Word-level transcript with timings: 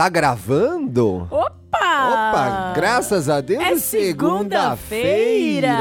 Tá 0.00 0.08
gravando? 0.08 1.28
Opa! 1.30 1.50
Opa, 1.72 2.72
graças 2.74 3.28
a 3.28 3.42
Deus 3.42 3.62
É 3.62 3.76
segunda-feira! 3.76 5.76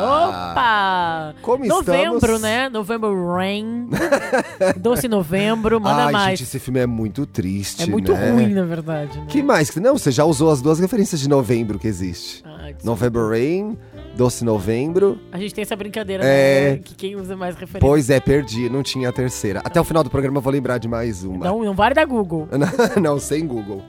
Opa! 0.00 1.34
Como 1.42 1.66
Novembro, 1.66 2.18
estamos? 2.18 2.40
né? 2.40 2.68
Novembro 2.68 3.34
Rain. 3.34 3.88
Doce 4.78 5.08
Novembro, 5.08 5.80
manda 5.80 6.04
Ai, 6.04 6.12
mais. 6.12 6.38
gente, 6.38 6.46
esse 6.46 6.60
filme 6.60 6.78
é 6.78 6.86
muito 6.86 7.26
triste, 7.26 7.82
é 7.82 7.86
muito 7.86 8.12
né? 8.12 8.30
ruim, 8.30 8.54
na 8.54 8.62
verdade. 8.62 9.18
Né? 9.18 9.26
Que 9.26 9.42
mais? 9.42 9.74
Não, 9.74 9.98
você 9.98 10.12
já 10.12 10.24
usou 10.24 10.48
as 10.48 10.62
duas 10.62 10.78
referências 10.78 11.20
de 11.20 11.28
novembro 11.28 11.80
que 11.80 11.88
existe. 11.88 12.44
Desculpa. 12.44 12.76
November 12.84 13.28
Rain, 13.30 13.76
Doce 14.16 14.44
Novembro. 14.44 15.18
A 15.30 15.38
gente 15.38 15.54
tem 15.54 15.62
essa 15.62 15.76
brincadeira, 15.76 16.24
É. 16.24 16.70
né? 16.72 16.80
Que 16.84 16.94
quem 16.94 17.16
usa 17.16 17.36
mais 17.36 17.54
referência. 17.54 17.80
Pois 17.80 18.10
é, 18.10 18.18
perdi, 18.20 18.68
não 18.68 18.82
tinha 18.82 19.08
a 19.08 19.12
terceira. 19.12 19.60
Até 19.64 19.80
o 19.80 19.84
final 19.84 20.02
do 20.02 20.10
programa 20.10 20.38
eu 20.38 20.42
vou 20.42 20.52
lembrar 20.52 20.78
de 20.78 20.88
mais 20.88 21.22
uma. 21.24 21.44
Não, 21.46 21.62
não 21.62 21.74
vale 21.74 21.94
da 21.94 22.04
Google. 22.04 22.48
não, 23.00 23.18
sem 23.18 23.46
Google. 23.46 23.82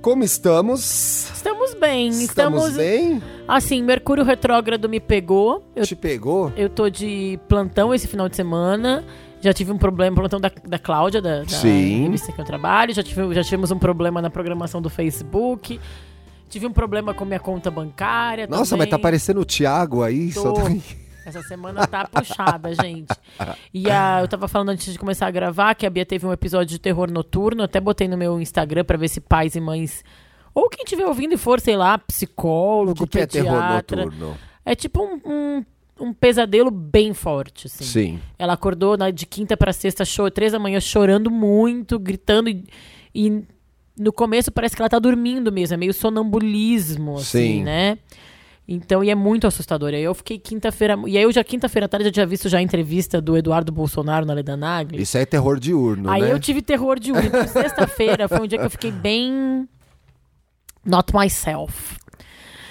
Como 0.00 0.24
estamos? 0.24 1.30
Estamos 1.32 1.74
bem. 1.74 2.08
Estamos, 2.08 2.22
Estamos, 2.24 2.76
bem? 2.76 3.22
assim, 3.46 3.80
Mercúrio 3.82 4.24
retrógrado 4.24 4.88
me 4.88 4.98
pegou. 4.98 5.62
Eu, 5.76 5.84
Te 5.86 5.94
pegou? 5.94 6.52
eu 6.56 6.68
tô 6.68 6.90
de 6.90 7.38
plantão 7.48 7.94
esse 7.94 8.08
final 8.08 8.28
de 8.28 8.34
semana. 8.34 9.04
Já 9.40 9.52
tive 9.52 9.70
um 9.72 9.78
problema, 9.78 10.16
plantão 10.16 10.40
da, 10.40 10.50
da 10.66 10.78
Cláudia, 10.78 11.20
da, 11.22 11.40
da 11.42 11.48
Sim. 11.48 12.04
revista 12.04 12.32
que 12.32 12.40
eu 12.40 12.44
trabalho. 12.44 12.92
Já, 12.92 13.02
tive, 13.02 13.32
já 13.34 13.42
tivemos 13.44 13.70
um 13.70 13.78
problema 13.78 14.20
na 14.20 14.28
programação 14.30 14.82
do 14.82 14.90
Facebook. 14.90 15.78
Tive 16.52 16.66
um 16.66 16.72
problema 16.72 17.14
com 17.14 17.24
minha 17.24 17.40
conta 17.40 17.70
bancária. 17.70 18.46
Nossa, 18.46 18.70
também. 18.76 18.86
mas 18.86 18.90
tá 18.90 18.98
parecendo 18.98 19.40
o 19.40 19.44
Thiago 19.44 20.02
aí. 20.02 20.32
Tô. 20.34 20.52
tá... 20.52 20.62
Essa 21.24 21.40
semana 21.42 21.86
tá 21.86 22.06
puxada, 22.06 22.74
gente. 22.74 23.14
E 23.72 23.90
a, 23.90 24.20
eu 24.20 24.28
tava 24.28 24.46
falando 24.48 24.68
antes 24.70 24.92
de 24.92 24.98
começar 24.98 25.26
a 25.28 25.30
gravar 25.30 25.74
que 25.74 25.86
a 25.86 25.90
Bia 25.90 26.04
teve 26.04 26.26
um 26.26 26.32
episódio 26.32 26.66
de 26.66 26.78
terror 26.78 27.10
noturno. 27.10 27.62
Até 27.62 27.80
botei 27.80 28.06
no 28.06 28.18
meu 28.18 28.38
Instagram 28.40 28.84
pra 28.84 28.98
ver 28.98 29.08
se 29.08 29.20
pais 29.20 29.54
e 29.54 29.60
mães. 29.60 30.04
Ou 30.54 30.68
quem 30.68 30.84
estiver 30.84 31.06
ouvindo 31.06 31.32
e 31.32 31.38
for, 31.38 31.58
sei 31.60 31.76
lá, 31.76 31.94
O 31.94 31.98
psicólogo, 32.00 33.06
que, 33.06 33.12
que 33.12 33.18
é 33.20 33.26
terror 33.26 33.52
pediatra. 33.62 34.04
noturno? 34.04 34.36
É 34.66 34.74
tipo 34.74 35.00
um, 35.02 35.20
um, 35.24 35.64
um 36.08 36.12
pesadelo 36.12 36.70
bem 36.70 37.14
forte, 37.14 37.68
assim. 37.68 37.84
Sim. 37.84 38.20
Ela 38.38 38.52
acordou 38.52 38.96
na- 38.98 39.10
de 39.10 39.24
quinta 39.24 39.56
pra 39.56 39.72
sexta, 39.72 40.04
cho- 40.04 40.30
três 40.30 40.52
da 40.52 40.58
manhã, 40.58 40.80
chorando 40.80 41.30
muito, 41.30 41.98
gritando. 41.98 42.50
E, 42.50 42.64
e 43.14 43.42
no 43.98 44.12
começo 44.12 44.50
parece 44.50 44.74
que 44.74 44.82
ela 44.82 44.88
tá 44.88 44.98
dormindo 44.98 45.52
mesmo, 45.52 45.74
é 45.74 45.76
meio 45.76 45.92
sonambulismo, 45.92 47.16
assim, 47.16 47.58
Sim. 47.58 47.64
né? 47.64 47.98
Então, 48.66 49.02
e 49.02 49.10
é 49.10 49.14
muito 49.14 49.46
assustador. 49.46 49.92
Aí 49.92 50.02
eu 50.02 50.14
fiquei 50.14 50.38
quinta-feira. 50.38 50.96
E 51.06 51.18
aí 51.18 51.24
eu 51.24 51.32
já, 51.32 51.42
quinta-feira 51.42 51.86
à 51.86 51.88
tarde, 51.88 52.06
já 52.06 52.12
tinha 52.12 52.26
visto 52.26 52.48
já 52.48 52.58
a 52.58 52.62
entrevista 52.62 53.20
do 53.20 53.36
Eduardo 53.36 53.72
Bolsonaro 53.72 54.24
na 54.24 54.32
Leda 54.34 54.56
Nagli. 54.56 55.02
Isso 55.02 55.18
é 55.18 55.26
terror 55.26 55.58
diurno, 55.58 56.08
Aí 56.08 56.22
né? 56.22 56.32
eu 56.32 56.38
tive 56.38 56.62
terror 56.62 56.98
de 56.98 57.12
unha. 57.12 57.26
Então, 57.26 57.46
Sexta-feira 57.48 58.28
foi 58.28 58.40
um 58.40 58.46
dia 58.46 58.58
que 58.58 58.64
eu 58.64 58.70
fiquei 58.70 58.92
bem. 58.92 59.68
Not 60.86 61.12
myself. 61.14 61.96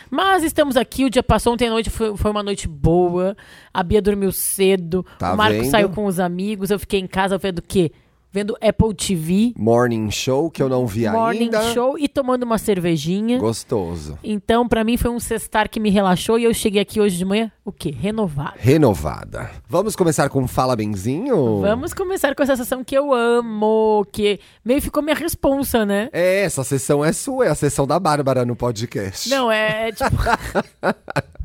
Mas 0.09 0.43
estamos 0.43 0.75
aqui, 0.75 1.05
o 1.05 1.09
dia 1.09 1.23
passou 1.23 1.53
ontem 1.53 1.67
à 1.67 1.69
noite, 1.69 1.89
foi, 1.89 2.17
foi 2.17 2.31
uma 2.31 2.43
noite 2.43 2.67
boa. 2.67 3.35
A 3.73 3.81
Bia 3.83 4.01
dormiu 4.01 4.31
cedo. 4.31 5.05
Tá 5.17 5.33
o 5.33 5.37
Marco 5.37 5.59
vendo? 5.59 5.69
saiu 5.69 5.89
com 5.89 6.05
os 6.05 6.19
amigos. 6.19 6.69
Eu 6.69 6.79
fiquei 6.79 6.99
em 6.99 7.07
casa 7.07 7.37
vendo 7.37 7.59
o 7.59 7.61
quê? 7.61 7.91
Vendo 8.33 8.55
Apple 8.61 8.93
TV, 8.95 9.53
Morning 9.57 10.09
Show, 10.09 10.49
que 10.49 10.63
eu 10.63 10.69
não 10.69 10.87
vi 10.87 11.05
Morning 11.09 11.43
ainda. 11.43 11.73
Show 11.73 11.99
e 11.99 12.07
tomando 12.07 12.43
uma 12.43 12.57
cervejinha. 12.57 13.37
Gostoso. 13.37 14.17
Então, 14.23 14.65
pra 14.69 14.85
mim, 14.85 14.95
foi 14.95 15.11
um 15.11 15.19
sextar 15.19 15.69
que 15.69 15.81
me 15.81 15.89
relaxou 15.89 16.39
e 16.39 16.45
eu 16.45 16.53
cheguei 16.53 16.81
aqui 16.81 17.01
hoje 17.01 17.17
de 17.17 17.25
manhã, 17.25 17.51
o 17.65 17.73
quê? 17.73 17.91
Renovado. 17.91 18.53
Renovada. 18.57 19.51
Vamos 19.67 19.97
começar 19.97 20.29
com 20.29 20.47
Fala 20.47 20.77
Benzinho? 20.77 21.59
Vamos 21.59 21.93
começar 21.93 22.33
com 22.33 22.41
essa 22.41 22.55
sessão 22.55 22.85
que 22.85 22.97
eu 22.97 23.13
amo, 23.13 24.07
que 24.13 24.39
meio 24.63 24.81
ficou 24.81 25.03
minha 25.03 25.15
responsa, 25.15 25.85
né? 25.85 26.07
É, 26.13 26.43
essa 26.43 26.63
sessão 26.63 27.03
é 27.03 27.11
sua, 27.11 27.47
é 27.47 27.49
a 27.49 27.55
sessão 27.55 27.85
da 27.85 27.99
Bárbara 27.99 28.45
no 28.45 28.55
podcast. 28.55 29.29
Não, 29.29 29.51
é, 29.51 29.89
é 29.89 29.91
tipo. 29.91 30.15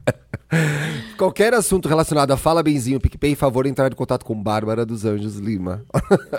Qualquer 1.17 1.55
assunto 1.55 1.89
relacionado 1.89 2.31
a 2.33 2.37
Fala 2.37 2.63
Benzinho, 2.63 3.01
PicPay, 3.01 3.35
favor 3.35 3.67
entrar 3.67 3.91
em 3.91 3.95
contato 3.95 4.25
com 4.25 4.41
Bárbara 4.41 4.87
dos 4.87 5.05
Anjos 5.05 5.37
Lima. 5.37 5.85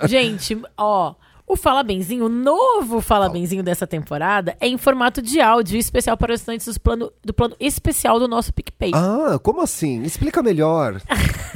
Gente, 0.06 0.60
ó. 0.76 1.14
O 1.48 1.56
Fala 1.56 1.82
Benzinho, 1.82 2.26
o 2.26 2.28
novo 2.28 3.00
Fala 3.00 3.30
Benzinho 3.30 3.62
dessa 3.62 3.86
temporada, 3.86 4.54
é 4.60 4.68
em 4.68 4.76
formato 4.76 5.22
de 5.22 5.40
áudio 5.40 5.78
especial 5.78 6.14
para 6.14 6.34
os 6.34 6.40
estudantes 6.40 6.74
do 6.74 6.78
plano, 6.78 7.10
do 7.24 7.32
plano 7.32 7.56
especial 7.58 8.20
do 8.20 8.28
nosso 8.28 8.52
PicPay. 8.52 8.92
ah, 8.94 9.38
como 9.42 9.62
assim? 9.62 10.02
Explica 10.02 10.42
melhor. 10.42 11.00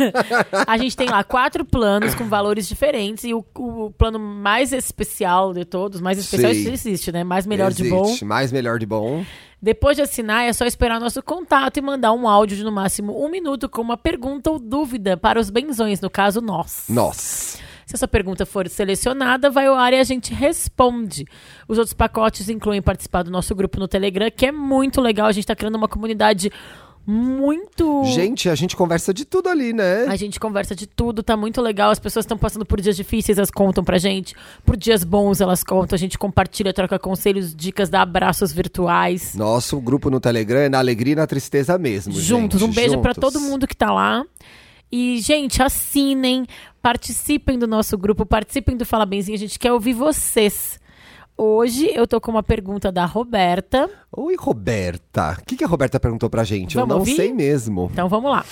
A 0.66 0.78
gente 0.78 0.96
tem 0.96 1.10
lá 1.10 1.22
quatro 1.22 1.62
planos 1.62 2.14
com 2.14 2.24
valores 2.24 2.66
diferentes 2.66 3.24
e 3.24 3.34
o, 3.34 3.44
o 3.54 3.90
plano 3.90 4.18
mais 4.18 4.72
especial 4.72 5.52
de 5.52 5.66
todos, 5.66 6.00
mais 6.00 6.16
especial 6.16 6.54
Sim. 6.54 6.72
existe, 6.72 7.12
né? 7.12 7.22
Mais 7.22 7.46
melhor 7.46 7.70
de 7.70 7.86
bom. 7.86 8.04
Existe. 8.04 8.24
Mais 8.24 8.50
melhor 8.50 8.78
de 8.78 8.86
bom. 8.86 9.22
Depois 9.60 9.94
de 9.94 10.02
assinar, 10.02 10.44
é 10.44 10.52
só 10.54 10.64
esperar 10.64 10.98
nosso 10.98 11.22
contato 11.22 11.76
e 11.76 11.82
mandar 11.82 12.12
um 12.14 12.26
áudio 12.26 12.56
de 12.56 12.64
no 12.64 12.72
máximo 12.72 13.22
um 13.22 13.28
minuto 13.28 13.68
com 13.68 13.82
uma 13.82 13.98
pergunta 13.98 14.50
ou 14.50 14.58
dúvida 14.58 15.18
para 15.18 15.38
os 15.38 15.50
benzões, 15.50 16.00
no 16.00 16.08
caso 16.08 16.40
nós. 16.40 16.86
Nós. 16.88 17.60
Se 17.92 17.96
a 17.96 17.98
sua 17.98 18.08
pergunta 18.08 18.46
for 18.46 18.66
selecionada, 18.70 19.50
vai 19.50 19.66
ao 19.66 19.74
ar 19.74 19.92
e 19.92 19.98
a 19.98 20.02
gente 20.02 20.32
responde. 20.32 21.26
Os 21.68 21.76
outros 21.76 21.92
pacotes 21.92 22.48
incluem 22.48 22.80
participar 22.80 23.22
do 23.22 23.30
nosso 23.30 23.54
grupo 23.54 23.78
no 23.78 23.86
Telegram, 23.86 24.30
que 24.34 24.46
é 24.46 24.50
muito 24.50 24.98
legal. 24.98 25.26
A 25.26 25.32
gente 25.32 25.44
está 25.44 25.54
criando 25.54 25.74
uma 25.74 25.86
comunidade 25.86 26.50
muito. 27.06 28.02
Gente, 28.06 28.48
a 28.48 28.54
gente 28.54 28.74
conversa 28.74 29.12
de 29.12 29.26
tudo 29.26 29.50
ali, 29.50 29.74
né? 29.74 30.06
A 30.06 30.16
gente 30.16 30.40
conversa 30.40 30.74
de 30.74 30.86
tudo, 30.86 31.22
tá 31.22 31.36
muito 31.36 31.60
legal. 31.60 31.90
As 31.90 31.98
pessoas 31.98 32.24
estão 32.24 32.38
passando 32.38 32.64
por 32.64 32.80
dias 32.80 32.96
difíceis, 32.96 33.36
elas 33.36 33.50
contam 33.50 33.84
pra 33.84 33.98
gente. 33.98 34.34
Por 34.64 34.74
dias 34.74 35.04
bons, 35.04 35.42
elas 35.42 35.62
contam. 35.62 35.94
A 35.94 35.98
gente 35.98 36.16
compartilha, 36.16 36.72
troca 36.72 36.98
conselhos, 36.98 37.54
dicas, 37.54 37.90
dá 37.90 38.00
abraços 38.00 38.52
virtuais. 38.52 39.34
Nosso 39.34 39.78
grupo 39.82 40.08
no 40.08 40.18
Telegram 40.18 40.60
é 40.60 40.70
na 40.70 40.78
alegria 40.78 41.12
e 41.12 41.16
na 41.16 41.26
tristeza 41.26 41.76
mesmo. 41.76 42.14
juntos. 42.14 42.58
gente, 42.58 42.70
um 42.70 42.72
beijo 42.72 42.94
juntos. 42.94 43.16
todo 43.20 43.38
mundo 43.38 43.66
que 43.66 43.76
tá 43.76 43.92
lá. 43.92 44.24
E, 44.92 45.18
gente, 45.22 45.62
assinem, 45.62 46.46
participem 46.82 47.58
do 47.58 47.66
nosso 47.66 47.96
grupo, 47.96 48.26
participem 48.26 48.76
do 48.76 48.84
Fala 48.84 49.06
Benzinho. 49.06 49.36
A 49.36 49.38
gente 49.38 49.58
quer 49.58 49.72
ouvir 49.72 49.94
vocês. 49.94 50.78
Hoje 51.34 51.90
eu 51.94 52.06
tô 52.06 52.20
com 52.20 52.30
uma 52.30 52.42
pergunta 52.42 52.92
da 52.92 53.06
Roberta. 53.06 53.88
Oi, 54.14 54.36
Roberta. 54.38 55.38
O 55.40 55.44
que, 55.46 55.56
que 55.56 55.64
a 55.64 55.66
Roberta 55.66 55.98
perguntou 55.98 56.28
pra 56.28 56.44
gente? 56.44 56.74
Vamos 56.74 56.90
eu 56.90 56.94
não 56.94 56.98
ouvir? 56.98 57.16
sei 57.16 57.32
mesmo. 57.32 57.88
Então 57.90 58.06
vamos 58.06 58.30
lá. 58.30 58.44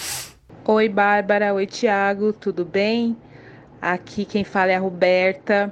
Oi, 0.64 0.88
Bárbara. 0.88 1.52
Oi, 1.52 1.66
Tiago. 1.66 2.32
Tudo 2.32 2.64
bem? 2.64 3.14
Aqui 3.82 4.24
quem 4.24 4.42
fala 4.42 4.72
é 4.72 4.76
a 4.76 4.80
Roberta. 4.80 5.70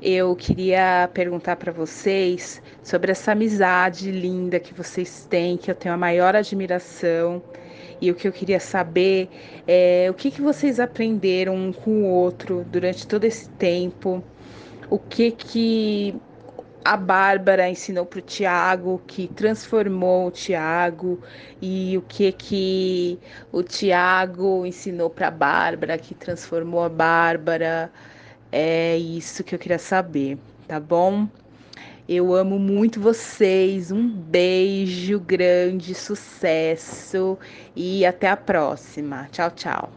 Eu 0.00 0.36
queria 0.36 1.10
perguntar 1.12 1.56
para 1.56 1.72
vocês 1.72 2.62
sobre 2.80 3.10
essa 3.10 3.32
amizade 3.32 4.12
linda 4.12 4.60
que 4.60 4.72
vocês 4.72 5.26
têm, 5.28 5.56
que 5.56 5.68
eu 5.68 5.74
tenho 5.74 5.92
a 5.94 5.98
maior 5.98 6.36
admiração. 6.36 7.42
E 8.00 8.10
o 8.10 8.14
que 8.14 8.28
eu 8.28 8.32
queria 8.32 8.60
saber 8.60 9.28
é 9.66 10.08
o 10.10 10.14
que, 10.14 10.30
que 10.30 10.42
vocês 10.42 10.78
aprenderam 10.78 11.54
um 11.54 11.72
com 11.72 12.02
o 12.02 12.06
outro 12.06 12.64
durante 12.70 13.06
todo 13.06 13.24
esse 13.24 13.48
tempo. 13.50 14.22
O 14.90 14.98
que 14.98 15.30
que 15.30 16.14
a 16.86 16.96
Bárbara 16.96 17.68
ensinou 17.68 18.06
para 18.06 18.20
o 18.20 18.22
Tiago, 18.22 19.02
que 19.08 19.26
transformou 19.26 20.28
o 20.28 20.30
Tiago, 20.30 21.20
e 21.60 21.98
o 21.98 22.02
que 22.02 22.30
que 22.30 23.18
o 23.50 23.62
Tiago 23.62 24.64
ensinou 24.64 25.10
para 25.10 25.26
a 25.28 25.30
Bárbara, 25.32 25.98
que 25.98 26.14
transformou 26.14 26.84
a 26.84 26.88
Bárbara. 26.88 27.90
É 28.52 28.96
isso 28.96 29.42
que 29.42 29.54
eu 29.54 29.58
queria 29.58 29.78
saber, 29.78 30.38
tá 30.68 30.78
bom? 30.78 31.28
Eu 32.08 32.34
amo 32.34 32.58
muito 32.58 33.00
vocês. 33.00 33.90
Um 33.90 34.08
beijo 34.08 35.18
grande, 35.18 35.94
sucesso 35.94 37.38
e 37.74 38.06
até 38.06 38.28
a 38.30 38.36
próxima. 38.36 39.28
Tchau, 39.32 39.50
tchau. 39.50 39.90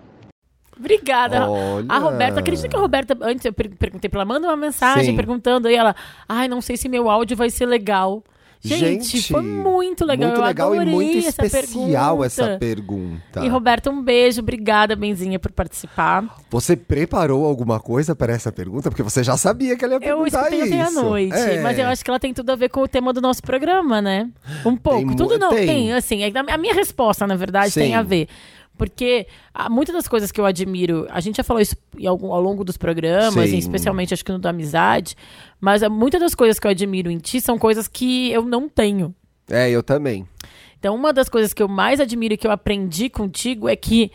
Obrigada. 0.77 1.49
Olha. 1.49 1.85
A 1.89 1.97
Roberta, 1.99 2.39
acredita 2.39 2.67
que 2.69 2.75
a 2.75 2.79
Roberta, 2.79 3.17
antes 3.21 3.43
eu 3.45 3.51
per- 3.51 3.75
perguntei 3.75 4.09
pra 4.09 4.19
ela, 4.21 4.25
manda 4.25 4.47
uma 4.47 4.55
mensagem 4.55 5.11
Sim. 5.11 5.15
perguntando, 5.15 5.67
aí 5.67 5.75
ela, 5.75 5.93
ai, 6.27 6.47
não 6.47 6.61
sei 6.61 6.77
se 6.77 6.87
meu 6.87 7.09
áudio 7.09 7.35
vai 7.35 7.49
ser 7.49 7.65
legal. 7.65 8.23
Gente, 8.61 9.17
Gente, 9.17 9.31
foi 9.31 9.41
muito 9.41 10.05
legal. 10.05 10.27
Muito 10.31 10.41
eu 10.41 10.45
legal 10.45 10.75
e 10.75 10.85
muito 10.85 11.17
essa 11.19 11.45
especial 11.45 12.17
pergunta. 12.17 12.25
essa 12.25 12.57
pergunta. 12.57 13.45
E 13.45 13.47
Roberta, 13.47 13.89
um 13.89 14.01
beijo, 14.03 14.41
obrigada, 14.41 14.97
Benzinha, 14.97 15.39
por 15.39 15.49
participar. 15.51 16.25
Você 16.49 16.75
preparou 16.75 17.45
alguma 17.45 17.79
coisa 17.79 18.13
para 18.13 18.33
essa 18.33 18.51
pergunta? 18.51 18.89
Porque 18.89 19.01
você 19.01 19.23
já 19.23 19.37
sabia 19.37 19.77
que 19.77 19.85
ela 19.85 19.93
ia 19.93 19.97
Eu 20.09 20.17
perguntar 20.17 20.39
escutei 20.51 20.59
isso. 20.59 20.73
ontem 20.73 20.81
à 20.81 20.91
noite, 20.91 21.35
É. 21.37 21.61
mas 21.61 21.79
eu 21.79 21.85
acho 21.87 22.03
que 22.03 22.09
ela 22.11 22.19
tem 22.19 22.33
tudo 22.33 22.51
a 22.51 22.55
ver 22.57 22.67
com 22.67 22.81
o 22.81 22.87
tema 22.87 23.13
do 23.13 23.21
nosso 23.21 23.41
programa, 23.41 24.01
né? 24.01 24.29
Um 24.65 24.75
pouco. 24.75 25.05
mu- 25.05 25.15
tudo 25.15 25.39
não 25.39 25.51
tem. 25.51 25.65
tem, 25.65 25.93
assim, 25.93 26.19
a 26.25 26.57
minha 26.57 26.73
resposta, 26.73 27.25
na 27.25 27.37
verdade, 27.37 27.71
Sim. 27.71 27.79
tem 27.79 27.95
a 27.95 28.01
ver. 28.03 28.27
Porque 28.79 29.27
ah, 29.53 29.69
muitas 29.69 29.93
das 29.93 30.07
coisas 30.07 30.31
que 30.31 30.39
eu 30.41 30.45
admiro, 30.45 31.05
a 31.11 31.19
gente 31.19 31.35
já 31.37 31.43
falou 31.43 31.61
isso 31.61 31.75
algum- 32.05 32.31
ao 32.33 32.41
longo 32.41 32.63
dos 32.63 32.77
programas, 32.77 33.35
especialmente 33.57 34.13
acho 34.13 34.23
que 34.25 34.31
no 34.31 34.39
da 34.39 34.49
amizade, 34.51 35.15
mas 35.59 35.83
ah, 35.83 35.89
muitas 35.89 36.19
das 36.21 36.33
coisas 36.33 36.57
que 36.57 36.65
eu 36.65 36.71
admiro 36.71 37.11
em 37.11 37.17
ti 37.17 37.41
são 37.41 37.59
coisas 37.59 37.87
que 37.87 38.31
eu 38.31 38.43
não 38.43 38.67
tenho. 38.69 39.13
É, 39.49 39.69
eu 39.69 39.83
também. 39.83 40.25
Então, 40.79 40.95
uma 40.95 41.11
das 41.11 41.27
coisas 41.27 41.53
que 41.53 41.61
eu 41.61 41.67
mais 41.67 41.99
admiro 41.99 42.33
e 42.33 42.37
que 42.37 42.47
eu 42.47 42.51
aprendi 42.51 43.09
contigo 43.09 43.67
é 43.67 43.75
que 43.75 44.11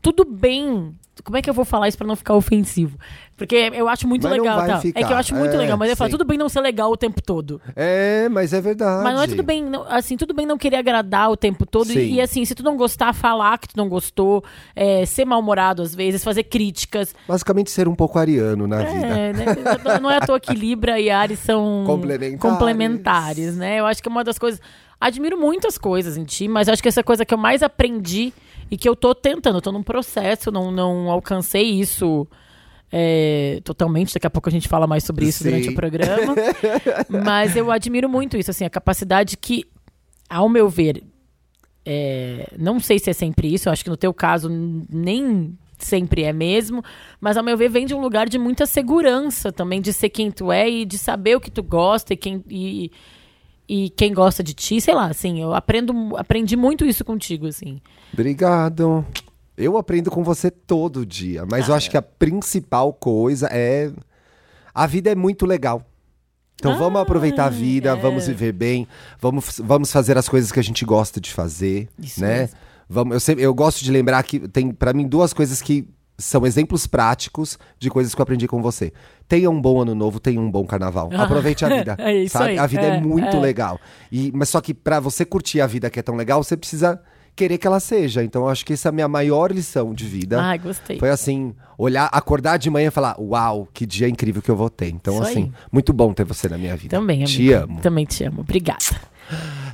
tudo 0.00 0.24
bem. 0.24 0.94
Como 1.24 1.36
é 1.36 1.42
que 1.42 1.48
eu 1.50 1.54
vou 1.54 1.64
falar 1.64 1.88
isso 1.88 1.98
pra 1.98 2.06
não 2.06 2.16
ficar 2.16 2.34
ofensivo? 2.34 2.98
Porque 3.36 3.70
eu 3.74 3.88
acho 3.88 4.06
muito 4.06 4.24
Mas 4.28 4.32
legal, 4.38 4.58
tá? 4.66 4.78
ficar. 4.80 5.00
É 5.00 5.04
que 5.04 5.12
eu 5.12 5.16
acho 5.16 5.34
muito 5.34 5.54
É, 5.54 5.58
legal, 5.58 5.76
mas 5.78 5.88
eu 5.90 5.96
falo, 5.96 6.10
sim. 6.10 6.16
tudo 6.16 6.26
bem 6.26 6.36
não 6.36 6.48
ser 6.48 6.60
legal 6.60 6.90
o 6.92 6.96
tempo 6.96 7.22
todo. 7.22 7.60
É, 7.74 8.28
mas 8.28 8.52
é 8.52 8.60
verdade. 8.60 9.02
Mas 9.02 9.14
não 9.14 9.22
é 9.22 9.26
tudo 9.26 9.42
bem, 9.42 9.64
não- 9.64 9.84
assim, 9.88 10.16
tudo 10.16 10.34
bem 10.34 10.44
não 10.44 10.58
querer 10.58 10.76
agradar 10.76 11.30
o 11.30 11.36
tempo 11.36 11.64
todo. 11.64 11.86
Sim. 11.86 11.98
E, 12.00 12.14
e, 12.16 12.20
assim, 12.20 12.44
se 12.44 12.54
tu 12.54 12.62
não 12.62 12.76
gostar, 12.76 13.14
falar 13.14 13.56
que 13.58 13.68
tu 13.68 13.76
não 13.78 13.88
gostou, 13.88 14.44
é, 14.76 15.06
ser 15.06 15.24
mal-humorado 15.24 15.80
às 15.82 15.94
vezes, 15.94 16.22
fazer 16.22 16.44
críticas. 16.44 17.14
Basicamente 17.26 17.70
ser 17.70 17.88
um 17.88 17.94
pouco 17.94 18.18
ariano 18.18 18.66
na 18.66 18.78
vida. 18.78 19.06
É, 19.06 19.32
né? 19.32 19.44
Não 20.02 20.10
é 20.10 20.16
à 20.18 20.20
toa 20.20 20.38
que 20.38 20.52
Libra 20.52 21.00
e 21.00 21.08
Ares 21.08 21.38
são 21.38 21.84
Complementares. 21.88 22.38
complementares, 22.40 23.56
né? 23.56 23.80
Eu 23.80 23.86
acho 23.86 24.02
que 24.02 24.08
é 24.08 24.12
uma 24.12 24.22
das 24.24 24.38
coisas. 24.38 24.60
Admiro 25.00 25.38
muitas 25.38 25.78
coisas 25.78 26.16
em 26.16 26.24
ti, 26.24 26.46
mas 26.46 26.68
acho 26.68 26.82
que 26.82 26.88
essa 26.88 27.02
coisa 27.02 27.24
que 27.24 27.32
eu 27.32 27.38
mais 27.38 27.62
aprendi 27.62 28.34
e 28.70 28.76
que 28.76 28.88
eu 28.88 28.94
tô 28.94 29.14
tentando, 29.14 29.56
eu 29.56 29.62
tô 29.62 29.72
num 29.72 29.82
processo, 29.82 30.50
não, 30.50 30.70
não 30.70 31.10
alcancei 31.10 31.62
isso 31.62 32.28
é, 32.92 33.60
totalmente. 33.64 34.12
Daqui 34.12 34.26
a 34.26 34.30
pouco 34.30 34.48
a 34.48 34.52
gente 34.52 34.68
fala 34.68 34.86
mais 34.86 35.04
sobre 35.04 35.26
isso 35.26 35.38
Sim. 35.38 35.50
durante 35.50 35.68
o 35.70 35.74
programa. 35.74 36.34
mas 37.24 37.56
eu 37.56 37.70
admiro 37.70 38.08
muito 38.08 38.36
isso, 38.36 38.50
assim, 38.50 38.64
a 38.64 38.70
capacidade 38.70 39.36
que, 39.36 39.64
ao 40.28 40.48
meu 40.48 40.68
ver, 40.68 41.02
é, 41.84 42.52
não 42.58 42.78
sei 42.78 42.98
se 42.98 43.10
é 43.10 43.12
sempre 43.12 43.52
isso, 43.52 43.68
eu 43.68 43.72
acho 43.72 43.82
que 43.82 43.90
no 43.90 43.96
teu 43.96 44.12
caso 44.12 44.48
nem 44.48 45.56
sempre 45.78 46.24
é 46.24 46.32
mesmo, 46.32 46.84
mas 47.18 47.38
ao 47.38 47.42
meu 47.42 47.56
ver 47.56 47.70
vem 47.70 47.86
de 47.86 47.94
um 47.94 48.00
lugar 48.00 48.28
de 48.28 48.38
muita 48.38 48.66
segurança 48.66 49.50
também, 49.50 49.80
de 49.80 49.94
ser 49.94 50.10
quem 50.10 50.30
tu 50.30 50.52
é 50.52 50.68
e 50.68 50.84
de 50.84 50.98
saber 50.98 51.36
o 51.36 51.40
que 51.40 51.50
tu 51.50 51.62
gosta 51.62 52.12
e 52.12 52.16
quem, 52.18 52.44
e, 52.50 52.92
e 53.72 53.88
quem 53.90 54.12
gosta 54.12 54.42
de 54.42 54.52
ti, 54.52 54.80
sei 54.80 54.92
lá, 54.92 55.06
assim, 55.06 55.40
eu 55.40 55.54
aprendo, 55.54 56.16
aprendi 56.16 56.56
muito 56.56 56.84
isso 56.84 57.04
contigo, 57.04 57.46
assim. 57.46 57.80
Obrigado. 58.12 59.06
Eu 59.56 59.78
aprendo 59.78 60.10
com 60.10 60.24
você 60.24 60.50
todo 60.50 61.06
dia, 61.06 61.46
mas 61.48 61.66
Ah, 61.66 61.70
eu 61.70 61.74
acho 61.76 61.88
que 61.88 61.96
a 61.96 62.02
principal 62.02 62.92
coisa 62.92 63.48
é. 63.52 63.92
A 64.74 64.88
vida 64.88 65.12
é 65.12 65.14
muito 65.14 65.46
legal. 65.46 65.86
Então 66.56 66.76
vamos 66.76 67.00
aproveitar 67.00 67.44
a 67.44 67.48
vida, 67.48 67.90
é. 67.90 67.94
vamos 67.94 68.26
viver 68.26 68.52
bem, 68.52 68.88
vamos, 69.20 69.60
vamos 69.62 69.92
fazer 69.92 70.18
as 70.18 70.28
coisas 70.28 70.50
que 70.50 70.58
a 70.58 70.64
gente 70.64 70.84
gosta 70.84 71.20
de 71.20 71.32
fazer, 71.32 71.88
Isso 71.96 72.20
né? 72.20 72.40
mesmo. 72.40 72.56
Vamos, 72.88 73.14
eu, 73.14 73.20
sempre, 73.20 73.44
eu 73.44 73.54
gosto 73.54 73.84
de 73.84 73.92
lembrar 73.92 74.20
que 74.24 74.48
tem, 74.48 74.72
pra 74.72 74.92
mim, 74.92 75.06
duas 75.06 75.32
coisas 75.32 75.62
que 75.62 75.86
são 76.20 76.46
exemplos 76.46 76.86
práticos 76.86 77.58
de 77.78 77.90
coisas 77.90 78.14
que 78.14 78.20
eu 78.20 78.22
aprendi 78.22 78.46
com 78.46 78.60
você. 78.62 78.92
Tenha 79.26 79.50
um 79.50 79.60
bom 79.60 79.80
ano 79.80 79.94
novo, 79.94 80.20
tenha 80.20 80.40
um 80.40 80.50
bom 80.50 80.64
carnaval. 80.64 81.10
Aproveite 81.16 81.64
a 81.64 81.68
vida. 81.74 81.96
É 81.98 82.14
isso 82.14 82.32
sabe? 82.36 82.50
aí, 82.50 82.58
A 82.58 82.66
vida 82.66 82.82
é, 82.82 82.96
é, 82.96 83.00
muito 83.00 83.36
é. 83.36 83.40
legal. 83.40 83.78
E, 84.10 84.30
mas 84.34 84.48
só 84.48 84.60
que 84.60 84.74
pra 84.74 85.00
você 85.00 85.24
curtir 85.24 85.60
a 85.60 85.66
vida 85.66 85.88
que 85.90 85.98
é 85.98 86.02
tão 86.02 86.14
legal, 86.16 86.42
você 86.42 86.56
precisa 86.56 87.00
querer 87.34 87.58
que 87.58 87.66
ela 87.66 87.80
seja. 87.80 88.22
Então 88.22 88.42
eu 88.42 88.48
acho 88.48 88.64
que 88.66 88.72
essa 88.72 88.88
é 88.88 88.90
a 88.90 88.92
minha 88.92 89.08
maior 89.08 89.50
lição 89.52 89.94
de 89.94 90.04
vida. 90.04 90.40
Ai, 90.42 90.58
gostei. 90.58 90.98
Foi 90.98 91.10
assim, 91.10 91.54
olhar, 91.78 92.08
acordar 92.12 92.58
de 92.58 92.68
manhã 92.68 92.88
e 92.88 92.90
falar, 92.90 93.16
uau, 93.18 93.68
que 93.72 93.86
dia 93.86 94.08
incrível 94.08 94.42
que 94.42 94.50
eu 94.50 94.56
vou 94.56 94.68
ter. 94.68 94.88
Então, 94.88 95.14
Isso 95.14 95.22
assim, 95.22 95.42
aí. 95.44 95.52
muito 95.72 95.92
bom 95.92 96.12
ter 96.12 96.24
você 96.24 96.48
na 96.48 96.58
minha 96.58 96.76
vida. 96.76 96.96
Também, 96.96 97.24
Te 97.24 97.54
amigo. 97.54 97.72
amo. 97.72 97.80
Também 97.80 98.04
te 98.04 98.24
amo. 98.24 98.40
Obrigada. 98.40 98.84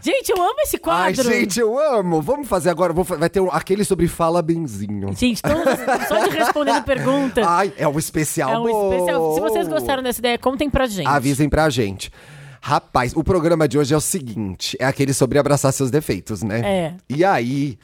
Gente, 0.07 0.31
eu 0.31 0.41
amo 0.41 0.55
esse 0.63 0.77
Ai, 0.77 1.15
quadro. 1.15 1.25
gente, 1.33 1.59
eu 1.59 1.77
amo. 1.77 2.23
Vamos 2.23 2.47
fazer 2.47 2.71
agora. 2.71 2.93
vou 2.93 3.03
vai 3.03 3.29
ter 3.29 3.41
um- 3.41 3.51
aquele 3.51 3.85
sobre 3.85 4.07
Fala 4.07 4.41
Benzinho. 4.41 5.13
Gente, 5.13 5.43
todas- 5.43 5.81
só 6.07 6.29
de 6.29 6.31
respondendo 6.31 6.85
perguntas. 6.85 7.45
Ai, 7.45 7.73
é 7.77 7.89
um 7.89 7.99
especial. 7.99 8.53
é 8.53 8.59
um 8.59 8.63
bom. 8.63 8.93
especial. 8.93 9.35
Se 9.35 9.41
vocês 9.41 9.67
gostaram 9.67 10.05
dessa 10.05 10.21
ideia, 10.21 10.39
contem 10.39 10.71
pra 10.71 10.87
gente. 10.87 11.09
Avisem 11.09 11.49
pra 11.49 11.69
gente. 11.69 12.13
Rapaz, 12.61 13.15
o 13.17 13.25
programa 13.25 13.67
de 13.67 13.79
hoje 13.79 13.95
é 13.95 13.97
o 13.97 14.01
seguinte: 14.01 14.77
é 14.79 14.85
aquele 14.87 15.13
sobre 15.13 15.41
abraçar 15.41 15.73
seus 15.73 15.91
defeitos, 15.91 16.41
né? 16.41 16.61
É. 16.65 16.95
E 17.09 17.25
aí, 17.25 17.77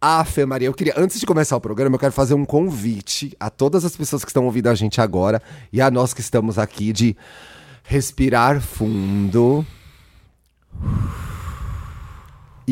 a 0.00 0.24
Fê 0.24 0.44
Maria, 0.44 0.66
eu 0.66 0.74
queria, 0.74 0.94
antes 0.96 1.20
de 1.20 1.26
começar 1.26 1.56
o 1.56 1.60
programa, 1.60 1.94
eu 1.94 2.00
quero 2.00 2.12
fazer 2.12 2.34
um 2.34 2.44
convite 2.44 3.32
a 3.38 3.48
todas 3.48 3.84
as 3.84 3.96
pessoas 3.96 4.24
que 4.24 4.30
estão 4.30 4.44
ouvindo 4.44 4.68
a 4.68 4.74
gente 4.74 5.00
agora 5.00 5.40
e 5.72 5.80
a 5.80 5.88
nós 5.88 6.12
que 6.12 6.20
estamos 6.20 6.58
aqui 6.58 6.92
de 6.92 7.16
respirar 7.84 8.60
fundo 8.60 9.64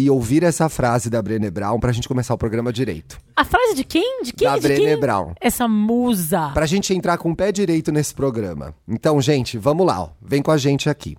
e 0.04 0.08
ouvir 0.08 0.44
essa 0.44 0.68
frase 0.68 1.10
da 1.10 1.20
Brené 1.20 1.50
Brown 1.50 1.80
pra 1.80 1.90
gente 1.90 2.06
começar 2.06 2.32
o 2.32 2.38
programa 2.38 2.72
direito. 2.72 3.20
A 3.34 3.44
frase 3.44 3.74
de 3.74 3.82
quem? 3.82 4.22
De 4.22 4.32
quem? 4.32 4.46
Da 4.46 4.54
de 4.54 4.62
Brené 4.62 4.92
quem? 4.92 5.00
Brown. 5.00 5.32
Essa 5.40 5.66
musa. 5.66 6.50
Pra 6.54 6.66
gente 6.66 6.94
entrar 6.94 7.18
com 7.18 7.32
o 7.32 7.36
pé 7.36 7.50
direito 7.50 7.90
nesse 7.90 8.14
programa. 8.14 8.74
Então, 8.86 9.20
gente, 9.20 9.58
vamos 9.58 9.86
lá, 9.86 10.02
ó. 10.02 10.10
Vem 10.22 10.40
com 10.40 10.52
a 10.52 10.56
gente 10.56 10.88
aqui. 10.88 11.16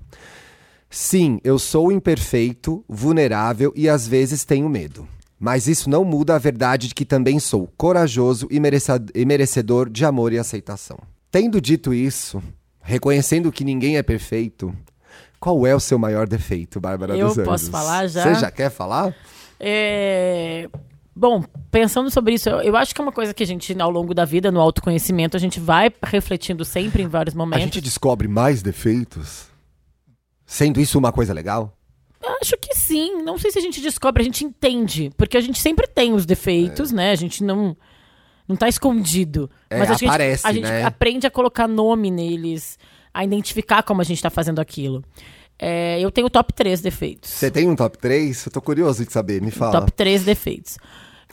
Sim, 0.90 1.40
eu 1.44 1.60
sou 1.60 1.92
imperfeito, 1.92 2.84
vulnerável 2.88 3.74
e 3.76 3.90
às 3.90 4.08
vezes 4.08 4.46
tenho 4.46 4.70
medo. 4.70 5.08
Mas 5.40 5.68
isso 5.68 5.90
não 5.90 6.04
muda 6.04 6.36
a 6.36 6.40
verdade 6.40 6.88
de 6.88 6.96
que 6.96 7.06
também 7.06 7.40
sou 7.40 7.70
corajoso 7.78 8.48
e, 8.50 8.60
e 9.14 9.26
merecedor 9.26 9.90
de 9.90 10.04
amor 10.06 10.34
e 10.34 10.40
aceitação. 10.40 10.98
Tendo 11.32 11.62
dito 11.62 11.94
isso, 11.94 12.42
reconhecendo 12.82 13.52
que 13.52 13.64
ninguém 13.64 13.98
é 13.98 14.04
perfeito, 14.04 14.74
qual 15.40 15.66
é 15.66 15.74
o 15.76 15.80
seu 15.80 15.98
maior 15.98 16.28
defeito, 16.28 16.80
Bárbara 16.80 17.16
Eu 17.18 17.28
dos 17.28 17.38
Anjos? 17.38 17.50
posso 17.50 17.72
falar 17.72 18.08
já? 18.08 18.24
Você 18.24 18.36
já 18.42 18.52
quer 18.52 18.70
falar? 18.70 19.14
É, 19.60 20.70
Bom, 21.16 21.44
pensando 21.70 22.10
sobre 22.10 22.36
isso, 22.36 22.48
eu 22.50 22.62
eu 22.62 22.78
acho 22.78 22.96
que 22.96 23.02
é 23.02 23.04
uma 23.04 23.12
coisa 23.12 23.34
que 23.34 23.44
a 23.44 23.46
gente, 23.46 23.76
ao 23.82 23.90
longo 23.92 24.14
da 24.14 24.24
vida, 24.24 24.50
no 24.52 24.62
autoconhecimento, 24.62 25.36
a 25.36 25.40
gente 25.40 25.60
vai 25.60 25.92
refletindo 26.02 26.64
sempre 26.64 27.04
em 27.04 27.08
vários 27.08 27.36
A 27.36 27.38
momentos. 27.38 27.64
gente 27.64 27.82
descobre 27.82 28.28
mais 28.28 28.62
defeitos? 28.62 29.48
Sendo 30.46 30.80
isso 30.80 30.98
uma 30.98 31.12
coisa 31.12 31.34
legal? 31.34 31.74
Acho 32.42 32.56
que 32.58 32.74
sim. 32.74 33.22
Não 33.22 33.38
sei 33.38 33.52
se 33.52 33.60
a 33.60 33.62
gente 33.62 33.82
descobre, 33.82 34.22
a 34.22 34.26
gente 34.26 34.46
entende. 34.46 35.12
Porque 35.18 35.36
a 35.38 35.42
gente 35.42 35.60
sempre 35.60 35.88
tem 35.88 36.14
os 36.14 36.26
defeitos, 36.26 36.92
né? 36.92 37.12
A 37.12 37.16
gente 37.16 37.44
não. 37.44 37.76
Não 38.48 38.56
tá 38.56 38.68
escondido. 38.68 39.50
É, 39.70 39.78
Mas 39.78 39.88
que 39.90 39.94
a 39.94 39.98
gente- 39.98 40.10
aparece, 40.10 40.48
a 40.48 40.52
gente, 40.54 40.64
né? 40.64 40.84
aprende 40.84 41.28
a 41.28 41.32
colocar 41.32 41.68
nome 41.68 42.10
neles, 42.10 42.80
a 43.20 43.24
identificar 43.26 43.84
como 43.84 44.02
a 44.02 44.04
gente 44.04 44.22
tá 44.22 44.30
fazendo 44.30 44.60
aquilo. 44.60 45.04
É, 45.58 46.00
eu 46.00 46.10
tenho 46.10 46.30
top 46.30 46.54
3 46.54 46.80
defeitos. 46.80 47.30
Você 47.30 47.52
tem 47.52 47.68
um 47.68 47.76
top 47.76 47.98
3? 47.98 48.46
Eu 48.46 48.52
tô 48.52 48.62
curioso 48.62 49.06
de 49.06 49.12
saber, 49.12 49.42
me 49.42 49.52
fala. 49.52 49.74
Top 49.82 49.92
3 49.92 50.24
defeitos. 50.24 50.78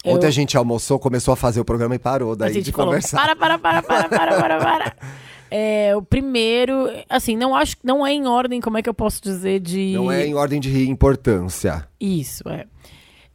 Ontem 0.05 0.25
Eu- 0.25 0.29
a 0.29 0.33
gente 0.33 0.57
almoçou, 0.57 0.99
começou 0.99 1.33
a 1.33 1.37
fazer 1.37 1.61
o 1.61 1.65
programa 1.65 1.95
e 1.95 1.99
parou 1.99 2.33
A 2.33 2.35
daí 2.37 2.53
gente 2.55 2.65
de 2.65 2.73
falou, 2.73 2.89
conversar. 2.89 3.17
para, 3.19 3.37
para, 3.37 3.59
para, 3.59 3.83
para, 3.83 4.09
para, 4.09 4.37
para, 4.41 4.59
para. 4.59 4.97
É, 5.49 5.95
o 5.97 6.03
primeiro, 6.03 6.89
assim, 7.09 7.37
não 7.37 7.55
acho, 7.55 7.77
não 7.85 8.05
é 8.05 8.13
em 8.13 8.27
ordem, 8.27 8.61
como 8.61 8.79
é 8.79 8.83
que 8.83 8.89
eu 8.89 8.95
posso 8.95 9.23
dizer 9.23 9.61
de 9.61 9.93
Não 9.95 10.11
é 10.11 10.27
em 10.27 10.35
ordem 10.35 10.59
de 10.59 10.89
importância. 10.89 11.87
isso, 12.01 12.43
é. 12.49 12.65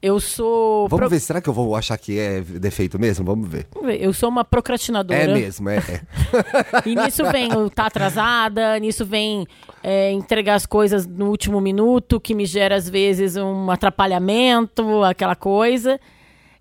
Eu 0.01 0.19
sou 0.19 0.87
Vamos 0.87 0.99
pro- 1.01 1.09
ver, 1.09 1.19
será 1.19 1.39
que 1.39 1.47
eu 1.47 1.53
vou 1.53 1.75
achar 1.75 1.95
que 1.95 2.17
é 2.17 2.41
defeito 2.41 2.97
mesmo? 2.99 3.23
Vamos 3.23 3.47
ver. 3.47 3.67
Vamos 3.71 3.87
ver, 3.87 4.01
eu 4.03 4.11
sou 4.11 4.29
uma 4.29 4.43
procrastinadora. 4.43 5.19
É 5.19 5.27
mesmo, 5.27 5.69
é. 5.69 5.77
é. 5.77 6.01
E 6.89 6.95
nisso 6.95 7.23
vem 7.31 7.53
o 7.55 7.69
tá 7.69 7.85
atrasada, 7.85 8.79
nisso 8.79 9.05
vem 9.05 9.45
é, 9.83 10.11
entregar 10.11 10.55
as 10.55 10.65
coisas 10.65 11.05
no 11.05 11.29
último 11.29 11.61
minuto, 11.61 12.19
que 12.19 12.33
me 12.33 12.45
gera 12.47 12.75
às 12.75 12.89
vezes 12.89 13.35
um 13.37 13.69
atrapalhamento, 13.69 15.03
aquela 15.03 15.35
coisa. 15.35 15.99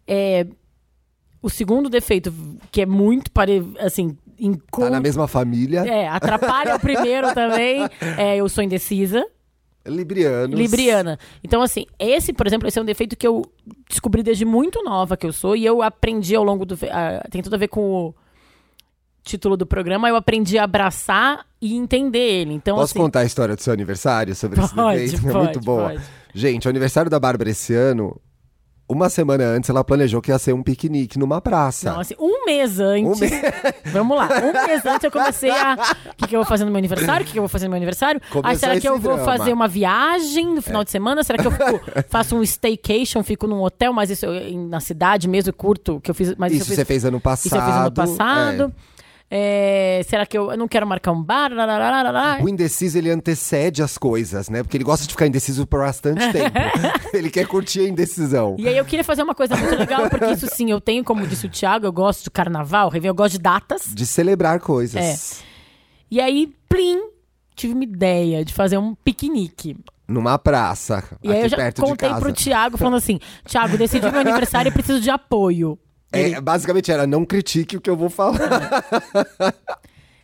É, 0.06 0.46
o 1.42 1.48
segundo 1.48 1.88
defeito, 1.88 2.32
que 2.70 2.82
é 2.82 2.86
muito 2.86 3.30
pare... 3.30 3.66
assim, 3.78 4.18
Tá 4.70 4.90
na 4.90 5.00
mesma 5.00 5.28
família. 5.28 5.80
É, 5.80 6.08
atrapalha 6.08 6.76
o 6.76 6.80
primeiro 6.80 7.32
também. 7.34 7.86
É, 8.18 8.36
eu 8.36 8.48
sou 8.48 8.62
indecisa. 8.64 9.26
Librianos. 9.86 10.58
Libriana. 10.58 11.18
Então, 11.42 11.62
assim, 11.62 11.86
esse, 11.98 12.32
por 12.32 12.46
exemplo, 12.46 12.68
esse 12.68 12.78
é 12.78 12.82
um 12.82 12.84
defeito 12.84 13.16
que 13.16 13.26
eu 13.26 13.42
descobri 13.88 14.22
desde 14.22 14.44
muito 14.44 14.82
nova 14.82 15.16
que 15.16 15.26
eu 15.26 15.32
sou 15.32 15.56
e 15.56 15.64
eu 15.64 15.82
aprendi 15.82 16.34
ao 16.34 16.44
longo 16.44 16.66
do. 16.66 16.78
ah, 16.90 17.26
tem 17.30 17.42
tudo 17.42 17.54
a 17.54 17.58
ver 17.58 17.68
com 17.68 17.80
o 17.80 18.14
título 19.22 19.56
do 19.56 19.66
programa. 19.66 20.08
Eu 20.08 20.16
aprendi 20.16 20.58
a 20.58 20.64
abraçar 20.64 21.46
e 21.60 21.74
entender 21.74 22.18
ele. 22.18 22.52
Então, 22.52 22.76
Posso 22.76 22.92
assim. 22.92 22.98
contar 22.98 23.20
a 23.20 23.24
história 23.24 23.56
do 23.56 23.62
seu 23.62 23.72
aniversário 23.72 24.34
sobre 24.34 24.60
esse 24.60 24.74
Pode, 24.74 24.98
defeito? 24.98 25.16
é 25.28 25.32
pode, 25.32 25.44
muito 25.44 25.60
boa. 25.60 25.94
Gente, 26.34 26.66
o 26.66 26.70
aniversário 26.70 27.10
da 27.10 27.18
Bárbara 27.18 27.50
esse 27.50 27.74
ano, 27.74 28.20
uma 28.90 29.08
semana 29.08 29.44
antes, 29.44 29.70
ela 29.70 29.84
planejou 29.84 30.20
que 30.20 30.30
ia 30.30 30.38
ser 30.38 30.52
um 30.52 30.62
piquenique 30.62 31.18
numa 31.18 31.40
praça. 31.40 31.92
Não, 31.92 32.00
assim, 32.00 32.14
um 32.18 32.44
mês 32.44 32.80
antes. 32.80 33.20
Um 33.20 33.24
me- 33.24 33.30
Vamos 33.92 34.16
lá. 34.16 34.28
Um 34.42 34.66
mês 34.66 34.84
antes 34.84 35.04
eu 35.04 35.10
comecei 35.10 35.50
a. 35.50 35.74
O 36.12 36.16
que, 36.16 36.26
que 36.28 36.36
eu 36.36 36.40
vou 36.40 36.46
fazer 36.46 36.64
no 36.64 36.70
meu 36.70 36.78
aniversário? 36.78 37.22
O 37.22 37.26
que, 37.26 37.32
que 37.32 37.38
eu 37.38 37.42
vou 37.42 37.48
fazer 37.48 37.66
no 37.66 37.70
meu 37.70 37.76
aniversário? 37.76 38.20
Começou 38.30 38.50
Aí 38.50 38.56
será 38.58 38.80
que 38.80 38.88
eu 38.88 38.98
vou 38.98 39.14
drama. 39.16 39.36
fazer 39.38 39.52
uma 39.52 39.68
viagem 39.68 40.46
no 40.54 40.60
final 40.62 40.82
de 40.84 40.90
semana? 40.90 41.22
Será 41.22 41.38
que 41.38 41.46
eu 41.46 41.52
fico- 41.52 41.80
faço 42.10 42.36
um 42.36 42.42
staycation, 42.42 43.22
fico 43.22 43.46
num 43.46 43.62
hotel, 43.62 43.92
mas 43.92 44.10
isso 44.10 44.26
eu- 44.26 44.58
na 44.68 44.80
cidade 44.80 45.28
mesmo, 45.28 45.52
curto, 45.52 46.00
que 46.00 46.10
eu 46.10 46.14
fiz. 46.14 46.34
Mas 46.36 46.52
Isso 46.52 46.62
eu 46.62 46.66
fiz, 46.66 46.74
você 46.76 46.84
fez 46.84 47.04
ano 47.04 47.20
passado. 47.20 47.46
Isso 47.46 47.56
eu 47.56 47.62
fiz 47.62 47.74
ano 47.74 47.92
passado. 47.92 48.74
É, 48.86 48.90
será 50.06 50.26
que 50.26 50.36
eu, 50.36 50.50
eu 50.50 50.56
não 50.56 50.66
quero 50.66 50.86
marcar 50.86 51.12
um 51.12 51.22
bar? 51.22 51.50
O 52.42 52.48
indeciso, 52.48 52.98
ele 52.98 53.10
antecede 53.10 53.82
as 53.82 53.96
coisas, 53.96 54.48
né? 54.48 54.62
Porque 54.62 54.76
ele 54.76 54.84
gosta 54.84 55.06
de 55.06 55.12
ficar 55.12 55.26
indeciso 55.26 55.66
por 55.66 55.80
bastante 55.80 56.20
tempo. 56.32 56.56
ele 57.12 57.30
quer 57.30 57.46
curtir 57.46 57.80
a 57.80 57.88
indecisão. 57.88 58.56
E 58.58 58.68
aí 58.68 58.76
eu 58.76 58.84
queria 58.84 59.04
fazer 59.04 59.22
uma 59.22 59.34
coisa 59.34 59.56
muito 59.56 59.76
legal, 59.76 60.08
porque 60.10 60.26
isso 60.26 60.48
sim, 60.48 60.70
eu 60.70 60.80
tenho, 60.80 61.04
como 61.04 61.26
disse 61.26 61.46
o 61.46 61.50
Thiago, 61.50 61.86
eu 61.86 61.92
gosto 61.92 62.24
de 62.24 62.30
carnaval, 62.30 62.90
eu 63.02 63.14
gosto 63.14 63.32
de 63.32 63.38
datas. 63.38 63.82
De 63.94 64.04
celebrar 64.04 64.60
coisas. 64.60 65.42
É. 65.42 65.44
E 66.10 66.20
aí, 66.20 66.52
plim, 66.68 67.00
tive 67.54 67.74
uma 67.74 67.84
ideia 67.84 68.44
de 68.44 68.52
fazer 68.52 68.78
um 68.78 68.94
piquenique. 68.94 69.76
Numa 70.08 70.36
praça, 70.38 71.04
E 71.22 71.30
aí 71.30 71.42
eu 71.42 71.48
já 71.48 71.72
contei 71.72 72.12
pro 72.14 72.32
Thiago, 72.32 72.76
falando 72.76 72.96
assim, 72.96 73.20
Thiago, 73.44 73.78
decidi 73.78 74.10
meu 74.10 74.18
aniversário 74.20 74.68
e 74.68 74.72
preciso 74.72 75.00
de 75.00 75.08
apoio. 75.08 75.78
Ele- 76.12 76.34
É, 76.34 76.40
basicamente 76.40 76.90
era, 76.90 77.06
não 77.06 77.24
critique 77.24 77.76
o 77.76 77.80
que 77.80 77.88
eu 77.90 77.96
vou 77.96 78.10
falar. 78.10 78.38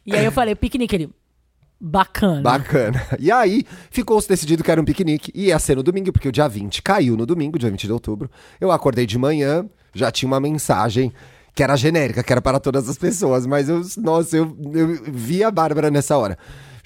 E 0.05 0.15
aí 0.15 0.25
eu 0.25 0.33
falei, 0.33 0.55
piquenique, 0.55 0.95
ele, 0.95 1.11
bacana. 1.81 2.41
Bacana. 2.43 3.03
E 3.19 3.31
aí, 3.31 3.65
ficou-se 3.91 4.29
decidido 4.29 4.63
que 4.63 4.71
era 4.71 4.81
um 4.81 4.85
piquenique. 4.85 5.33
E 5.35 5.47
ia 5.47 5.59
ser 5.59 5.77
no 5.77 5.83
domingo, 5.83 6.13
porque 6.13 6.29
o 6.29 6.33
dia 6.33 6.49
20 6.49 6.83
caiu 6.83 7.17
no 7.17 7.27
domingo, 7.27 7.59
dia 7.59 7.71
20 7.71 7.87
de 7.87 7.93
outubro. 7.93 8.31
Eu 8.61 8.71
acordei 8.71 9.07
de 9.07 9.19
manhã, 9.19 9.69
já 9.95 10.11
tinha 10.11 10.27
uma 10.29 10.41
mensagem 10.41 11.13
que 11.55 11.63
era 11.63 11.75
genérica, 11.75 12.23
que 12.23 12.33
era 12.33 12.41
para 12.43 12.61
todas 12.61 12.89
as 12.89 12.99
pessoas. 12.99 13.47
Mas 13.47 13.69
eu, 13.69 13.81
nossa, 13.99 14.37
eu, 14.37 14.57
eu 14.75 15.03
vi 15.09 15.43
a 15.43 15.51
Bárbara 15.51 15.91
nessa 15.91 16.17
hora. 16.17 16.39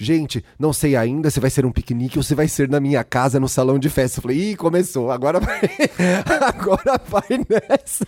Gente, 0.02 0.42
não 0.58 0.72
sei 0.72 0.96
ainda 0.96 1.30
se 1.30 1.38
vai 1.38 1.50
ser 1.50 1.66
um 1.66 1.70
piquenique 1.70 2.16
ou 2.16 2.22
se 2.22 2.34
vai 2.34 2.48
ser 2.48 2.70
na 2.70 2.80
minha 2.80 3.04
casa, 3.04 3.38
no 3.38 3.46
salão 3.46 3.78
de 3.78 3.90
festa. 3.90 4.18
Eu 4.18 4.22
falei, 4.22 4.52
ih, 4.52 4.56
começou, 4.56 5.10
agora 5.10 5.38
vai, 5.38 5.60
agora 6.48 6.98
vai 7.06 7.28
nessa. 7.46 8.06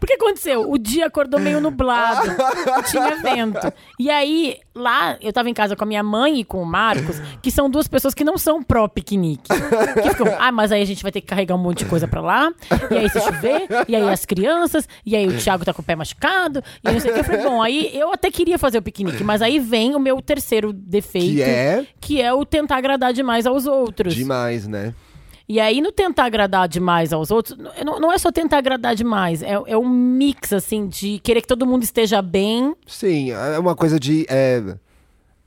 O 0.00 0.06
que 0.06 0.14
aconteceu? 0.14 0.70
O 0.70 0.78
dia 0.78 1.04
acordou 1.04 1.38
meio 1.38 1.60
nublado, 1.60 2.30
tinha 2.90 3.14
vento. 3.16 3.70
E 4.00 4.08
aí, 4.08 4.56
lá, 4.74 5.18
eu 5.20 5.34
tava 5.34 5.50
em 5.50 5.54
casa 5.54 5.76
com 5.76 5.84
a 5.84 5.86
minha 5.86 6.02
mãe 6.02 6.40
e 6.40 6.44
com 6.44 6.62
o 6.62 6.66
Marcos, 6.66 7.20
que 7.42 7.50
são 7.50 7.68
duas 7.68 7.86
pessoas 7.86 8.14
que 8.14 8.24
não 8.24 8.38
são 8.38 8.62
pró-piquenique. 8.62 9.50
Que 10.02 10.08
ficam, 10.08 10.34
ah, 10.38 10.50
mas 10.50 10.72
aí 10.72 10.80
a 10.80 10.86
gente 10.86 11.02
vai 11.02 11.12
ter 11.12 11.20
que 11.20 11.26
carregar 11.26 11.54
um 11.56 11.58
monte 11.58 11.80
de 11.80 11.84
coisa 11.84 12.08
pra 12.08 12.22
lá, 12.22 12.50
e 12.90 12.96
aí 12.96 13.10
se 13.10 13.20
chover, 13.20 13.66
e 13.86 13.94
aí 13.94 14.08
as 14.08 14.24
crianças, 14.24 14.88
e 15.04 15.14
aí 15.14 15.28
o 15.28 15.36
Thiago 15.36 15.62
tá 15.62 15.74
com 15.74 15.82
o 15.82 15.84
pé 15.84 15.94
machucado, 15.94 16.64
e 16.82 16.88
aí 16.88 16.94
não 16.94 17.00
sei 17.00 17.10
o 17.10 17.14
que. 17.14 17.20
Eu 17.20 17.24
falei, 17.24 17.42
bom, 17.42 17.62
aí 17.62 17.90
eu 17.92 18.10
até 18.10 18.30
queria 18.30 18.58
fazer 18.62 18.78
o 18.78 18.82
piquenique, 18.82 19.22
mas 19.22 19.42
aí 19.42 19.58
vem 19.58 19.94
o 19.94 19.98
meu 19.98 20.22
terceiro 20.22 20.72
defeito, 20.72 21.34
Que 21.34 21.42
é? 21.42 21.86
que 22.00 22.22
é 22.22 22.32
o 22.32 22.44
tentar 22.46 22.76
agradar 22.76 23.12
demais 23.12 23.46
aos 23.46 23.66
outros. 23.66 24.14
Demais, 24.14 24.66
né? 24.66 24.94
E 25.48 25.60
aí, 25.60 25.80
no 25.82 25.92
tentar 25.92 26.24
agradar 26.24 26.66
demais 26.68 27.12
aos 27.12 27.30
outros, 27.30 27.58
não, 27.84 28.00
não 28.00 28.12
é 28.12 28.16
só 28.16 28.30
tentar 28.32 28.58
agradar 28.58 28.94
demais, 28.94 29.42
é, 29.42 29.52
é 29.66 29.76
um 29.76 29.88
mix, 29.88 30.52
assim, 30.52 30.86
de 30.86 31.18
querer 31.18 31.42
que 31.42 31.48
todo 31.48 31.66
mundo 31.66 31.82
esteja 31.82 32.22
bem. 32.22 32.74
Sim, 32.86 33.32
é 33.32 33.58
uma 33.58 33.74
coisa 33.74 33.98
de. 34.00 34.24
É, 34.30 34.62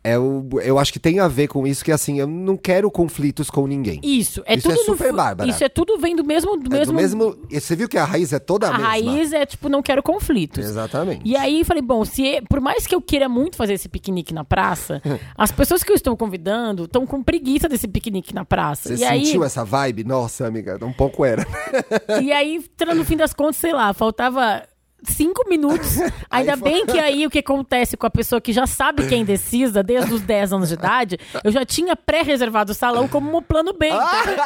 é 0.05 0.19
o, 0.19 0.47
eu 0.62 0.77
acho 0.77 0.93
que 0.93 1.00
tem 1.00 1.19
a 1.19 1.27
ver 1.27 1.47
com 1.47 1.65
isso, 1.65 1.83
que 1.83 1.91
assim, 1.91 2.19
eu 2.19 2.27
não 2.27 2.55
quero 2.55 2.91
conflitos 2.91 3.50
com 3.50 3.65
ninguém. 3.65 4.00
Isso, 4.03 4.43
é 4.45 4.55
Isso 4.55 4.71
é 4.71 4.75
tudo. 4.75 4.88
no 4.88 4.97
super 4.97 5.12
Bárbara. 5.12 5.50
Isso 5.50 5.63
é 5.63 5.67
tudo 5.67 5.97
vem 5.97 6.15
do 6.15 6.24
mesmo. 6.24 6.55
Do 6.57 6.74
É 6.75 6.77
mesmo, 6.77 6.93
do 6.93 6.95
mesmo. 6.95 7.38
e 7.50 7.59
Você 7.59 7.75
viu 7.75 7.89
que 7.89 7.97
a 7.97 8.05
raiz 8.05 8.31
é 8.31 8.38
toda 8.38 8.67
a, 8.67 8.69
a 8.69 8.74
mesma? 8.74 8.88
raiz 8.88 9.33
é 9.33 9.47
tipo, 9.47 9.67
não 9.67 9.81
quero 9.81 10.03
conflitos. 10.03 10.63
Exatamente. 10.63 11.21
E 11.25 11.35
aí 11.35 11.63
falei, 11.63 11.81
bom, 11.81 12.05
se 12.05 12.39
por 12.47 12.62
mais 12.62 12.85
que 12.85 12.93
eu 12.93 13.01
queira 13.01 13.27
muito 13.27 13.57
fazer 13.57 13.74
esse 13.74 13.89
piquenique 13.89 14.31
na 14.31 14.43
praça, 14.43 15.01
as 15.35 15.51
pessoas 15.51 15.83
que 15.83 15.91
eu 15.91 15.95
estou 15.95 16.15
convidando 16.15 16.83
estão 16.83 17.07
com 17.07 17.24
preguiça 17.24 17.67
desse 17.67 17.88
piquenique 17.88 18.31
na 18.31 18.45
praça. 18.45 18.95
Você 18.95 19.01
e 19.01 19.05
aí, 19.05 19.25
sentiu 19.25 19.43
essa 19.43 19.65
vibe? 19.65 20.03
Nossa, 20.03 20.45
amiga, 20.45 20.77
um 20.85 20.93
pouco 20.93 21.25
era. 21.25 21.45
E 22.21 22.31
aí, 22.31 22.63
no 22.95 23.03
fim 23.03 23.17
das 23.17 23.33
contas, 23.33 23.57
sei 23.57 23.74
lá, 23.74 23.93
faltava 23.93 24.63
cinco 25.12 25.47
minutos. 25.47 25.97
Ainda 26.29 26.55
bem 26.55 26.85
que 26.85 26.97
aí 27.00 27.25
o 27.25 27.29
que 27.29 27.39
acontece 27.39 27.97
com 27.97 28.05
a 28.05 28.09
pessoa 28.09 28.39
que 28.41 28.51
já 28.53 28.67
sabe 28.67 29.07
que 29.07 29.15
é 29.15 29.17
indecisa 29.17 29.81
desde 29.81 30.13
os 30.13 30.21
10 30.21 30.53
anos 30.53 30.69
de 30.69 30.75
idade, 30.75 31.17
eu 31.43 31.51
já 31.51 31.65
tinha 31.65 31.95
pré-reservado 31.95 32.71
o 32.71 32.75
salão 32.75 33.07
como 33.07 33.38
um 33.38 33.41
plano 33.41 33.74
B. 33.74 33.88
entendeu? 33.88 34.43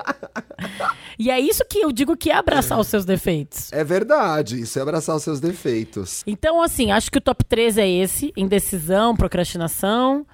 e 1.18 1.30
é 1.30 1.38
isso 1.38 1.64
que 1.68 1.78
eu 1.78 1.92
digo 1.92 2.16
que 2.16 2.30
é 2.30 2.34
abraçar 2.34 2.78
os 2.78 2.86
seus 2.86 3.04
defeitos. 3.04 3.72
É 3.72 3.84
verdade, 3.84 4.60
isso 4.60 4.78
é 4.78 4.82
abraçar 4.82 5.16
os 5.16 5.22
seus 5.22 5.40
defeitos. 5.40 6.22
Então, 6.26 6.62
assim, 6.62 6.90
acho 6.90 7.10
que 7.10 7.18
o 7.18 7.20
top 7.20 7.44
3 7.44 7.78
é 7.78 7.88
esse: 7.88 8.32
indecisão, 8.36 9.16
procrastinação. 9.16 10.26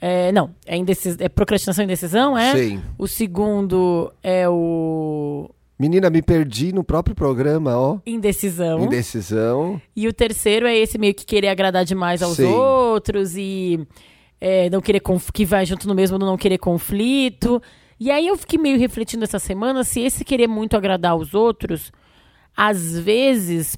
É, 0.00 0.30
não, 0.30 0.54
é, 0.64 0.76
indecis... 0.76 1.16
é 1.18 1.28
procrastinação 1.28 1.82
e 1.82 1.86
indecisão, 1.86 2.38
é? 2.38 2.52
Sim. 2.52 2.82
O 2.96 3.08
segundo 3.08 4.12
é 4.22 4.48
o 4.48 5.50
Menina, 5.78 6.10
me 6.10 6.20
perdi 6.20 6.72
no 6.72 6.82
próprio 6.82 7.14
programa, 7.14 7.76
ó. 7.78 7.98
indecisão. 8.04 8.80
Indecisão. 8.84 9.80
E 9.94 10.08
o 10.08 10.12
terceiro 10.12 10.66
é 10.66 10.76
esse 10.76 10.98
meio 10.98 11.14
que 11.14 11.24
querer 11.24 11.48
agradar 11.48 11.84
demais 11.84 12.20
aos 12.20 12.36
Sim. 12.36 12.46
outros 12.46 13.36
e 13.36 13.86
é, 14.40 14.68
não 14.70 14.80
querer 14.80 15.00
que 15.32 15.44
vai 15.44 15.64
junto 15.64 15.86
no 15.86 15.94
mesmo 15.94 16.18
não 16.18 16.36
querer 16.36 16.58
conflito. 16.58 17.62
E 18.00 18.10
aí 18.10 18.26
eu 18.26 18.36
fiquei 18.36 18.58
meio 18.58 18.76
refletindo 18.78 19.22
essa 19.22 19.38
semana 19.38 19.84
se 19.84 20.00
esse 20.00 20.24
querer 20.24 20.48
muito 20.48 20.76
agradar 20.76 21.12
aos 21.12 21.32
outros, 21.32 21.92
às 22.56 22.98
vezes, 22.98 23.76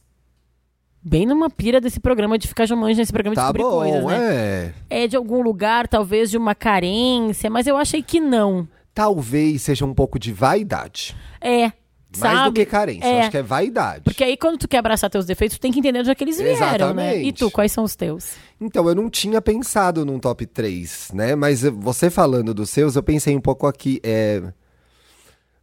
bem 1.02 1.26
numa 1.26 1.50
pira 1.50 1.83
desse 1.83 2.00
programa 2.00 2.38
de 2.38 2.49
ficar 2.49 2.64
jamães 2.64 2.97
nesse 2.97 3.12
programa 3.12 3.35
de 3.35 3.40
Tá 3.42 3.52
descobrir 3.52 3.62
bom, 3.62 3.78
coisas, 3.78 4.04
né? 4.04 4.73
é. 4.90 5.02
É 5.04 5.07
de 5.07 5.16
algum 5.16 5.42
lugar, 5.42 5.87
talvez 5.87 6.30
de 6.30 6.38
uma 6.38 6.54
carência, 6.54 7.50
mas 7.50 7.66
eu 7.66 7.76
achei 7.76 8.02
que 8.02 8.21
não. 8.21 8.66
Talvez 8.95 9.62
seja 9.62 9.85
um 9.85 9.95
pouco 9.95 10.19
de 10.19 10.33
vaidade. 10.33 11.14
É. 11.40 11.73
Mais 12.19 12.38
sabe? 12.38 12.50
do 12.50 12.55
que 12.55 12.67
carência. 12.67 13.07
É. 13.07 13.21
acho 13.21 13.31
que 13.31 13.37
é 13.37 13.43
vaidade. 13.43 14.02
Porque 14.02 14.25
aí, 14.25 14.37
quando 14.37 14.59
tu 14.59 14.67
quer 14.67 14.79
abraçar 14.79 15.09
teus 15.09 15.26
defeitos, 15.26 15.59
tu 15.59 15.61
tem 15.61 15.71
que 15.71 15.79
entender 15.79 16.00
onde 16.00 16.11
é 16.11 16.14
que 16.14 16.25
eles 16.25 16.38
vieram, 16.38 16.93
né? 16.93 17.17
E 17.17 17.29
Exatamente. 17.29 17.33
tu, 17.35 17.50
quais 17.50 17.71
são 17.71 17.85
os 17.85 17.95
teus? 17.95 18.33
Então, 18.61 18.88
eu 18.88 18.95
não 18.95 19.09
tinha 19.09 19.40
pensado 19.40 20.05
num 20.05 20.19
top 20.19 20.45
3, 20.45 21.11
né? 21.14 21.35
Mas 21.37 21.62
você 21.62 22.11
falando 22.11 22.52
dos 22.52 22.71
seus, 22.71 22.97
eu 22.97 23.02
pensei 23.02 23.37
um 23.37 23.40
pouco 23.40 23.67
aqui. 23.67 24.00
É, 24.02 24.43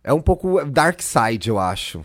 é 0.04 0.14
um 0.14 0.22
pouco 0.22 0.64
dark 0.64 1.02
side, 1.02 1.50
eu 1.50 1.60
acho. 1.60 2.04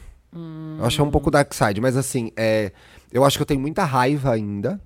Eu 0.78 0.86
acho 0.86 0.96
que 0.96 1.02
é 1.02 1.04
um 1.04 1.10
pouco 1.10 1.30
dark 1.30 1.52
side, 1.52 1.80
mas 1.80 1.94
assim, 1.94 2.32
é, 2.36 2.72
eu 3.12 3.22
acho 3.24 3.36
que 3.36 3.42
eu 3.42 3.46
tenho 3.46 3.60
muita 3.60 3.84
raiva 3.84 4.32
ainda. 4.32 4.80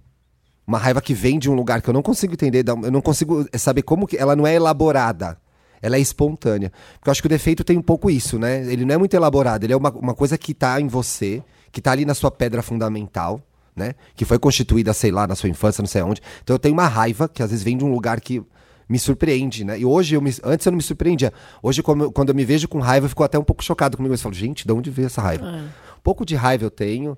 Uma 0.66 0.78
raiva 0.78 1.00
que 1.00 1.14
vem 1.14 1.38
de 1.38 1.48
um 1.48 1.54
lugar 1.54 1.80
que 1.80 1.88
eu 1.88 1.94
não 1.94 2.02
consigo 2.02 2.34
entender, 2.34 2.64
eu 2.68 2.90
não 2.90 3.00
consigo 3.00 3.46
saber 3.56 3.82
como 3.82 4.06
que. 4.06 4.16
Ela 4.16 4.34
não 4.34 4.44
é 4.46 4.54
elaborada. 4.54 5.38
Ela 5.86 5.96
é 5.96 6.00
espontânea. 6.00 6.72
Porque 6.94 7.08
eu 7.08 7.12
acho 7.12 7.22
que 7.22 7.26
o 7.26 7.30
defeito 7.30 7.62
tem 7.62 7.78
um 7.78 7.82
pouco 7.82 8.10
isso, 8.10 8.40
né? 8.40 8.60
Ele 8.72 8.84
não 8.84 8.92
é 8.92 8.98
muito 8.98 9.14
elaborado, 9.14 9.62
ele 9.62 9.72
é 9.72 9.76
uma, 9.76 9.90
uma 9.92 10.14
coisa 10.14 10.36
que 10.36 10.52
tá 10.52 10.80
em 10.80 10.88
você, 10.88 11.40
que 11.70 11.80
tá 11.80 11.92
ali 11.92 12.04
na 12.04 12.12
sua 12.12 12.28
pedra 12.28 12.60
fundamental, 12.60 13.40
né? 13.74 13.94
Que 14.16 14.24
foi 14.24 14.36
constituída, 14.36 14.92
sei 14.92 15.12
lá, 15.12 15.28
na 15.28 15.36
sua 15.36 15.48
infância, 15.48 15.80
não 15.80 15.86
sei 15.86 16.02
onde. 16.02 16.20
Então 16.42 16.54
eu 16.54 16.58
tenho 16.58 16.74
uma 16.74 16.88
raiva 16.88 17.28
que 17.28 17.40
às 17.40 17.50
vezes 17.50 17.64
vem 17.64 17.76
de 17.76 17.84
um 17.84 17.92
lugar 17.92 18.20
que 18.20 18.42
me 18.88 18.98
surpreende, 18.98 19.64
né? 19.64 19.78
E 19.78 19.84
hoje 19.84 20.16
eu 20.16 20.20
me, 20.20 20.34
antes 20.42 20.66
eu 20.66 20.72
não 20.72 20.76
me 20.76 20.82
surpreendia. 20.82 21.32
Hoje 21.62 21.84
quando 21.84 22.28
eu, 22.30 22.34
me 22.34 22.44
vejo 22.44 22.66
com 22.66 22.80
raiva, 22.80 23.06
eu 23.06 23.08
fico 23.08 23.22
até 23.22 23.38
um 23.38 23.44
pouco 23.44 23.62
chocado 23.62 23.96
comigo. 23.96 24.12
Eu 24.12 24.18
falo, 24.18 24.34
gente, 24.34 24.66
de 24.66 24.72
onde 24.72 24.90
veio 24.90 25.06
essa 25.06 25.22
raiva? 25.22 25.46
Um 25.46 26.00
pouco 26.02 26.26
de 26.26 26.34
raiva 26.34 26.64
eu 26.64 26.70
tenho. 26.70 27.16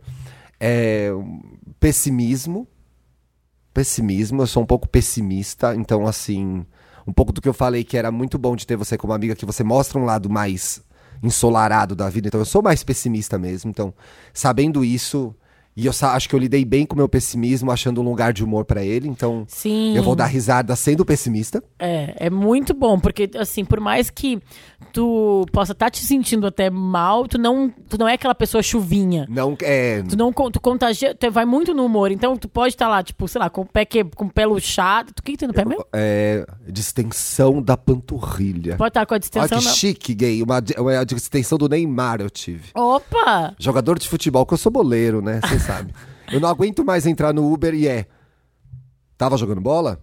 É, 0.61 1.11
pessimismo. 1.81 2.69
Pessimismo, 3.73 4.43
eu 4.43 4.47
sou 4.47 4.63
um 4.63 4.67
pouco 4.67 4.87
pessimista, 4.87 5.75
então 5.75 6.07
assim, 6.07 6.67
um 7.09 7.13
pouco 7.13 7.33
do 7.33 7.41
que 7.41 7.49
eu 7.49 7.55
falei 7.55 7.83
que 7.83 7.97
era 7.97 8.13
muito 8.13 8.37
bom 8.37 8.55
de 8.55 8.67
ter 8.67 8.77
você 8.77 8.99
como 8.99 9.15
amiga, 9.15 9.35
que 9.35 9.47
você 9.47 9.65
mostra 9.65 9.99
um 9.99 10.05
lado 10.05 10.29
mais 10.29 10.83
ensolarado 11.23 11.97
da 11.97 12.11
vida, 12.11 12.29
então 12.29 12.39
eu 12.39 12.45
sou 12.45 12.63
mais 12.63 12.85
pessimista 12.85 13.39
mesmo, 13.39 13.71
então 13.71 13.95
sabendo 14.33 14.85
isso, 14.85 15.35
e 15.75 15.87
eu 15.87 15.93
acho 16.03 16.29
que 16.29 16.35
eu 16.35 16.39
lidei 16.39 16.67
bem 16.67 16.85
com 16.85 16.95
o 16.95 16.99
meu 16.99 17.09
pessimismo, 17.09 17.73
achando 17.73 18.03
um 18.03 18.05
lugar 18.05 18.33
de 18.33 18.45
humor 18.45 18.67
pra 18.67 18.85
ele, 18.85 19.09
então 19.09 19.45
Sim. 19.49 19.97
eu 19.97 20.03
vou 20.03 20.15
dar 20.15 20.27
risada 20.27 20.77
sendo 20.77 21.05
pessimista. 21.05 21.65
É, 21.79 22.27
é 22.27 22.31
muito 22.31 22.75
bom, 22.75 23.01
porque 23.01 23.29
assim, 23.37 23.65
por 23.65 23.81
mais 23.81 24.11
que 24.11 24.41
tu 24.93 25.47
possa 25.53 25.73
estar 25.73 25.91
te 25.91 26.05
sentindo 26.05 26.47
até 26.47 26.71
mal, 26.71 27.27
tu 27.27 27.39
não, 27.39 27.71
tu 27.89 27.99
não 27.99 28.09
é 28.09 28.15
aquela 28.15 28.35
pessoa 28.35 28.63
chuvinha. 28.63 29.27
Não 29.29 29.57
é. 29.61 30.03
Tu 30.03 30.17
não 30.17 30.33
tu 30.33 30.61
contagia, 30.61 31.15
tu 31.15 31.31
vai 31.31 31.45
muito 31.45 31.75
no 31.75 31.85
humor, 31.85 32.11
então 32.11 32.37
tu 32.37 32.49
pode 32.49 32.75
estar 32.75 32.89
lá, 32.89 33.03
tipo, 33.03 33.27
sei 33.29 33.41
lá, 33.41 33.51
com 33.51 33.63
o 33.63 33.67
pé 33.67 33.85
que, 33.85 34.05
com 34.05 34.27
o 34.27 34.31
pé 34.31 34.47
luxado. 34.47 35.13
Tu 35.13 35.21
o 35.21 35.23
que, 35.23 35.33
que 35.33 35.39
tem 35.39 35.49
no 35.49 35.55
pé 35.55 35.65
mesmo? 35.65 35.85
É, 35.93 36.47
distensão 36.69 37.61
da 37.63 37.77
panturrilha. 37.77 38.77
Pode 38.77 38.91
estar 38.91 39.07
com 39.07 39.15
a 39.15 39.17
Olha 39.17 39.21
distensão 39.21 39.59
que 39.59 39.65
na... 39.65 39.71
chique, 39.71 40.15
gay. 40.15 40.43
Uma, 40.43 40.63
uma 40.79 41.05
distensão 41.05 41.59
do 41.59 41.69
Neymar 41.69 42.21
eu 42.21 42.31
tive. 42.31 42.71
Opa! 42.75 43.55
Jogador 43.59 43.99
de 43.99 44.09
futebol, 44.09 44.47
que 44.47 44.55
eu 44.55 44.59
sou 44.59 44.73
boleiro, 44.73 45.21
né? 45.21 45.41
Você 45.43 45.59
sabe. 45.59 45.93
Eu 46.31 46.41
não 46.41 46.49
aguento 46.51 46.85
mais 46.85 47.07
entrar 47.07 47.33
no 47.33 47.51
Uber 47.51 47.73
e 47.73 47.89
é. 47.89 48.05
Tava 49.17 49.39
jogando 49.39 49.63
bola? 49.63 49.99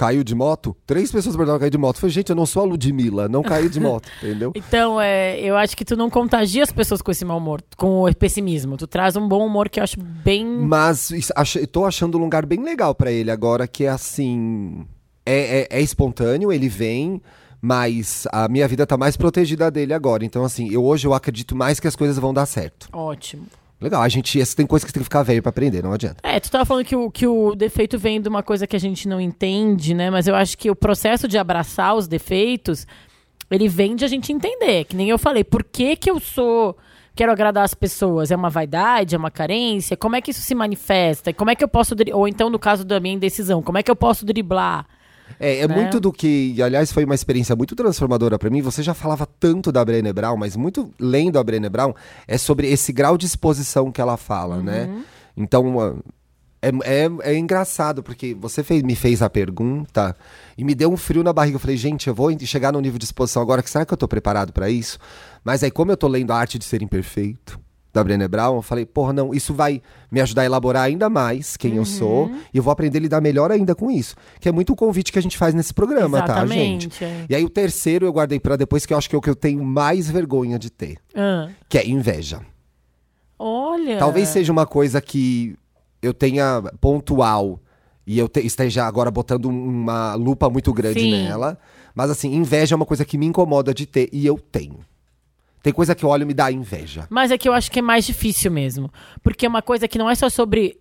Caiu 0.00 0.24
de 0.24 0.34
moto? 0.34 0.74
Três 0.86 1.12
pessoas 1.12 1.36
perguntaram 1.36 1.60
cair 1.60 1.68
de 1.70 1.76
moto. 1.76 1.96
Eu 1.96 2.00
falei, 2.00 2.14
gente, 2.14 2.30
eu 2.30 2.34
não 2.36 2.46
sou 2.46 2.62
a 2.62 2.64
Ludmilla, 2.64 3.28
não 3.28 3.42
caí 3.42 3.68
de 3.68 3.78
moto, 3.78 4.08
entendeu? 4.22 4.50
Então, 4.54 4.98
é, 4.98 5.38
eu 5.40 5.54
acho 5.58 5.76
que 5.76 5.84
tu 5.84 5.94
não 5.94 6.08
contagia 6.08 6.62
as 6.62 6.72
pessoas 6.72 7.02
com 7.02 7.10
esse 7.10 7.22
mau 7.22 7.36
humor, 7.36 7.62
com 7.76 8.02
o 8.04 8.14
pessimismo. 8.16 8.78
Tu 8.78 8.86
traz 8.86 9.14
um 9.14 9.28
bom 9.28 9.44
humor 9.46 9.68
que 9.68 9.78
eu 9.78 9.84
acho 9.84 10.00
bem. 10.00 10.46
Mas 10.46 11.12
ach- 11.36 11.66
tô 11.70 11.84
achando 11.84 12.16
um 12.16 12.20
lugar 12.22 12.46
bem 12.46 12.62
legal 12.64 12.94
pra 12.94 13.12
ele 13.12 13.30
agora, 13.30 13.68
que 13.68 13.84
é 13.84 13.90
assim. 13.90 14.86
É, 15.26 15.60
é- 15.60 15.68
é 15.78 15.82
espontâneo, 15.82 16.50
ele 16.50 16.70
vem, 16.70 17.20
mas 17.60 18.26
a 18.32 18.48
minha 18.48 18.66
vida 18.66 18.86
tá 18.86 18.96
mais 18.96 19.18
protegida 19.18 19.70
dele 19.70 19.92
agora. 19.92 20.24
Então, 20.24 20.44
assim, 20.44 20.70
eu 20.72 20.82
hoje 20.82 21.06
eu 21.06 21.12
acredito 21.12 21.54
mais 21.54 21.78
que 21.78 21.86
as 21.86 21.94
coisas 21.94 22.16
vão 22.18 22.32
dar 22.32 22.46
certo. 22.46 22.88
Ótimo. 22.90 23.44
Legal, 23.80 24.02
a 24.02 24.08
gente 24.08 24.38
essa 24.38 24.54
tem 24.54 24.66
coisa 24.66 24.84
que 24.84 24.92
tem 24.92 25.00
que 25.00 25.04
ficar 25.04 25.22
velho 25.22 25.40
pra 25.42 25.48
aprender, 25.48 25.82
não 25.82 25.92
adianta. 25.92 26.16
É, 26.22 26.38
tu 26.38 26.50
tava 26.50 26.66
falando 26.66 26.84
que 26.84 26.94
o, 26.94 27.10
que 27.10 27.26
o 27.26 27.54
defeito 27.54 27.98
vem 27.98 28.20
de 28.20 28.28
uma 28.28 28.42
coisa 28.42 28.66
que 28.66 28.76
a 28.76 28.80
gente 28.80 29.08
não 29.08 29.18
entende, 29.18 29.94
né? 29.94 30.10
Mas 30.10 30.26
eu 30.26 30.34
acho 30.34 30.58
que 30.58 30.70
o 30.70 30.76
processo 30.76 31.26
de 31.26 31.38
abraçar 31.38 31.94
os 31.94 32.06
defeitos, 32.06 32.86
ele 33.50 33.68
vem 33.68 33.96
de 33.96 34.04
a 34.04 34.08
gente 34.08 34.32
entender. 34.32 34.84
Que 34.84 34.94
nem 34.94 35.08
eu 35.08 35.18
falei, 35.18 35.42
por 35.42 35.64
que 35.64 35.96
que 35.96 36.10
eu 36.10 36.20
sou... 36.20 36.76
Quero 37.14 37.32
agradar 37.32 37.64
as 37.64 37.74
pessoas. 37.74 38.30
É 38.30 38.36
uma 38.36 38.50
vaidade? 38.50 39.14
É 39.14 39.18
uma 39.18 39.30
carência? 39.30 39.96
Como 39.96 40.14
é 40.14 40.20
que 40.20 40.30
isso 40.30 40.42
se 40.42 40.54
manifesta? 40.54 41.32
Como 41.32 41.50
é 41.50 41.54
que 41.54 41.64
eu 41.64 41.68
posso... 41.68 41.94
Ou 42.12 42.28
então, 42.28 42.50
no 42.50 42.58
caso 42.58 42.84
da 42.84 43.00
minha 43.00 43.14
indecisão, 43.14 43.62
como 43.62 43.78
é 43.78 43.82
que 43.82 43.90
eu 43.90 43.96
posso 43.96 44.26
driblar? 44.26 44.86
É, 45.38 45.58
é 45.60 45.68
Né? 45.68 45.74
muito 45.74 46.00
do 46.00 46.12
que, 46.12 46.60
aliás, 46.62 46.90
foi 46.92 47.04
uma 47.04 47.14
experiência 47.14 47.54
muito 47.54 47.76
transformadora 47.76 48.38
pra 48.38 48.50
mim. 48.50 48.60
Você 48.62 48.82
já 48.82 48.94
falava 48.94 49.26
tanto 49.38 49.70
da 49.70 49.84
Brené 49.84 50.12
Brown, 50.12 50.36
mas 50.36 50.56
muito 50.56 50.90
lendo 50.98 51.38
a 51.38 51.44
Brené 51.44 51.68
Brown 51.68 51.94
é 52.26 52.36
sobre 52.38 52.68
esse 52.70 52.92
grau 52.92 53.16
de 53.16 53.26
exposição 53.26 53.92
que 53.92 54.00
ela 54.00 54.16
fala, 54.16 54.62
né? 54.62 55.02
Então, 55.36 55.80
ah, 55.80 55.94
é, 56.62 56.68
é, 56.84 57.10
é 57.32 57.38
engraçado, 57.38 58.02
porque 58.02 58.34
você 58.34 58.62
fez- 58.62 58.82
me 58.82 58.94
fez 58.94 59.22
a 59.22 59.30
pergunta 59.30 60.14
e 60.58 60.64
me 60.64 60.74
deu 60.74 60.92
um 60.92 60.96
frio 60.96 61.22
na 61.22 61.32
barriga. 61.32 61.56
Eu 61.56 61.60
falei, 61.60 61.76
gente, 61.76 62.06
eu 62.08 62.14
vou 62.14 62.30
chegar 62.40 62.72
no 62.72 62.80
nível 62.80 62.98
de 62.98 63.04
exposição 63.06 63.40
agora, 63.40 63.62
que 63.62 63.70
será 63.70 63.86
que 63.86 63.92
eu 63.94 63.96
tô 63.98 64.06
preparado 64.06 64.52
pra 64.52 64.68
isso? 64.68 64.98
Mas 65.42 65.62
aí, 65.62 65.70
como 65.70 65.90
eu 65.90 65.96
tô 65.96 66.06
lendo 66.06 66.32
A 66.32 66.36
Arte 66.36 66.58
de 66.58 66.64
Ser 66.66 66.82
Imperfeito, 66.82 67.58
da 67.92 68.04
Brené 68.04 68.28
Brown, 68.28 68.56
eu 68.56 68.62
falei, 68.62 68.86
porra, 68.86 69.12
não, 69.12 69.34
isso 69.34 69.52
vai 69.52 69.82
me 70.10 70.20
ajudar 70.20 70.42
a 70.42 70.44
elaborar 70.44 70.84
ainda 70.84 71.10
mais 71.10 71.56
quem 71.56 71.74
eu 71.76 71.84
sou 71.84 72.30
e 72.54 72.56
eu 72.58 72.62
vou 72.62 72.70
aprender 72.70 72.98
a 72.98 73.00
lidar 73.00 73.20
melhor 73.20 73.50
ainda 73.50 73.74
com 73.74 73.90
isso. 73.90 74.14
Que 74.38 74.48
é 74.48 74.52
muito 74.52 74.72
o 74.72 74.76
convite 74.76 75.10
que 75.12 75.18
a 75.18 75.22
gente 75.22 75.36
faz 75.36 75.54
nesse 75.54 75.74
programa, 75.74 76.22
tá, 76.22 76.46
gente? 76.46 76.86
Exatamente, 76.88 77.04
é. 77.04 77.26
E 77.28 77.34
aí 77.34 77.44
o 77.44 77.50
terceiro 77.50 78.06
eu 78.06 78.12
guardei 78.12 78.38
pra 78.38 78.54
depois, 78.56 78.86
que 78.86 78.92
eu 78.94 78.98
acho 78.98 79.08
que 79.10 79.14
é 79.16 79.18
o 79.18 79.20
que 79.20 79.28
eu 79.30 79.34
tenho 79.34 79.64
mais 79.64 80.08
vergonha 80.08 80.58
de 80.58 80.70
ter, 80.70 80.98
Ah, 81.14 81.48
que 81.68 81.76
é 81.78 81.86
inveja. 81.88 82.40
olha... 83.38 83.98
Talvez 83.98 84.28
seja 84.28 84.52
uma 84.52 84.66
coisa 84.66 85.00
que 85.00 85.56
eu 86.02 86.14
tenha 86.14 86.62
pontual 86.80 87.60
e 88.06 88.18
eu 88.18 88.28
te- 88.28 88.44
esteja 88.46 88.86
agora 88.86 89.10
botando 89.10 89.46
uma 89.46 90.14
lupa 90.14 90.48
muito 90.48 90.72
grande 90.72 91.00
Sim. 91.00 91.10
nela. 91.12 91.58
Mas 91.94 92.10
assim, 92.10 92.34
inveja 92.34 92.74
é 92.74 92.76
uma 92.76 92.86
coisa 92.86 93.04
que 93.04 93.18
me 93.18 93.26
incomoda 93.26 93.74
de 93.74 93.86
ter 93.86 94.08
e 94.12 94.24
eu 94.26 94.38
tenho. 94.38 94.78
Tem 95.62 95.72
coisa 95.72 95.94
que 95.94 96.04
eu 96.04 96.08
olho 96.08 96.22
e 96.22 96.26
me 96.26 96.34
dá 96.34 96.50
inveja. 96.50 97.06
Mas 97.10 97.30
é 97.30 97.36
que 97.38 97.48
eu 97.48 97.52
acho 97.52 97.70
que 97.70 97.78
é 97.80 97.82
mais 97.82 98.06
difícil 98.06 98.50
mesmo. 98.50 98.90
Porque 99.22 99.44
é 99.44 99.48
uma 99.48 99.62
coisa 99.62 99.86
que 99.86 99.98
não 99.98 100.08
é 100.08 100.14
só 100.14 100.28
sobre 100.30 100.78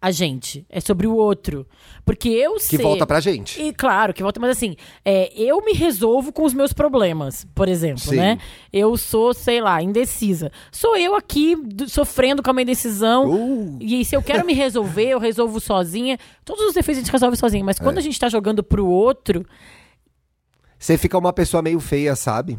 a 0.00 0.10
gente, 0.12 0.64
é 0.68 0.78
sobre 0.78 1.06
o 1.08 1.14
outro. 1.16 1.66
Porque 2.04 2.28
eu 2.28 2.54
Que 2.54 2.60
sei. 2.60 2.78
volta 2.78 3.04
pra 3.06 3.18
gente. 3.18 3.60
E 3.60 3.72
claro, 3.72 4.14
que 4.14 4.22
volta, 4.22 4.38
mas 4.38 4.50
assim, 4.50 4.76
é, 5.04 5.32
eu 5.34 5.64
me 5.64 5.72
resolvo 5.72 6.30
com 6.32 6.44
os 6.44 6.52
meus 6.54 6.72
problemas, 6.72 7.44
por 7.54 7.66
exemplo, 7.66 8.02
Sim. 8.02 8.16
né? 8.16 8.38
Eu 8.72 8.96
sou, 8.96 9.34
sei 9.34 9.60
lá, 9.60 9.82
indecisa. 9.82 10.52
Sou 10.70 10.96
eu 10.96 11.16
aqui 11.16 11.56
d- 11.56 11.88
sofrendo 11.88 12.42
com 12.42 12.50
a 12.50 12.52
minha 12.52 12.62
indecisão. 12.62 13.28
Uh. 13.28 13.78
E 13.80 14.04
se 14.04 14.14
eu 14.14 14.22
quero 14.22 14.46
me 14.46 14.52
resolver, 14.52 15.08
eu 15.08 15.18
resolvo 15.18 15.58
sozinha. 15.58 16.16
Todos 16.44 16.64
os 16.66 16.74
defeitos 16.74 16.98
a 16.98 17.04
gente 17.04 17.12
resolve 17.12 17.36
sozinho. 17.36 17.64
Mas 17.64 17.80
É. 17.80 17.82
quando 17.82 17.98
a 17.98 18.02
gente 18.02 18.20
tá 18.20 18.28
jogando 18.28 18.62
pro 18.62 18.86
outro, 18.86 19.44
Você 20.78 20.98
fica 20.98 21.16
uma 21.16 21.32
pessoa 21.32 21.62
meio 21.62 21.80
feia, 21.80 22.14
sabe? 22.14 22.58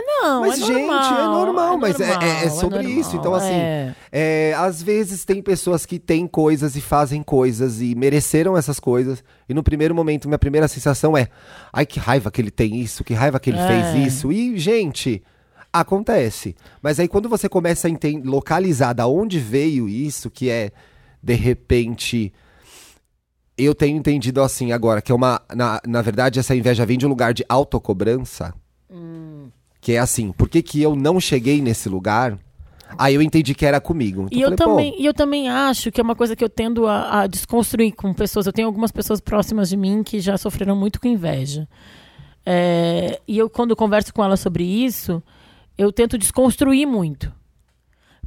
Não, 0.00 0.40
Mas, 0.40 0.62
é 0.62 0.66
gente, 0.66 0.86
normal, 0.86 1.12
é 1.20 1.24
normal, 1.44 1.78
mas 1.78 2.00
é- 2.00 2.06
normal, 2.08 2.22
é- 2.28 2.44
é 2.44 2.50
sobre 2.50 2.78
normal, 2.82 2.92
isso. 3.00 3.16
Então, 3.16 3.34
assim, 3.34 3.52
é. 3.52 3.94
É, 4.10 4.54
às 4.56 4.82
vezes 4.82 5.24
tem 5.24 5.42
pessoas 5.42 5.84
que 5.84 5.98
têm 5.98 6.26
coisas 6.26 6.76
e 6.76 6.80
fazem 6.80 7.22
coisas 7.22 7.80
e 7.80 7.94
mereceram 7.94 8.56
essas 8.56 8.78
coisas. 8.80 9.22
E 9.48 9.54
no 9.54 9.62
primeiro 9.62 9.94
momento, 9.94 10.28
minha 10.28 10.38
primeira 10.38 10.68
sensação 10.68 11.16
é: 11.16 11.28
ai, 11.72 11.84
que 11.84 11.98
raiva 11.98 12.30
que 12.30 12.40
ele 12.40 12.50
tem 12.50 12.76
isso, 12.80 13.02
que 13.04 13.14
raiva 13.14 13.38
que 13.40 13.50
ele 13.50 13.58
É. 13.58 13.66
fez 13.92 14.06
isso. 14.14 14.30
E, 14.32 14.58
gente, 14.58 15.22
acontece. 15.72 16.54
Mas 16.80 17.00
aí 17.00 17.08
quando 17.08 17.28
você 17.28 17.48
começa 17.48 17.88
a 17.88 17.90
localizar 18.24 18.92
da 18.92 19.06
onde 19.06 19.38
veio 19.38 19.88
isso, 19.88 20.30
que 20.30 20.48
é, 20.50 20.70
de 21.22 21.34
repente. 21.34 22.32
Eu 23.56 23.74
tenho 23.74 23.98
entendido 23.98 24.40
assim 24.42 24.72
agora, 24.72 25.02
que 25.02 25.12
é 25.12 25.14
uma. 25.14 25.40
Na, 25.54 25.80
na 25.86 26.00
verdade, 26.02 26.40
essa 26.40 26.54
inveja 26.56 26.86
vem 26.86 26.96
de 26.98 27.04
um 27.06 27.08
lugar 27.10 27.34
de 27.34 27.44
autocobrança. 27.48 28.54
Que 29.82 29.94
é 29.94 29.98
assim, 29.98 30.30
por 30.30 30.48
que, 30.48 30.62
que 30.62 30.80
eu 30.80 30.94
não 30.94 31.18
cheguei 31.18 31.60
nesse 31.60 31.88
lugar? 31.88 32.38
Aí 32.96 33.14
eu 33.16 33.20
entendi 33.22 33.52
que 33.52 33.66
era 33.66 33.80
comigo. 33.80 34.28
Então 34.30 34.38
E 34.38 34.42
eu, 34.42 34.56
falei, 34.56 34.56
também, 34.56 35.02
e 35.02 35.06
eu 35.06 35.12
também 35.12 35.48
acho 35.48 35.90
que 35.90 36.00
é 36.00 36.04
uma 36.04 36.14
coisa 36.14 36.36
que 36.36 36.44
eu 36.44 36.48
tendo 36.48 36.86
a, 36.86 37.22
a 37.22 37.26
desconstruir 37.26 37.92
com 37.92 38.14
pessoas. 38.14 38.46
Eu 38.46 38.52
tenho 38.52 38.68
algumas 38.68 38.92
pessoas 38.92 39.20
próximas 39.20 39.68
de 39.68 39.76
mim 39.76 40.04
que 40.04 40.20
já 40.20 40.38
sofreram 40.38 40.76
muito 40.76 41.00
com 41.00 41.08
inveja. 41.08 41.68
É, 42.46 43.20
e 43.26 43.36
eu, 43.36 43.50
quando 43.50 43.74
converso 43.74 44.14
com 44.14 44.22
elas 44.22 44.38
sobre 44.38 44.62
isso, 44.62 45.20
eu 45.76 45.90
tento 45.90 46.16
desconstruir 46.16 46.86
muito. 46.86 47.32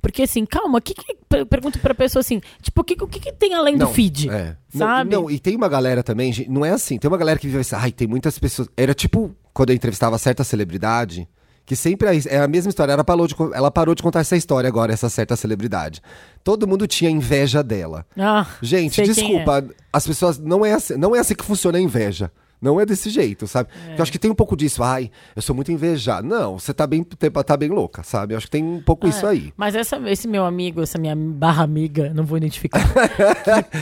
Porque 0.01 0.23
assim, 0.23 0.45
calma, 0.45 0.81
que 0.81 0.93
que, 0.93 1.15
per- 1.29 1.45
pergunto 1.45 1.79
pra 1.79 1.95
pessoa 1.95 2.19
assim, 2.19 2.41
tipo, 2.61 2.81
o 2.81 2.83
que, 2.83 2.95
que, 2.95 3.19
que 3.19 3.31
tem 3.31 3.53
além 3.53 3.77
do 3.77 3.85
Não, 3.85 3.93
feed? 3.93 4.29
É. 4.29 4.57
Sabe? 4.69 5.09
Não, 5.09 5.21
não, 5.23 5.31
e 5.31 5.39
tem 5.39 5.55
uma 5.55 5.69
galera 5.69 6.03
também, 6.03 6.33
não 6.49 6.65
é 6.65 6.71
assim, 6.71 6.97
tem 6.99 7.07
uma 7.09 7.17
galera 7.17 7.39
que 7.39 7.47
vive 7.47 7.59
assim, 7.59 7.75
ai, 7.75 7.91
tem 7.93 8.07
muitas 8.07 8.37
pessoas. 8.37 8.67
Era 8.75 8.93
tipo, 8.93 9.33
quando 9.53 9.69
eu 9.69 9.75
entrevistava 9.75 10.17
certa 10.17 10.43
celebridade, 10.43 11.27
que 11.65 11.75
sempre 11.75 12.07
é 12.27 12.37
a 12.37 12.47
mesma 12.47 12.69
história. 12.69 12.93
Ela 12.93 13.03
parou, 13.03 13.27
de, 13.27 13.35
ela 13.53 13.71
parou 13.71 13.95
de 13.95 14.03
contar 14.03 14.19
essa 14.19 14.35
história 14.35 14.67
agora, 14.67 14.93
essa 14.93 15.09
certa 15.09 15.35
celebridade. 15.35 16.01
Todo 16.43 16.67
mundo 16.67 16.85
tinha 16.87 17.09
inveja 17.09 17.63
dela. 17.63 18.05
Ah, 18.17 18.45
Gente, 18.61 18.95
quem 18.95 19.05
desculpa, 19.05 19.65
as 19.91 20.05
pessoas. 20.05 20.37
Não 20.37 20.65
é, 20.65 20.73
assim, 20.73 20.95
não 20.95 21.15
é 21.15 21.19
assim 21.19 21.33
que 21.33 21.43
funciona 21.43 21.77
a 21.77 21.81
inveja. 21.81 22.31
Não 22.65 22.81
é 22.81 22.85
desse 22.85 23.11
jeito, 23.11 23.45
sabe? 23.45 23.69
Porque 23.69 23.99
Eu 23.99 24.01
acho 24.01 24.11
que 24.11 24.17
tem 24.17 24.31
um 24.31 24.35
pouco 24.35 24.57
disso. 24.57 24.81
Ai, 24.81 25.11
eu 25.35 25.41
sou 25.43 25.55
muito 25.55 25.71
invejado. 25.71 26.27
Não, 26.27 26.57
você 26.57 26.73
tá 26.73 26.87
bem, 26.87 27.03
tá 27.03 27.55
bem 27.55 27.69
louca, 27.69 28.01
sabe? 28.01 28.33
Eu 28.33 28.37
acho 28.37 28.47
que 28.47 28.51
tem 28.51 28.63
um 28.63 28.81
pouco 28.81 29.07
isso 29.07 29.27
aí. 29.27 29.53
Mas 29.55 29.75
essa, 29.75 29.97
esse 30.09 30.27
meu 30.27 30.43
amigo, 30.43 30.81
essa 30.81 30.97
minha 30.97 31.15
barra 31.15 31.63
amiga, 31.63 32.11
não 32.11 32.25
vou 32.25 32.37
identificar, 32.39 32.81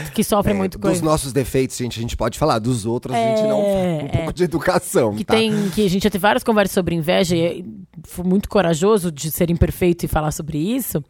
que, 0.07 0.11
que 0.15 0.23
sofre 0.23 0.51
É, 0.53 0.55
muito 0.55 0.77
com 0.77 0.89
dos 0.89 0.97
isso. 0.97 1.05
nossos 1.05 1.31
defeitos, 1.31 1.77
gente, 1.77 1.97
a 1.97 2.01
gente 2.01 2.17
pode 2.17 2.37
falar. 2.37 2.59
Dos 2.59 2.85
outros, 2.85 3.15
a 3.15 3.19
gente 3.19 3.41
não. 3.47 3.61
É, 3.61 4.03
Um 4.03 4.07
pouco 4.09 4.33
de 4.33 4.43
educação. 4.43 5.15
que 5.15 5.23
tá? 5.23 5.33
tem 5.35 5.69
que 5.69 5.85
a 5.85 5.89
gente 5.89 6.03
já 6.03 6.09
teve 6.09 6.21
várias 6.21 6.43
conversas 6.43 6.73
sobre 6.73 6.93
inveja 6.93 7.35
e 7.37 7.65
foi 8.03 8.25
muito 8.25 8.49
corajoso 8.49 9.09
de 9.11 9.31
ser 9.31 9.49
imperfeito 9.49 10.03
e 10.03 10.07
falar 10.09 10.31
sobre 10.31 10.57
isso. 10.57 11.01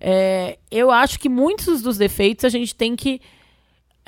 É, 0.00 0.56
eu 0.70 0.92
acho 0.92 1.18
que 1.18 1.28
muitos 1.28 1.82
dos 1.82 1.98
defeitos 1.98 2.44
a 2.44 2.48
gente 2.48 2.74
tem 2.74 2.94
que 2.94 3.20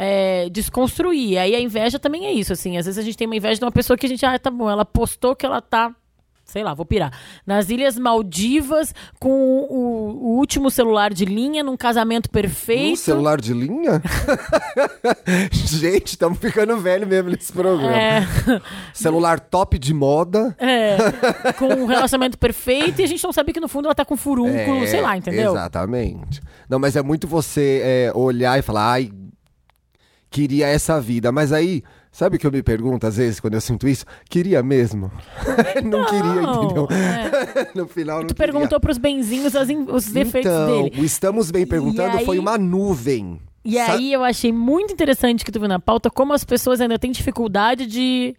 é, 0.03 0.49
desconstruir. 0.49 1.37
Aí 1.37 1.55
a 1.55 1.61
inveja 1.61 1.99
também 1.99 2.25
é 2.25 2.33
isso, 2.33 2.55
assim. 2.55 2.79
Às 2.79 2.87
vezes 2.87 2.99
a 2.99 3.03
gente 3.03 3.19
tem 3.19 3.27
uma 3.27 3.37
inveja 3.37 3.59
de 3.59 3.65
uma 3.67 3.71
pessoa 3.71 3.99
que 3.99 4.07
a 4.07 4.09
gente, 4.09 4.25
ah, 4.25 4.39
tá 4.39 4.51
bom, 4.51 4.71
ela 4.71 4.85
postou 4.85 5.37
que 5.37 5.45
ela 5.45 5.61
tá. 5.61 5.95
Sei 6.43 6.65
lá, 6.65 6.75
vou 6.75 6.85
pirar. 6.87 7.13
Nas 7.47 7.69
Ilhas 7.71 7.97
Maldivas, 7.97 8.93
com 9.21 9.31
o, 9.31 10.11
o 10.21 10.39
último 10.39 10.69
celular 10.69 11.13
de 11.15 11.25
linha, 11.25 11.63
num 11.63 11.77
casamento 11.77 12.29
perfeito. 12.29 12.95
Um 12.95 12.97
celular 12.97 13.41
de 13.41 13.53
linha? 13.53 14.03
gente, 15.53 16.09
estamos 16.09 16.39
ficando 16.39 16.77
velho 16.79 17.07
mesmo 17.07 17.31
nesse 17.31 17.53
programa. 17.53 17.95
É, 17.97 18.27
Celular 18.93 19.39
top 19.39 19.79
de 19.79 19.95
moda. 19.95 20.57
é, 20.59 20.97
com 21.57 21.67
um 21.67 21.87
relacionamento 21.87 22.37
perfeito 22.37 23.01
e 23.01 23.05
a 23.05 23.07
gente 23.07 23.23
não 23.23 23.33
sabe 23.33 23.53
que 23.53 23.61
no 23.61 23.69
fundo 23.69 23.85
ela 23.87 23.95
tá 23.95 24.05
com 24.05 24.17
furúnculo, 24.17 24.83
É, 24.83 24.87
sei 24.87 25.03
lá, 25.03 25.17
entendeu? 25.17 25.53
Exatamente. 25.53 26.41
Não, 26.69 26.81
mas 26.81 26.97
é 26.97 27.03
muito 27.03 27.29
você 27.29 27.81
é, 27.85 28.13
olhar 28.13 28.59
e 28.59 28.63
falar, 28.63 28.93
ai, 28.93 29.13
queria 30.31 30.67
essa 30.67 31.01
vida. 31.01 31.31
Mas 31.33 31.53
aí, 31.53 31.83
sabe 32.13 32.37
o 32.37 32.39
que 32.39 32.47
eu 32.47 32.53
me 32.53 32.63
pergunto 32.63 33.07
às 33.07 33.17
vezes 33.17 33.41
quando 33.41 33.55
eu 33.55 33.61
sinto 33.61 33.89
isso? 33.89 34.05
Queria 34.29 34.63
mesmo? 34.63 35.11
não 35.85 36.05
queria, 36.07 36.23
Não, 36.43 36.65
entendeu? 36.65 36.89
é. 36.91 37.69
no 37.75 37.87
final 37.89 38.21
não 38.21 38.27
Tu 38.29 38.35
queria. 38.35 38.53
perguntou 38.53 38.81
pros 38.81 38.99
benzinhos 38.99 39.55
as 39.57 39.69
in- 39.69 39.87
os 39.91 40.07
defeitos 40.07 40.51
então, 40.51 40.83
dele. 40.85 41.01
o 41.01 41.05
Estamos 41.05 41.51
Bem 41.51 41.67
Perguntando 41.67 42.17
aí- 42.19 42.25
foi 42.25 42.39
uma 42.39 42.57
nuvem. 42.57 43.41
E 43.63 43.79
aí 43.79 44.11
eu 44.13 44.25
achei 44.25 44.51
muito 44.53 44.93
interessante 44.95 45.45
que 45.45 45.53
tu 45.53 45.59
viu 45.61 45.69
na 45.69 45.79
pauta 45.79 46.09
como 46.11 46.33
as 46.33 46.45
pessoas 46.45 46.81
ainda 46.81 46.99
têm 46.99 47.13
dificuldade 47.13 47.87
de. 47.87 48.35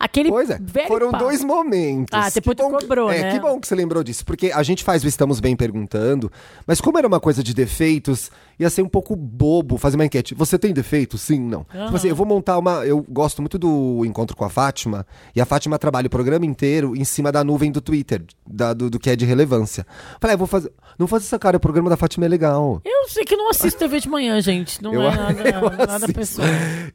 Aquele 0.00 0.28
Pois 0.28 0.48
é, 0.48 0.60
foram 0.86 1.10
papo. 1.10 1.24
dois 1.24 1.42
momentos. 1.42 2.06
Ah, 2.12 2.30
depois 2.30 2.56
Que 2.56 2.62
tu 2.62 2.70
que- 2.70 2.82
cobrou, 2.86 3.10
é, 3.10 3.20
né? 3.20 3.32
Que 3.32 3.40
bom 3.40 3.58
que 3.58 3.66
você 3.66 3.74
lembrou 3.74 4.04
disso, 4.04 4.24
porque 4.24 4.52
a 4.52 4.62
gente 4.62 4.84
faz 4.84 5.02
o 5.02 5.08
Estamos 5.08 5.40
Bem 5.40 5.56
Perguntando, 5.56 6.30
mas 6.64 6.80
como 6.80 6.98
era 6.98 7.08
uma 7.08 7.18
coisa 7.18 7.42
de 7.42 7.52
defeitos, 7.52 8.30
ia 8.58 8.68
ser 8.70 8.82
um 8.82 8.88
pouco 8.88 9.14
bobo 9.16 9.76
fazer 9.78 9.96
uma 9.96 10.04
enquete. 10.04 10.34
Você 10.34 10.58
tem 10.58 10.72
defeito? 10.72 11.16
Sim, 11.18 11.40
não. 11.40 11.64
Tipo 11.64 11.96
assim, 11.96 12.08
eu 12.08 12.16
vou 12.16 12.26
montar 12.26 12.58
uma... 12.58 12.84
Eu 12.86 13.04
gosto 13.08 13.40
muito 13.42 13.58
do 13.58 14.04
encontro 14.04 14.36
com 14.36 14.44
a 14.44 14.48
Fátima, 14.50 15.06
e 15.34 15.40
a 15.40 15.44
Fátima 15.44 15.78
trabalha 15.78 16.06
o 16.06 16.10
programa 16.10 16.44
inteiro 16.46 16.96
em 16.96 17.04
cima 17.04 17.30
da 17.30 17.44
nuvem 17.44 17.70
do 17.70 17.80
Twitter, 17.80 18.24
da- 18.46 18.72
do, 18.74 18.90
do 18.90 18.98
que 18.98 19.10
é 19.10 19.16
de 19.16 19.24
relevância. 19.24 19.86
Falei, 20.20 20.34
ah, 20.34 20.36
vou 20.36 20.46
fazer... 20.46 20.72
Não 20.98 21.06
faz 21.06 21.22
essa 21.24 21.38
cara, 21.38 21.56
o 21.56 21.60
programa 21.60 21.88
da 21.88 21.96
Fátima 21.96 22.26
é 22.26 22.28
legal. 22.28 22.80
Eu 22.84 23.08
sei 23.08 23.24
que 23.24 23.36
não 23.36 23.50
assisto 23.50 23.78
TV 23.78 24.00
de 24.00 24.08
manhã, 24.08 24.40
gente. 24.40 24.82
Não 24.82 24.92
Eu- 24.94 25.02
é 25.02 25.16
nada, 25.16 25.48
eu 25.48 25.86
nada 25.86 26.08
pessoal. 26.12 26.48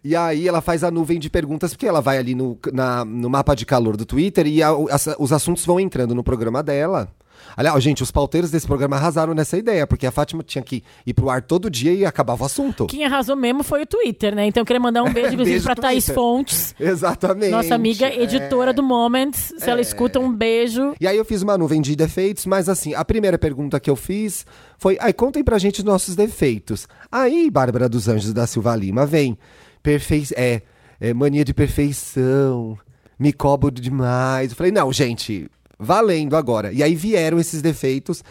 E 0.04 0.16
aí 0.16 0.48
ela 0.48 0.60
faz 0.62 0.84
a 0.84 0.92
nuvem 0.92 1.18
de 1.20 1.30
perguntas, 1.30 1.72
porque 1.74 1.88
ela 1.88 2.02
vai 2.02 2.18
ali 2.18 2.36
no, 2.36 2.58
na- 2.74 3.06
no 3.06 3.30
mapa 3.30 3.56
de 3.56 3.66
calor 3.66 3.96
do 3.96 4.06
Twitter 4.06 4.46
e 4.48 4.62
a- 4.62 4.72
as- 4.92 5.16
os 5.18 5.32
assuntos 5.32 5.66
vão 5.66 5.80
entrando 5.80 6.14
no 6.14 6.24
programa 6.24 6.62
dela. 6.62 7.08
Aliás, 7.56 7.84
gente, 7.84 8.02
os 8.04 8.12
pauteiros 8.12 8.50
desse 8.52 8.66
programa 8.68 8.96
arrasaram 8.96 9.34
nessa 9.34 9.58
ideia, 9.58 9.86
porque 9.86 10.06
a 10.08 10.12
Fátima 10.12 10.44
tinha 10.44 10.62
que 10.64 10.84
ir 11.06 11.14
pro 11.14 11.30
ar 11.30 11.42
todo 11.42 11.70
dia 11.70 11.94
e 11.94 12.06
acabava 12.06 12.44
o 12.44 12.46
assunto. 12.46 12.88
Quem 12.88 13.06
arrasou 13.06 13.36
mesmo 13.36 13.64
foi 13.64 13.84
o 13.84 13.86
Twitter, 13.86 14.36
né? 14.36 14.46
Então 14.48 14.62
eu 14.62 14.66
queria 14.66 14.80
mandar 14.80 15.04
um 15.04 15.12
beijo, 15.14 15.34
inclusive, 15.34 15.56
Beijo 15.60 15.66
pra 15.66 15.76
Thaís. 15.76 16.10
Fontes, 16.10 16.76
Exatamente. 16.80 17.52
nossa 17.52 17.76
amiga 17.76 18.08
É. 18.08 18.24
editora 18.24 18.74
do 18.74 18.82
Moments. 18.84 19.54
Se 19.58 19.70
ela 19.70 19.82
escuta, 19.82 20.20
um 20.20 20.32
beijo. 20.34 20.94
E 21.00 21.08
aí 21.08 21.18
eu 21.18 21.26
fiz 21.26 21.42
uma 21.42 21.58
nuvem 21.58 21.82
de 21.82 21.96
defeitos, 21.96 22.46
mas 22.46 22.68
assim, 22.70 22.94
a 22.94 23.04
primeira 23.06 23.38
pergunta 23.38 23.80
que 23.80 23.90
eu 23.90 23.96
fiz 23.96 24.46
foi: 24.78 24.98
ai, 25.00 25.14
contem 25.14 25.44
pra 25.44 25.58
gente 25.58 25.80
os 25.80 25.84
nossos 25.86 26.16
defeitos. 26.16 26.88
Aí, 27.12 27.50
Bárbara 27.52 27.88
dos 27.88 28.08
Anjos 28.08 28.34
da 28.34 28.48
Silva 28.48 28.76
Lima, 28.76 29.06
vem. 29.06 29.38
Perfei 29.82 30.26
é, 30.36 30.62
é, 31.00 31.14
mania 31.14 31.44
de 31.44 31.54
perfeição, 31.54 32.78
me 33.20 33.34
cobro 33.34 33.70
demais. 33.72 34.52
Eu 34.52 34.56
falei, 34.56 34.72
não, 34.72 34.92
gente, 34.94 35.50
valendo 35.80 36.36
agora. 36.36 36.72
E 36.72 36.82
aí 36.84 36.96
vieram 36.96 37.40
esses 37.40 37.62
defeitos. 37.62 38.24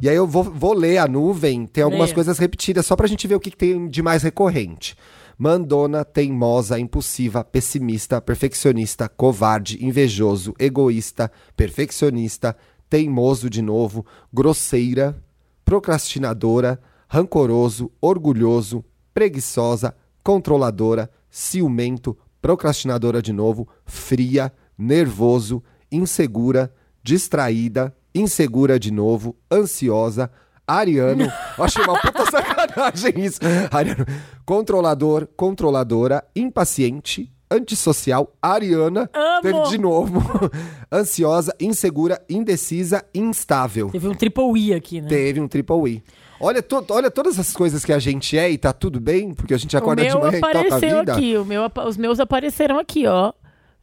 E 0.00 0.08
aí 0.08 0.14
eu 0.14 0.26
vou, 0.26 0.44
vou 0.44 0.74
ler 0.74 0.98
a 0.98 1.08
nuvem, 1.08 1.66
tem 1.66 1.82
algumas 1.82 2.06
Leia. 2.08 2.14
coisas 2.14 2.38
repetidas, 2.38 2.86
só 2.86 2.94
pra 2.94 3.08
gente 3.08 3.26
ver 3.26 3.34
o 3.34 3.40
que, 3.40 3.50
que 3.50 3.56
tem 3.56 3.88
de 3.88 4.02
mais 4.02 4.22
recorrente. 4.22 4.96
Mandona, 5.36 6.04
teimosa, 6.04 6.78
impulsiva, 6.78 7.44
pessimista, 7.44 8.20
perfeccionista, 8.20 9.08
covarde, 9.08 9.84
invejoso, 9.84 10.54
egoísta, 10.58 11.30
perfeccionista, 11.56 12.56
teimoso 12.88 13.48
de 13.50 13.62
novo, 13.62 14.04
grosseira, 14.32 15.16
procrastinadora, 15.64 16.80
rancoroso, 17.08 17.90
orgulhoso, 18.00 18.84
preguiçosa, 19.12 19.94
controladora, 20.22 21.10
ciumento, 21.30 22.16
procrastinadora 22.40 23.20
de 23.20 23.32
novo, 23.32 23.68
fria, 23.84 24.52
nervoso, 24.76 25.62
insegura, 25.90 26.72
distraída, 27.08 27.94
insegura 28.14 28.78
de 28.78 28.90
novo, 28.92 29.34
ansiosa, 29.50 30.30
ariano. 30.66 31.24
Eu 31.56 31.64
achei 31.64 31.82
uma 31.82 31.98
puta 31.98 32.30
sacanagem 32.30 33.24
isso. 33.24 33.40
Ariano. 33.70 34.04
Controlador, 34.44 35.26
controladora, 35.34 36.22
impaciente, 36.36 37.32
antissocial, 37.50 38.30
ariana. 38.42 39.08
Amo! 39.14 39.40
Teve 39.42 39.62
de 39.70 39.78
novo. 39.78 40.20
Ansiosa, 40.92 41.54
insegura, 41.58 42.20
indecisa, 42.28 43.02
instável. 43.14 43.88
Teve 43.90 44.06
um 44.06 44.14
triple 44.14 44.44
I 44.60 44.74
aqui, 44.74 45.00
né? 45.00 45.08
Teve 45.08 45.40
um 45.40 45.48
triple 45.48 45.90
I. 45.90 46.02
Olha, 46.38 46.62
to- 46.62 46.84
olha 46.90 47.10
todas 47.10 47.38
as 47.38 47.54
coisas 47.54 47.86
que 47.86 47.92
a 47.92 47.98
gente 47.98 48.36
é 48.36 48.50
e 48.50 48.58
tá 48.58 48.70
tudo 48.72 49.00
bem, 49.00 49.32
porque 49.32 49.54
a 49.54 49.58
gente 49.58 49.74
acorda 49.78 50.02
de 50.06 50.14
manhã 50.14 50.36
e 50.36 50.40
toca 50.40 50.74
a 50.74 50.78
vida. 50.78 51.12
aqui, 51.14 51.36
o 51.38 51.44
meu, 51.44 51.62
os 51.86 51.96
meus 51.96 52.20
apareceram 52.20 52.78
aqui, 52.78 53.06
ó. 53.06 53.32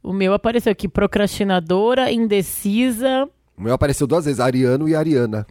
O 0.05 0.13
meu 0.13 0.35
apareceu 0.35 0.71
aqui, 0.71 0.87
procrastinadora, 0.87 2.11
indecisa. 2.11 3.27
O 3.57 3.61
meu 3.63 3.73
apareceu 3.73 4.05
duas 4.05 4.25
vezes, 4.25 4.39
Ariano 4.39 4.87
e 4.87 4.93
Ariana. 4.93 5.47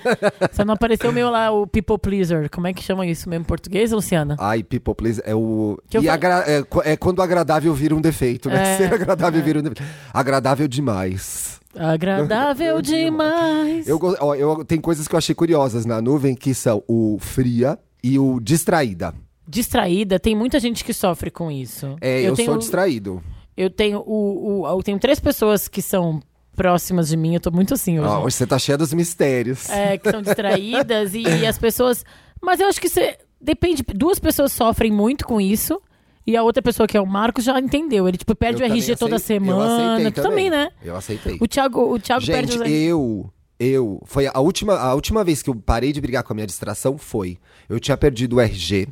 Só 0.52 0.64
não 0.64 0.72
apareceu 0.72 1.10
o 1.10 1.12
meu 1.12 1.28
lá, 1.28 1.50
o 1.50 1.66
people 1.66 1.98
pleaser. 1.98 2.48
Como 2.48 2.66
é 2.66 2.72
que 2.72 2.82
chama 2.82 3.04
isso 3.06 3.28
mesmo 3.28 3.42
em 3.42 3.46
português, 3.46 3.92
Luciana? 3.92 4.34
Ai, 4.38 4.62
people, 4.62 4.94
please, 4.94 5.20
é 5.26 5.34
o... 5.34 5.78
Que 5.90 5.98
eu 5.98 6.02
e 6.02 6.08
agra- 6.08 6.42
é, 6.46 6.64
é 6.84 6.96
quando 6.96 7.20
agradável 7.20 7.74
vira 7.74 7.94
um 7.94 8.00
defeito, 8.00 8.48
né? 8.48 8.74
É, 8.74 8.76
Ser 8.88 8.94
agradável 8.94 9.42
vira 9.42 9.58
um 9.58 9.62
defeito. 9.62 9.82
Agradável 10.14 10.66
demais. 10.66 11.60
Agradável 11.76 12.80
demais. 12.82 13.86
Eu, 13.86 14.00
ó, 14.20 14.34
eu, 14.34 14.64
tem 14.64 14.80
coisas 14.80 15.06
que 15.06 15.14
eu 15.14 15.18
achei 15.18 15.34
curiosas 15.34 15.84
na 15.84 16.00
nuvem, 16.00 16.34
que 16.34 16.54
são 16.54 16.82
o 16.88 17.18
fria 17.20 17.78
e 18.02 18.18
o 18.18 18.40
distraída. 18.40 19.12
Distraída, 19.46 20.18
tem 20.18 20.34
muita 20.34 20.58
gente 20.58 20.82
que 20.82 20.94
sofre 20.94 21.30
com 21.30 21.50
isso. 21.50 21.94
É, 22.00 22.22
eu, 22.22 22.34
tenho, 22.34 22.52
sou 22.52 22.58
distraído. 22.58 23.22
Eu 23.58 23.68
tenho 23.70 23.98
o, 24.06 24.60
o- 24.62 24.66
eu 24.68 24.82
tenho 24.84 24.98
três 25.00 25.18
pessoas 25.18 25.66
que 25.66 25.82
são 25.82 26.22
próximas 26.54 27.08
de 27.08 27.16
mim, 27.16 27.34
eu 27.34 27.40
tô 27.40 27.50
muito 27.50 27.74
assim 27.74 27.98
hoje. 27.98 28.08
Ó, 28.08 28.24
hoje 28.24 28.36
você 28.36 28.46
tá 28.46 28.56
cheia 28.58 28.78
dos 28.78 28.92
mistérios. 28.94 29.68
É, 29.68 29.98
que 29.98 30.08
são 30.10 30.22
distraídas 30.22 31.12
e, 31.12 31.44
as 31.44 31.58
pessoas. 31.58 32.04
Mas 32.40 32.60
eu 32.60 32.68
acho 32.68 32.80
que 32.80 32.88
você. 32.88 33.18
Depende. 33.40 33.82
Duas 33.94 34.18
pessoas 34.20 34.52
sofrem 34.52 34.92
muito 34.92 35.26
com 35.26 35.40
isso. 35.40 35.80
E 36.26 36.36
a 36.36 36.42
outra 36.42 36.62
pessoa, 36.62 36.86
que 36.86 36.96
é 36.96 37.00
o 37.00 37.06
Marcos, 37.06 37.44
já 37.44 37.58
entendeu. 37.58 38.06
Ele, 38.06 38.16
tipo, 38.18 38.34
perde 38.34 38.62
Eu 38.62 38.68
o 38.68 38.70
RG 38.72 38.82
também 38.82 38.96
toda 38.98 39.14
eu 39.16 39.18
semana. 39.18 39.94
aceitei 39.94 40.12
Tu 40.12 40.22
também, 40.22 40.50
né? 40.50 40.68
Eu 40.84 40.94
aceitei. 40.94 41.38
O 41.40 41.48
Thiago, 41.48 41.92
o 41.94 41.98
Thiago 41.98 42.26
perde 42.26 42.52
Gente, 42.52 42.62
os 42.62 42.70
eu. 42.70 43.30
Eu. 43.58 44.00
Foi 44.04 44.28
a 44.32 44.38
última, 44.38 44.74
a 44.78 44.94
última 44.94 45.24
vez 45.24 45.42
que 45.42 45.50
eu 45.50 45.54
parei 45.56 45.92
de 45.92 46.00
brigar 46.00 46.22
com 46.22 46.32
a 46.32 46.34
minha 46.34 46.46
distração 46.46 46.96
foi. 46.98 47.38
Eu 47.68 47.80
tinha 47.80 47.96
perdido 47.96 48.36
o 48.36 48.40
RG. 48.40 48.88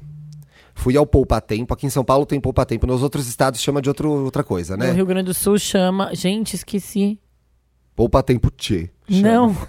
Fui 0.77 0.97
ao 0.97 1.07
Poupa 1.07 1.41
Tempo. 1.41 1.73
Aqui 1.75 1.87
em 1.87 1.91
São 1.91 2.05
Paulo 2.05 2.25
tem 2.27 2.39
Poupa 2.39 2.65
Tempo. 2.65 2.87
Nos 2.87 3.03
outros 3.03 3.27
estados 3.27 3.61
chama 3.61 3.83
de 3.83 3.89
outro, 3.89 4.09
outra 4.25 4.45
coisa, 4.45 4.77
No 4.77 4.85
né? 4.85 4.93
Rio 4.93 5.07
Grande 5.07 5.25
do 5.27 5.35
Sul 5.35 5.59
chama. 5.59 6.15
Gente, 6.15 6.55
esqueci. 6.55 7.19
Poupa 7.97 8.23
Tempo 8.23 8.51
Tchê. 8.51 8.91
chama. 9.11 9.23
Não. 9.23 9.57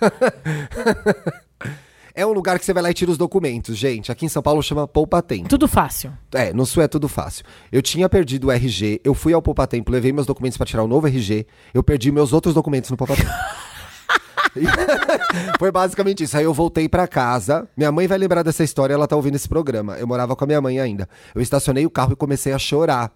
É 2.14 2.26
um 2.26 2.32
lugar 2.32 2.58
que 2.58 2.66
você 2.66 2.74
vai 2.74 2.82
lá 2.82 2.90
e 2.90 2.96
tira 2.96 3.12
os 3.12 3.18
documentos, 3.18 3.78
gente. 3.78 4.12
Aqui 4.12 4.26
em 4.26 4.28
São 4.28 4.42
Paulo 4.42 4.64
chama 4.64 4.88
Poupa 4.88 5.22
Tempo. 5.22 5.48
Tudo 5.48 5.68
fácil. 5.68 6.12
É, 6.34 6.52
no 6.52 6.66
Sul 6.66 6.82
é 6.82 6.88
tudo 6.88 7.08
fácil. 7.08 7.46
Eu 7.72 7.80
tinha 7.80 8.10
perdido 8.10 8.48
o 8.48 8.52
RG, 8.52 9.00
eu 9.04 9.14
fui 9.14 9.34
ao 9.34 9.42
Poupa 9.42 9.68
Tempo, 9.68 9.92
levei 9.92 10.12
meus 10.12 10.26
documentos 10.26 10.58
pra 10.58 10.66
tirar 10.66 10.82
o 10.82 10.88
novo 10.88 11.06
RG, 11.06 11.46
eu 11.76 11.84
perdi 11.84 12.12
meus 12.12 12.34
outros 12.34 12.56
documentos 12.56 12.90
no 12.90 12.98
Poupa 12.98 13.16
Tempo. 13.16 13.30
Foi 15.60 15.72
basicamente 15.72 16.24
isso. 16.24 16.38
Aí 16.38 16.44
eu 16.44 16.54
voltei 16.54 16.88
pra 16.88 17.08
casa. 17.08 17.68
Minha 17.76 17.92
mãe 17.92 18.08
vai 18.08 18.18
lembrar 18.18 18.44
dessa 18.44 18.64
história, 18.64 18.94
ela 18.94 19.08
tá 19.08 19.16
ouvindo 19.16 19.36
esse 19.36 19.48
programa. 19.48 19.98
Eu 19.98 20.08
morava 20.08 20.36
com 20.36 20.44
a 20.44 20.48
minha 20.48 20.62
mãe 20.62 20.80
ainda. 20.80 21.08
Eu 21.34 21.42
estacionei 21.42 21.86
o 21.86 21.90
carro 21.90 22.14
e 22.14 22.16
comecei 22.16 22.54
a 22.54 22.60
chorar. 22.60 23.12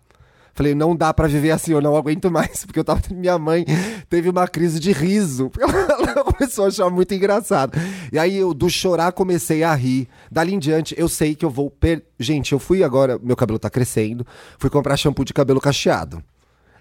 Falei, 0.54 0.76
não 0.76 0.96
dá 0.96 1.13
pra 1.13 1.28
viver 1.28 1.52
assim, 1.52 1.72
eu 1.72 1.82
não 1.82 1.96
aguento 1.96 2.30
mais. 2.30 2.63
Porque 2.65 2.80
eu 2.80 2.84
tava. 2.84 3.02
Minha 3.12 3.38
mãe 3.38 3.65
teve 4.10 4.30
uma 4.30 4.48
crise 4.48 4.80
de 4.80 4.91
riso. 4.91 5.52
Ela 5.58 6.24
começou 6.24 6.65
a 6.65 6.67
achar 6.67 6.89
muito 6.89 7.13
engraçado. 7.13 7.78
E 8.12 8.20
aí 8.20 8.38
eu, 8.38 8.54
do 8.54 8.70
chorar, 8.70 9.12
comecei 9.13 9.63
a 9.63 9.74
rir. 9.74 10.08
Dali 10.30 10.54
em 10.54 10.60
diante, 10.60 10.94
eu 10.98 11.08
sei 11.08 11.36
que 11.36 11.46
eu 11.46 11.50
vou. 11.50 11.70
Per... 11.70 12.04
Gente, 12.20 12.52
eu 12.52 12.60
fui 12.60 12.84
agora, 12.84 13.20
meu 13.22 13.36
cabelo 13.36 13.60
tá 13.60 13.70
crescendo. 13.70 14.26
Fui 14.58 14.70
comprar 14.70 14.98
shampoo 14.98 15.24
de 15.24 15.34
cabelo 15.34 15.62
cacheado. 15.62 16.22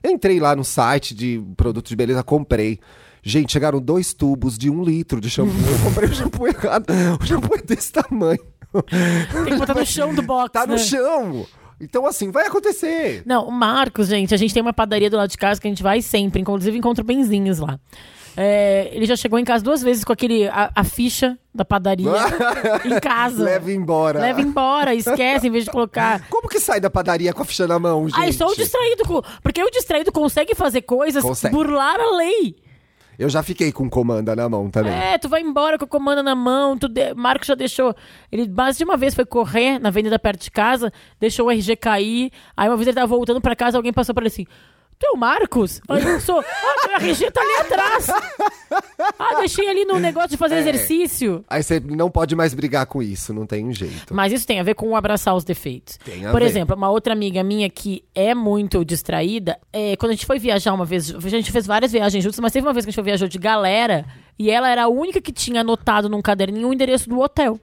Entrei 0.03 0.41
lá 0.41 0.57
no 0.57 0.65
site 0.65 1.15
de 1.15 1.43
produto 1.57 1.89
de 1.89 1.97
beleza, 1.97 2.23
comprei. 2.23 2.81
Gente, 3.23 3.53
chegaram 3.53 3.81
dois 3.81 4.15
tubos 4.15 4.57
de 4.57 4.71
um 4.71 4.83
litro 4.83 5.21
de 5.21 5.29
shampoo. 5.29 5.53
Eu 5.55 5.85
comprei 5.85 6.09
o 6.09 6.15
shampoo 6.15 6.47
errado. 6.47 6.87
O 7.21 7.27
shampoo 7.27 7.57
é 7.57 7.63
desse 7.63 7.93
tamanho. 7.93 8.41
Tem 9.33 9.45
que 9.45 9.57
botar 9.57 9.75
no 9.75 9.87
chão 9.87 10.15
do 10.15 10.23
box. 10.23 10.53
Tá 10.53 10.67
no 10.67 10.75
né? 10.75 10.79
chão. 10.79 11.47
Então, 11.81 12.07
assim, 12.07 12.31
vai 12.31 12.47
acontecer. 12.47 13.23
Não, 13.25 13.49
o 13.49 13.53
Marcos, 13.53 14.09
gente, 14.09 14.35
a 14.35 14.37
gente 14.37 14.53
tem 14.53 14.63
uma 14.63 14.73
padaria 14.73 15.09
do 15.09 15.17
lado 15.17 15.31
de 15.31 15.39
casa 15.39 15.61
que 15.61 15.67
a 15.67 15.71
gente 15.71 15.83
vai 15.83 16.03
sempre, 16.03 16.41
inclusive 16.41 16.77
encontra 16.77 17.03
benzinhos 17.03 17.59
lá. 17.59 17.79
É, 18.37 18.91
ele 18.93 19.07
já 19.07 19.17
chegou 19.17 19.39
em 19.39 19.45
casa 19.45 19.65
duas 19.65 19.83
vezes 19.83 20.05
com 20.05 20.13
aquele 20.13 20.47
a, 20.47 20.71
a 20.75 20.85
ficha 20.85 21.37
da 21.55 21.65
padaria 21.65 22.11
em 22.85 23.01
casa. 23.01 23.43
Leva 23.43 23.73
embora. 23.73 24.21
Leva 24.21 24.41
embora, 24.41 24.95
esquece 24.95 25.49
em 25.49 25.51
vez 25.51 25.65
de 25.65 25.71
colocar. 25.71 26.29
Como 26.29 26.49
que 26.49 26.61
sai 26.61 26.81
da 26.81 26.91
padaria 26.91 27.33
com 27.33 27.43
a 27.43 27.45
ficha 27.45 27.67
na 27.67 27.79
mão, 27.79 28.09
gente? 28.09 28.21
Ah, 28.21 28.33
só 28.33 28.47
o 28.47 28.55
distraído. 28.55 29.03
Porque 29.43 29.63
o 29.63 29.71
distraído 29.71 30.13
consegue 30.13 30.55
fazer 30.55 30.83
coisas, 30.83 31.23
Consegue. 31.23 31.55
burlar 31.55 31.99
a 31.99 32.17
lei. 32.17 32.57
Eu 33.21 33.29
já 33.29 33.43
fiquei 33.43 33.71
com 33.71 33.87
comanda 33.91 34.35
na 34.35 34.49
mão 34.49 34.71
também. 34.71 34.95
É, 34.95 35.19
tu 35.19 35.29
vai 35.29 35.43
embora 35.43 35.77
com 35.77 35.87
comanda 35.87 36.23
na 36.23 36.35
mão, 36.35 36.79
tu 36.79 36.89
de... 36.89 37.13
Marcos 37.13 37.49
já 37.49 37.55
deixou. 37.55 37.95
Ele 38.33 38.49
mais 38.49 38.79
de 38.79 38.85
uma 38.85 38.97
vez 38.97 39.15
foi 39.15 39.27
correr 39.27 39.79
na 39.79 39.91
avenida 39.91 40.19
perto 40.19 40.41
de 40.41 40.51
casa, 40.51 40.91
deixou 41.21 41.49
o 41.49 41.51
RG 41.51 41.77
cair. 41.77 42.31
Aí 42.57 42.67
uma 42.67 42.79
vez 42.79 42.89
ele 42.89 42.95
tava 42.95 43.07
voltando 43.07 43.39
pra 43.39 43.55
casa, 43.55 43.77
alguém 43.77 43.93
passou 43.93 44.15
pra 44.15 44.23
ele 44.23 44.29
assim. 44.29 44.47
O 45.13 45.17
Marcos? 45.17 45.81
Aí 45.89 46.03
eu 46.05 46.21
sou. 46.21 46.39
Ah, 46.41 46.75
teu 46.87 46.97
RG 47.09 47.31
tá 47.31 47.41
ali 47.41 47.53
atrás. 47.61 48.07
Ah, 49.19 49.35
deixei 49.41 49.69
ali 49.69 49.85
no 49.85 49.99
negócio 49.99 50.31
de 50.31 50.37
fazer 50.37 50.57
É. 50.57 50.61
exercício. 50.61 51.45
Aí 51.49 51.63
você 51.63 51.81
não 51.81 52.11
pode 52.11 52.37
mais 52.37 52.55
brigar 52.55 52.87
com 52.87 53.03
isso, 53.03 53.33
não 53.35 53.47
tem 53.47 53.73
jeito. 53.73 54.15
Mas 54.15 54.33
isso 54.33 54.47
tem 54.47 54.61
a 54.61 54.63
ver 54.63 54.75
com 54.75 54.95
abraçar 54.95 55.35
os 55.35 55.43
defeitos. 55.45 55.99
Tem 56.05 56.25
a 56.27 56.31
Por 56.31 56.41
ver. 56.41 56.47
exemplo, 56.47 56.77
uma 56.77 56.91
outra 56.91 57.13
amiga 57.13 57.43
minha 57.43 57.69
que 57.69 58.05
é 58.15 58.35
muito 58.35 58.85
distraída, 58.85 59.59
é, 59.73 59.97
quando 59.97 60.11
a 60.11 60.15
gente 60.15 60.27
foi 60.27 60.39
viajar 60.39 60.73
uma 60.73 60.85
vez, 60.85 61.13
a 61.15 61.29
gente 61.29 61.51
fez 61.51 61.67
várias 61.67 61.91
viagens 61.93 62.23
juntos, 62.23 62.39
mas 62.41 62.53
teve 62.53 62.67
uma 62.67 62.73
vez 62.73 62.85
que 62.85 62.91
a 62.91 62.93
gente 62.93 63.05
viajar 63.05 63.27
de 63.29 63.39
galera 63.39 64.05
e 64.39 64.51
ela 64.51 64.69
era 64.71 64.85
a 64.85 64.89
única 64.89 65.21
que 65.21 65.33
tinha 65.33 65.63
anotado 65.63 66.09
num 66.09 66.23
caderninho 66.23 66.69
o 66.69 66.73
endereço 66.75 67.09
do 67.09 67.19
hotel. 67.19 67.59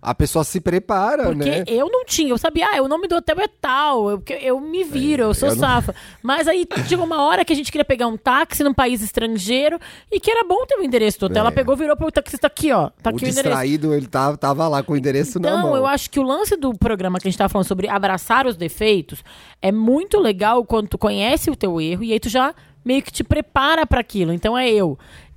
A 0.00 0.14
pessoa 0.14 0.44
se 0.44 0.60
prepara, 0.60 1.24
Porque 1.24 1.48
né? 1.50 1.64
eu 1.66 1.88
não 1.90 2.04
tinha, 2.04 2.28
eu 2.30 2.38
sabia, 2.38 2.66
ah, 2.70 2.80
o 2.82 2.86
nome 2.86 3.08
do 3.08 3.16
hotel 3.16 3.40
é 3.40 3.48
tal, 3.48 4.10
eu, 4.10 4.18
porque 4.18 4.34
eu 4.34 4.60
me 4.60 4.84
viro, 4.84 5.24
eu 5.24 5.34
sou 5.34 5.48
eu 5.48 5.56
não- 5.56 5.60
safa. 5.60 5.94
Mas 6.22 6.46
aí 6.46 6.64
chegou 6.86 7.04
uma 7.04 7.22
hora 7.22 7.44
que 7.44 7.52
a 7.52 7.56
gente 7.56 7.72
queria 7.72 7.84
pegar 7.84 8.06
um 8.06 8.16
táxi 8.16 8.62
num 8.62 8.74
país 8.74 9.02
estrangeiro 9.02 9.80
e 10.12 10.20
que 10.20 10.30
era 10.30 10.44
bom 10.44 10.64
ter 10.66 10.76
o 10.78 10.82
endereço 10.84 11.18
do 11.18 11.26
hotel. 11.26 11.38
É. 11.38 11.40
Ela 11.40 11.50
pegou, 11.52 11.74
virou 11.76 11.96
pro 11.96 12.12
taxista 12.12 12.46
aqui, 12.46 12.70
ó. 12.70 12.90
Tá 13.02 13.10
o 13.10 13.16
aqui 13.16 13.24
o 13.24 13.28
endereço. 13.28 13.42
distraído, 13.42 13.94
ele 13.94 14.06
tava, 14.06 14.36
tava 14.36 14.68
lá 14.68 14.82
com 14.82 14.92
o 14.92 14.96
endereço 14.96 15.40
na 15.40 15.50
mão. 15.50 15.58
Então, 15.60 15.76
eu 15.76 15.86
acho 15.86 16.08
que 16.08 16.20
o 16.20 16.22
lance 16.22 16.56
do 16.56 16.72
programa 16.74 17.18
que 17.18 17.26
a 17.26 17.30
gente 17.30 17.38
tava 17.38 17.48
falando 17.48 17.66
sobre 17.66 17.88
abraçar 17.88 18.46
os 18.46 18.56
defeitos 18.56 19.24
é 19.60 19.72
muito 19.72 20.20
legal 20.20 20.64
quando 20.64 20.88
tu 20.88 20.98
conhece 20.98 21.50
o 21.50 21.56
teu 21.56 21.80
erro 21.80 22.04
e 22.04 22.12
aí 22.12 22.20
tu 22.20 22.28
já 22.28 22.54
meio 22.84 23.02
que 23.02 23.10
te 23.10 23.24
prepara 23.24 23.84
pra 23.84 23.98
aquilo. 24.00 24.32
Então 24.32 24.56
é 24.56 24.70
eu 24.70 24.96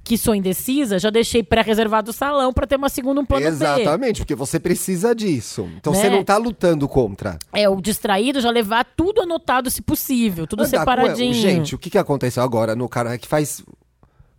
que 0.10 0.17
sou 0.17 0.34
indecisa, 0.34 0.98
já 0.98 1.12
deixei 1.12 1.43
pré-reservado 1.43 2.10
o 2.10 2.13
salão 2.13 2.52
pra 2.52 2.65
ter 2.65 2.78
uma 2.78 2.89
segunda 2.89 3.22
um 3.22 3.26
plano 3.26 3.43
B. 3.45 3.48
Exatamente, 3.52 4.22
porque 4.22 4.34
você 4.34 4.60
precisa 4.60 5.13
disso. 5.13 5.69
Então 5.78 5.93
Né? 5.93 6.00
você 6.00 6.10
não 6.10 6.24
tá 6.24 6.36
lutando 6.36 6.88
contra. 6.88 7.38
É 7.54 7.69
o 7.69 7.80
distraído 7.80 8.41
já 8.41 8.50
levar 8.50 8.84
tudo 8.98 9.22
anotado 9.22 9.69
se 9.69 9.84
possível, 9.84 10.48
tudo 10.48 10.62
Andar 10.63 10.72
com- 10.72 10.80
separadinho. 10.80 11.34
Gente, 11.36 11.76
o 11.76 11.78
que, 11.78 11.91
que 11.91 11.98
aconteceu 12.00 12.41
agora 12.41 12.76
no 12.76 12.89
cara 12.89 13.19
que 13.19 13.28
faz. 13.28 13.63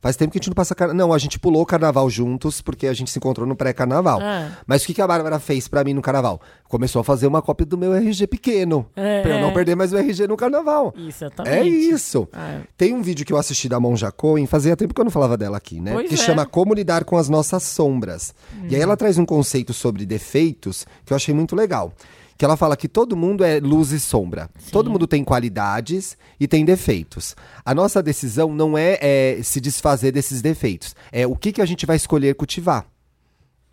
Faz 0.00 0.16
tempo 0.16 0.32
que 0.32 0.38
a 0.38 0.40
gente 0.40 0.48
não 0.48 0.54
passa 0.54 0.74
carnaval. 0.74 0.96
Não, 0.96 1.12
a 1.12 1.18
gente 1.18 1.38
pulou 1.38 1.62
o 1.62 1.66
carnaval 1.66 2.08
juntos, 2.08 2.62
porque 2.62 2.86
a 2.86 2.92
gente 2.92 3.10
se 3.10 3.18
encontrou 3.18 3.46
no 3.46 3.54
pré-carnaval. 3.54 4.18
Ah. 4.22 4.50
Mas 4.66 4.82
o 4.82 4.86
que, 4.86 4.94
que 4.94 5.02
a 5.02 5.06
Bárbara 5.06 5.38
fez 5.38 5.68
pra 5.68 5.84
mim 5.84 5.92
no 5.92 6.00
carnaval? 6.00 6.40
Começou 6.68 7.00
a 7.00 7.04
fazer 7.04 7.26
uma 7.26 7.42
cópia 7.42 7.66
do 7.66 7.76
meu 7.76 7.94
RG 7.94 8.26
pequeno. 8.26 8.86
É, 8.96 9.20
pra 9.20 9.36
eu 9.36 9.40
não 9.40 9.52
perder 9.52 9.74
mais 9.74 9.92
o 9.92 9.98
RG 9.98 10.26
no 10.26 10.36
carnaval. 10.36 10.94
Exatamente. 10.96 11.54
É 11.54 11.66
isso. 11.66 12.26
É. 12.32 12.60
Tem 12.78 12.94
um 12.94 13.02
vídeo 13.02 13.26
que 13.26 13.32
eu 13.32 13.36
assisti 13.36 13.68
da 13.68 13.78
Monja 13.78 14.10
Cohen, 14.10 14.46
fazia 14.46 14.74
tempo 14.76 14.94
que 14.94 15.00
eu 15.00 15.04
não 15.04 15.12
falava 15.12 15.36
dela 15.36 15.58
aqui, 15.58 15.80
né? 15.80 15.92
Pois 15.92 16.08
que 16.08 16.14
é. 16.14 16.18
chama 16.18 16.46
Como 16.46 16.72
Lidar 16.72 17.04
com 17.04 17.16
as 17.16 17.28
Nossas 17.28 17.62
Sombras. 17.62 18.34
E 18.68 18.74
aí 18.74 18.80
ela 18.80 18.96
traz 18.96 19.18
um 19.18 19.26
conceito 19.26 19.74
sobre 19.74 20.06
defeitos 20.06 20.86
que 21.04 21.12
eu 21.12 21.16
achei 21.16 21.34
muito 21.34 21.54
legal. 21.54 21.92
Que 22.40 22.44
ela 22.46 22.56
fala 22.56 22.74
que 22.74 22.88
todo 22.88 23.14
mundo 23.14 23.44
é 23.44 23.60
luz 23.60 23.92
e 23.92 24.00
sombra. 24.00 24.48
Todo 24.72 24.88
mundo 24.88 25.06
tem 25.06 25.22
qualidades 25.22 26.16
e 26.40 26.48
tem 26.48 26.64
defeitos. 26.64 27.36
A 27.62 27.74
nossa 27.74 28.02
decisão 28.02 28.54
não 28.54 28.78
é, 28.78 28.96
é, 28.98 29.42
se 29.42 29.60
desfazer 29.60 30.10
desses 30.10 30.40
defeitos. 30.40 30.96
É 31.12 31.26
o 31.26 31.36
que, 31.36 31.52
que 31.52 31.60
a 31.60 31.66
gente 31.66 31.84
vai 31.84 31.96
escolher 31.96 32.34
cultivar. 32.34 32.86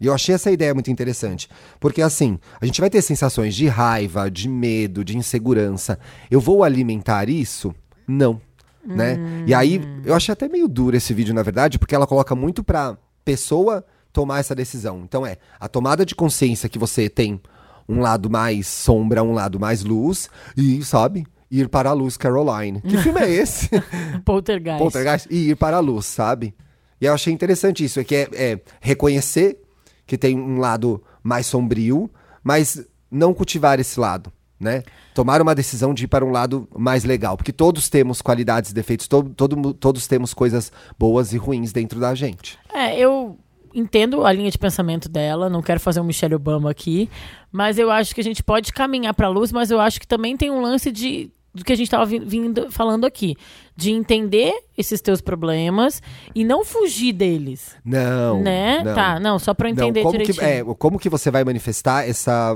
E 0.02 0.06
eu 0.06 0.14
achei 0.14 0.36
essa 0.36 0.52
ideia 0.52 0.74
muito 0.74 0.92
interessante. 0.92 1.48
Porque 1.80 2.02
assim, 2.02 2.38
a 2.60 2.66
gente 2.66 2.82
vai 2.82 2.90
ter 2.90 3.02
sensações 3.02 3.56
de 3.56 3.70
raiva, 3.70 4.30
de 4.30 4.50
medo, 4.50 5.02
de 5.02 5.18
insegurança. 5.18 5.98
Eu 6.30 6.42
vou 6.42 6.62
alimentar 6.62 7.30
isso? 7.30 7.74
Não. 8.06 8.42
Né? 8.86 9.18
E 9.48 9.54
aí, 9.54 9.82
eu 10.04 10.14
achei 10.14 10.34
até 10.34 10.50
meio 10.50 10.68
duro 10.68 10.98
esse 10.98 11.14
vídeo, 11.14 11.34
na 11.34 11.42
verdade, 11.42 11.80
porque 11.80 11.96
ela 11.96 12.06
coloca 12.06 12.36
muito 12.36 12.62
pra 12.66 12.98
pessoa 13.24 13.86
tomar 14.12 14.40
essa 14.40 14.54
decisão. 14.54 15.04
Então 15.06 15.26
é 15.26 15.38
a 15.58 15.70
tomada 15.70 16.06
de 16.06 16.14
consciência 16.14 16.68
que 16.68 16.78
você 16.78 17.08
tem 17.08 17.40
um 17.88 18.00
lado 18.00 18.30
mais 18.30 18.68
sombra, 18.68 19.24
um 19.24 19.34
lado 19.34 19.60
mais 19.60 19.84
luz, 19.84 20.30
e, 20.56 20.84
sabe, 20.84 21.26
ir 21.50 21.70
para 21.70 21.90
a 21.90 21.94
luz, 21.94 22.18
Caroline. 22.18 22.82
Que 22.82 22.98
filme 22.98 23.22
é 23.22 23.30
esse? 23.30 23.70
Poltergeist. 24.26 24.80
Poltergeist 24.80 25.28
e 25.30 25.52
ir 25.52 25.56
para 25.56 25.78
a 25.78 25.80
luz, 25.80 26.06
sabe? 26.06 26.54
E 27.00 27.06
eu 27.06 27.14
achei 27.14 27.32
interessante 27.32 27.84
isso, 27.84 28.00
é 28.00 28.04
que 28.04 28.16
é, 28.16 28.30
é 28.34 28.60
reconhecer 28.82 29.60
que 30.06 30.18
tem 30.18 30.40
um 30.40 30.60
lado 30.60 31.04
mais 31.22 31.46
sombrio, 31.46 32.10
mas 32.44 32.82
não 33.12 33.34
cultivar 33.34 33.80
esse 33.80 34.00
lado, 34.00 34.32
né? 34.60 34.84
Tomar 35.14 35.42
uma 35.42 35.54
decisão 35.54 35.94
de 35.94 36.06
ir 36.06 36.08
para 36.08 36.26
um 36.26 36.32
lado 36.32 36.68
mais 36.76 37.04
legal, 37.04 37.38
porque 37.38 37.52
todos 37.52 37.90
temos 37.90 38.22
qualidades 38.22 38.72
e 38.72 38.74
defeitos, 38.74 39.08
todo, 39.08 39.30
todo 39.32 39.74
todos 39.74 40.08
temos 40.08 40.34
coisas 40.34 40.72
boas 40.98 41.34
e 41.34 41.38
ruins 41.38 41.72
dentro 41.72 42.00
da 42.00 42.16
gente. 42.16 42.58
É, 42.74 42.98
eu 42.98 43.38
entendo 43.80 44.26
a 44.26 44.32
linha 44.34 44.50
de 44.50 44.58
pensamento 44.58 45.08
dela, 45.08 45.50
não 45.50 45.62
quero 45.62 45.80
fazer 45.80 46.00
um 46.00 46.04
Michelle 46.04 46.36
Obama 46.36 46.72
aqui, 46.72 47.10
mas 47.52 47.78
eu 47.78 47.92
acho 47.92 48.14
que 48.16 48.22
a 48.22 48.24
gente 48.24 48.44
pode 48.44 48.74
caminhar 48.74 49.14
para 49.14 49.28
a 49.28 49.30
luz, 49.30 49.52
mas 49.52 49.70
eu 49.70 49.80
acho 49.80 50.00
que 50.00 50.08
também 50.08 50.36
tem 50.36 50.50
um 50.50 50.62
lance 50.62 50.92
de 50.92 51.32
do 51.54 51.66
que 51.66 51.74
a 51.74 51.76
gente 51.76 51.88
estava 51.88 52.06
vindo 52.06 52.72
falando 52.72 53.04
aqui, 53.06 53.36
de 53.76 53.90
entender 53.92 54.54
esses 54.78 55.02
teus 55.02 55.22
problemas 55.22 56.04
e 56.36 56.46
não 56.46 56.64
fugir 56.64 57.14
deles, 57.14 57.76
Não. 57.84 58.44
né? 58.44 58.84
não. 58.84 58.94
Tá, 58.94 59.20
não, 59.20 59.40
só 59.40 59.56
para 59.56 59.70
eu 59.70 59.76
Não, 59.76 59.86
entender 59.86 60.04
como 60.04 60.20
que, 60.20 60.32
direitinho. 60.32 60.72
é, 60.72 60.76
como 60.76 61.00
que 61.00 61.10
você 61.10 61.32
vai 61.32 61.44
manifestar 61.44 62.08
essa, 62.08 62.56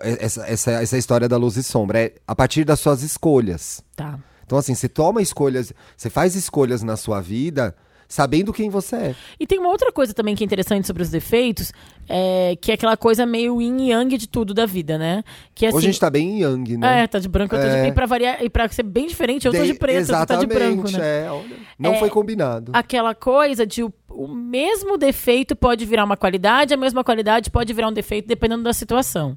essa, 0.00 0.46
essa, 0.46 0.70
essa 0.70 0.96
história 0.96 1.28
da 1.28 1.36
luz 1.36 1.56
e 1.56 1.64
sombra? 1.64 1.98
É 2.00 2.14
a 2.28 2.34
partir 2.34 2.64
das 2.64 2.78
suas 2.78 3.02
escolhas. 3.02 3.82
Tá. 3.96 4.16
Então, 4.46 4.56
assim, 4.56 4.74
você 4.74 4.88
toma 4.88 5.20
escolhas, 5.20 5.72
você 5.96 6.08
faz 6.08 6.36
escolhas 6.36 6.80
na 6.82 6.96
sua 6.96 7.20
vida 7.20 7.74
sabendo 8.08 8.52
quem 8.54 8.70
você 8.70 8.96
é. 8.96 9.14
E 9.38 9.46
tem 9.46 9.58
uma 9.58 9.68
outra 9.68 9.92
coisa 9.92 10.14
também 10.14 10.34
que 10.34 10.42
é 10.42 10.46
interessante 10.46 10.86
sobre 10.86 11.02
os 11.02 11.10
defeitos, 11.10 11.72
é, 12.08 12.56
que 12.58 12.70
é 12.70 12.74
aquela 12.74 12.96
coisa 12.96 13.26
meio 13.26 13.60
yin 13.60 13.76
e 13.86 13.90
yang 13.90 14.16
de 14.16 14.26
tudo 14.26 14.54
da 14.54 14.64
vida, 14.64 14.96
né? 14.96 15.22
Que 15.54 15.66
é 15.66 15.68
Hoje 15.68 15.76
a 15.76 15.78
assim, 15.78 15.86
gente 15.88 16.00
tá 16.00 16.08
bem 16.08 16.40
yang, 16.40 16.76
né? 16.78 17.02
É, 17.02 17.06
tá 17.06 17.18
de 17.18 17.28
branco, 17.28 17.54
eu 17.54 17.60
tô 17.60 17.68
de 17.68 17.74
É. 17.74 17.86
e 17.88 17.92
pra 17.92 18.06
variar, 18.06 18.42
e 18.42 18.48
pra 18.48 18.66
ser 18.70 18.82
bem 18.82 19.06
diferente, 19.06 19.46
eu 19.46 19.52
tô 19.52 19.60
de 19.62 19.72
De- 19.74 19.78
preto, 19.78 20.06
tu 20.06 20.26
tá 20.26 20.36
de 20.36 20.46
branco, 20.46 20.90
né? 20.90 21.26
é, 21.26 21.30
olha, 21.30 21.56
não 21.78 21.92
É, 21.92 21.98
foi 21.98 22.08
combinado. 22.08 22.72
Aquela 22.74 23.14
coisa 23.14 23.66
de 23.66 23.82
o, 23.82 23.92
o 24.08 24.26
mesmo 24.26 24.96
defeito 24.96 25.54
pode 25.54 25.84
virar 25.84 26.04
uma 26.04 26.16
qualidade, 26.16 26.72
a 26.72 26.78
mesma 26.78 27.04
qualidade 27.04 27.50
pode 27.50 27.70
virar 27.74 27.88
um 27.88 27.92
defeito, 27.92 28.26
dependendo 28.26 28.62
da 28.62 28.72
situação. 28.72 29.36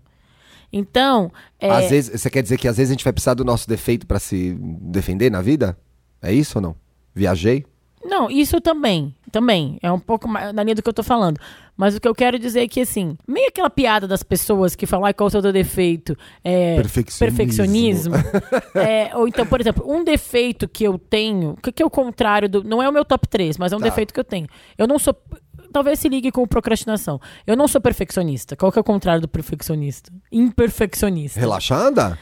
Então, 0.72 1.30
é, 1.60 1.70
Às 1.70 1.90
vezes, 1.90 2.22
você 2.22 2.30
quer 2.30 2.42
dizer 2.42 2.58
que 2.58 2.68
às 2.68 2.78
vezes 2.78 2.90
a 2.92 2.94
gente 2.94 3.04
vai 3.04 3.12
precisar 3.12 3.34
do 3.34 3.44
nosso 3.44 3.68
defeito 3.68 4.08
pra 4.08 4.20
se 4.20 4.56
defender 4.82 5.30
na 5.30 5.42
vida? 5.42 5.78
É 6.22 6.32
isso 6.34 6.58
ou 6.58 6.62
não? 6.62 6.76
Viajei? 7.14 7.66
Não, 8.04 8.30
isso 8.30 8.60
também. 8.60 9.16
Também. 9.32 9.78
É 9.82 9.92
um 9.92 10.00
pouco 10.00 10.28
mais 10.28 10.54
na 10.54 10.64
linha 10.64 10.76
do 10.76 10.82
que 10.82 10.90
eu 10.90 10.94
tô 10.94 11.04
falando. 11.04 11.40
Mas 11.78 11.96
o 11.96 12.02
que 12.02 12.08
eu 12.08 12.14
quero 12.14 12.38
dizer 12.38 12.62
é 12.64 12.68
que, 12.68 12.82
assim, 12.82 13.18
meio 13.28 13.48
aquela 13.48 13.70
piada 13.70 14.08
das 14.08 14.22
pessoas 14.24 14.76
que 14.76 14.86
falam, 14.86 15.06
ai, 15.06 15.14
qual 15.14 15.28
é 15.28 15.30
o 15.30 15.32
seu 15.32 15.42
defeito? 15.54 16.16
É, 16.44 16.76
Perfeccionismo. 16.76 17.38
perfeccionismo. 17.38 18.14
É, 18.76 19.16
ou 19.16 19.28
então, 19.28 19.46
por 19.46 19.60
exemplo, 19.62 19.84
um 19.88 20.04
defeito 20.04 20.68
que 20.68 20.84
eu 20.84 20.98
tenho, 20.98 21.56
que, 21.62 21.72
que 21.72 21.82
é 21.84 21.86
o 21.86 21.90
contrário 21.90 22.48
do. 22.50 22.64
Não 22.64 22.82
é 22.82 22.90
o 22.90 22.92
meu 22.94 23.04
top 23.06 23.28
3, 23.28 23.58
mas 23.58 23.72
é 23.72 23.76
um 23.76 23.80
Tá. 23.80 23.86
defeito 23.86 24.14
que 24.14 24.20
eu 24.20 24.24
tenho. 24.24 24.48
Eu 24.78 24.88
não 24.88 25.00
sou. 25.00 25.16
Talvez 25.72 26.00
se 26.00 26.10
ligue 26.10 26.32
com 26.32 26.46
procrastinação. 26.46 27.20
Eu 27.48 27.56
não 27.56 27.68
sou 27.68 27.80
perfeccionista. 27.80 28.56
Qual 28.58 28.72
que 28.72 28.78
é 28.78 28.82
o 28.82 28.84
contrário 28.84 29.22
do 29.22 29.28
perfeccionista? 29.28 30.12
Imperfeccionista. 30.32 31.40
Relaxada? 31.40 32.18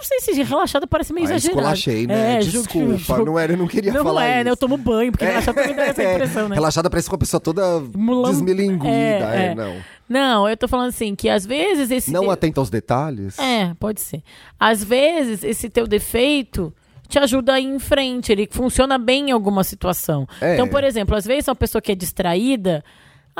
Não 0.00 0.02
sei 0.04 0.20
se 0.20 0.42
relaxada 0.44 0.86
parece 0.86 1.12
meio 1.12 1.26
Ah, 1.26 1.30
exagerado. 1.30 1.58
esculachei, 1.60 2.06
né? 2.06 2.36
É, 2.36 2.38
Desculpa, 2.38 2.96
ju- 2.96 3.24
não 3.24 3.38
era, 3.38 3.52
eu 3.52 3.56
não 3.56 3.66
queria 3.66 3.92
não, 3.92 4.04
falar 4.04 4.24
é, 4.26 4.36
isso. 4.36 4.44
né? 4.44 4.50
Eu 4.52 4.56
tomo 4.56 4.76
banho, 4.76 5.10
porque 5.10 5.24
relaxada 5.24 5.60
também 5.60 5.74
dá 5.76 5.82
essa 5.86 6.02
É, 6.02 6.14
impressão, 6.14 6.48
né? 6.48 6.54
Relaxada 6.54 6.88
parece 6.88 7.08
uma 7.08 7.18
pessoa 7.18 7.40
toda 7.40 7.80
Mulam- 7.94 8.30
desmilinguida. 8.30 8.88
É, 8.88 9.20
É, 9.20 9.46
é. 9.46 9.54
não. 9.54 9.74
Não, 10.08 10.48
eu 10.48 10.56
tô 10.56 10.66
falando 10.68 10.88
assim, 10.88 11.14
que 11.14 11.28
às 11.28 11.44
vezes 11.44 11.90
esse. 11.90 12.10
Não 12.12 12.22
teu- 12.22 12.30
atenta 12.30 12.60
aos 12.60 12.70
detalhes? 12.70 13.38
É, 13.38 13.74
pode 13.78 14.00
ser. 14.00 14.22
Às 14.58 14.82
vezes 14.82 15.42
esse 15.42 15.68
teu 15.68 15.86
defeito 15.86 16.72
te 17.08 17.18
ajuda 17.18 17.54
a 17.54 17.60
ir 17.60 17.64
em 17.66 17.78
frente, 17.78 18.30
ele 18.32 18.48
funciona 18.50 18.96
bem 18.98 19.28
em 19.30 19.32
alguma 19.32 19.64
situação. 19.64 20.26
É. 20.40 20.54
Então, 20.54 20.68
por 20.68 20.84
exemplo, 20.84 21.16
às 21.16 21.24
vezes 21.26 21.48
uma 21.48 21.54
pessoa 21.56 21.82
que 21.82 21.90
é 21.92 21.94
distraída. 21.94 22.84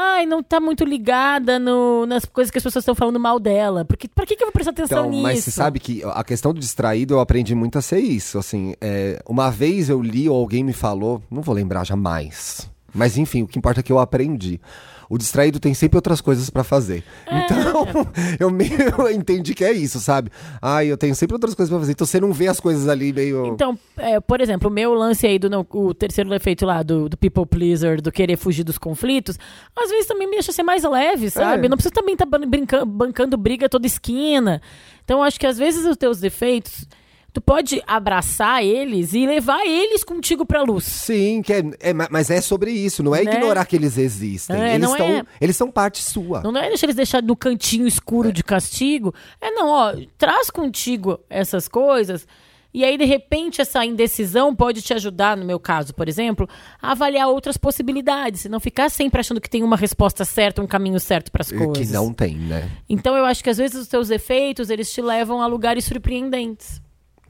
Ai, 0.00 0.26
não 0.26 0.42
tá 0.44 0.60
muito 0.60 0.84
ligada 0.84 1.58
no- 1.58 2.06
nas 2.06 2.24
coisas 2.24 2.52
que 2.52 2.58
as 2.58 2.62
pessoas 2.62 2.82
estão 2.82 2.94
falando 2.94 3.18
mal 3.18 3.40
dela. 3.40 3.84
Porque, 3.84 4.06
pra 4.06 4.24
que, 4.24 4.36
que 4.36 4.42
eu 4.44 4.46
vou 4.46 4.52
prestar 4.52 4.70
atenção 4.70 4.98
Então, 5.00 5.10
nisso? 5.10 5.22
mas 5.24 5.42
você 5.44 5.50
sabe 5.50 5.80
que 5.80 6.02
a 6.04 6.22
questão 6.22 6.54
do 6.54 6.60
distraído 6.60 7.14
eu 7.14 7.20
aprendi 7.20 7.52
muito 7.54 7.78
a 7.78 7.82
ser 7.82 7.98
isso. 7.98 8.38
Assim, 8.38 8.74
é, 8.80 9.20
uma 9.28 9.50
vez 9.50 9.88
eu 9.88 10.00
li 10.00 10.28
ou 10.28 10.36
alguém 10.38 10.62
me 10.62 10.72
falou, 10.72 11.20
não 11.28 11.42
vou 11.42 11.52
lembrar 11.54 11.82
jamais. 11.84 12.70
Mas 12.94 13.18
enfim, 13.18 13.42
o 13.42 13.46
que 13.48 13.58
importa 13.58 13.80
é 13.80 13.82
que 13.82 13.90
eu 13.92 13.98
aprendi. 13.98 14.60
O 15.10 15.16
distraído 15.16 15.58
tem 15.58 15.72
sempre 15.72 15.96
outras 15.96 16.20
coisas 16.20 16.50
pra 16.50 16.62
fazer. 16.62 17.02
É. 17.26 17.38
Então, 17.44 17.86
eu 18.38 18.50
meio 18.50 19.08
entendi 19.10 19.54
que 19.54 19.64
é 19.64 19.72
isso, 19.72 19.98
sabe? 20.00 20.30
Ai, 20.60 20.86
eu 20.88 20.96
tenho 20.98 21.14
sempre 21.14 21.34
outras 21.34 21.54
coisas 21.54 21.70
pra 21.70 21.78
fazer. 21.78 21.92
Então 21.92 22.06
você 22.06 22.20
não 22.20 22.32
vê 22.32 22.46
as 22.48 22.60
coisas 22.60 22.88
ali 22.88 23.12
meio. 23.12 23.46
Então, 23.46 23.78
é, 23.96 24.20
por 24.20 24.40
exemplo, 24.40 24.68
o 24.68 24.72
meu 24.72 24.92
lance 24.94 25.26
aí 25.26 25.38
do 25.38 25.48
não- 25.48 25.66
o 25.70 25.94
terceiro 25.94 26.28
defeito 26.28 26.66
lá 26.66 26.82
do, 26.82 27.08
do 27.08 27.16
people 27.16 27.46
pleaser, 27.46 28.02
do 28.02 28.12
querer 28.12 28.36
fugir 28.36 28.64
dos 28.64 28.76
conflitos, 28.78 29.38
às 29.74 29.90
vezes 29.90 30.06
também 30.06 30.26
me 30.28 30.34
deixa 30.34 30.52
ser 30.52 30.62
mais 30.62 30.82
leve, 30.84 31.30
sabe? 31.30 31.66
É. 31.66 31.68
Não 31.68 31.76
precisa 31.76 31.94
também 31.94 32.12
estar 32.14 32.26
brincando, 32.26 32.86
bancando 32.86 33.36
briga 33.36 33.68
toda 33.68 33.86
esquina. 33.86 34.60
Então, 35.04 35.22
acho 35.22 35.40
que 35.40 35.46
às 35.46 35.56
vezes 35.56 35.86
os 35.86 35.96
teus 35.96 36.20
defeitos, 36.20 36.86
tu 37.32 37.40
pode 37.40 37.82
abraçar 37.86 38.64
eles 38.64 39.12
e 39.12 39.26
levar 39.26 39.64
eles 39.66 40.02
contigo 40.02 40.44
pra 40.46 40.62
luz. 40.62 40.84
Sim, 40.84 41.42
que 41.42 41.52
é, 41.52 41.62
é, 41.80 41.92
ma- 41.92 42.08
mas 42.10 42.30
é 42.30 42.40
sobre 42.40 42.70
isso, 42.70 43.02
não 43.02 43.14
é 43.14 43.22
Né? 43.22 43.32
ignorar 43.34 43.64
que 43.66 43.76
eles 43.76 43.96
existem. 43.98 44.56
É, 44.60 44.74
eles, 44.74 44.88
não 44.88 44.96
tão, 44.96 45.06
é- 45.06 45.22
eles 45.40 45.56
são 45.56 45.70
parte 45.70 46.02
sua. 46.02 46.42
Não 46.42 46.56
é 46.56 46.68
deixar 46.68 46.86
eles 46.86 46.96
deixar 46.96 47.22
no 47.22 47.36
cantinho 47.36 47.86
escuro 47.86 48.32
de 48.32 48.42
castigo. 48.42 49.14
É 49.40 49.50
não, 49.50 49.68
ó, 49.68 49.94
traz 50.16 50.50
contigo 50.50 51.20
essas 51.30 51.68
coisas. 51.68 52.26
E 52.72 52.84
aí, 52.84 52.98
de 52.98 53.04
repente, 53.06 53.62
essa 53.62 53.82
indecisão 53.84 54.54
pode 54.54 54.82
te 54.82 54.92
ajudar, 54.92 55.36
no 55.38 55.44
meu 55.44 55.58
caso, 55.58 55.94
por 55.94 56.06
exemplo, 56.06 56.46
a 56.80 56.92
avaliar 56.92 57.26
outras 57.28 57.56
possibilidades. 57.56 58.44
E 58.44 58.48
não 58.48 58.60
ficar 58.60 58.90
sempre 58.90 59.20
achando 59.20 59.40
que 59.40 59.48
tem 59.48 59.62
uma 59.62 59.76
resposta 59.76 60.22
certa, 60.24 60.60
um 60.60 60.66
caminho 60.66 61.00
certo 61.00 61.32
para 61.32 61.40
as 61.42 61.50
coisas. 61.50 61.78
Que 61.88 61.92
não 61.92 62.12
tem, 62.12 62.36
né? 62.36 62.70
Então, 62.86 63.16
eu 63.16 63.24
acho 63.24 63.42
que 63.42 63.48
às 63.48 63.56
vezes 63.56 63.80
os 63.80 63.88
teus 63.88 64.10
efeitos, 64.10 64.68
eles 64.68 64.92
te 64.92 65.00
levam 65.00 65.40
a 65.40 65.46
lugares 65.46 65.84
surpreendentes. 65.86 66.80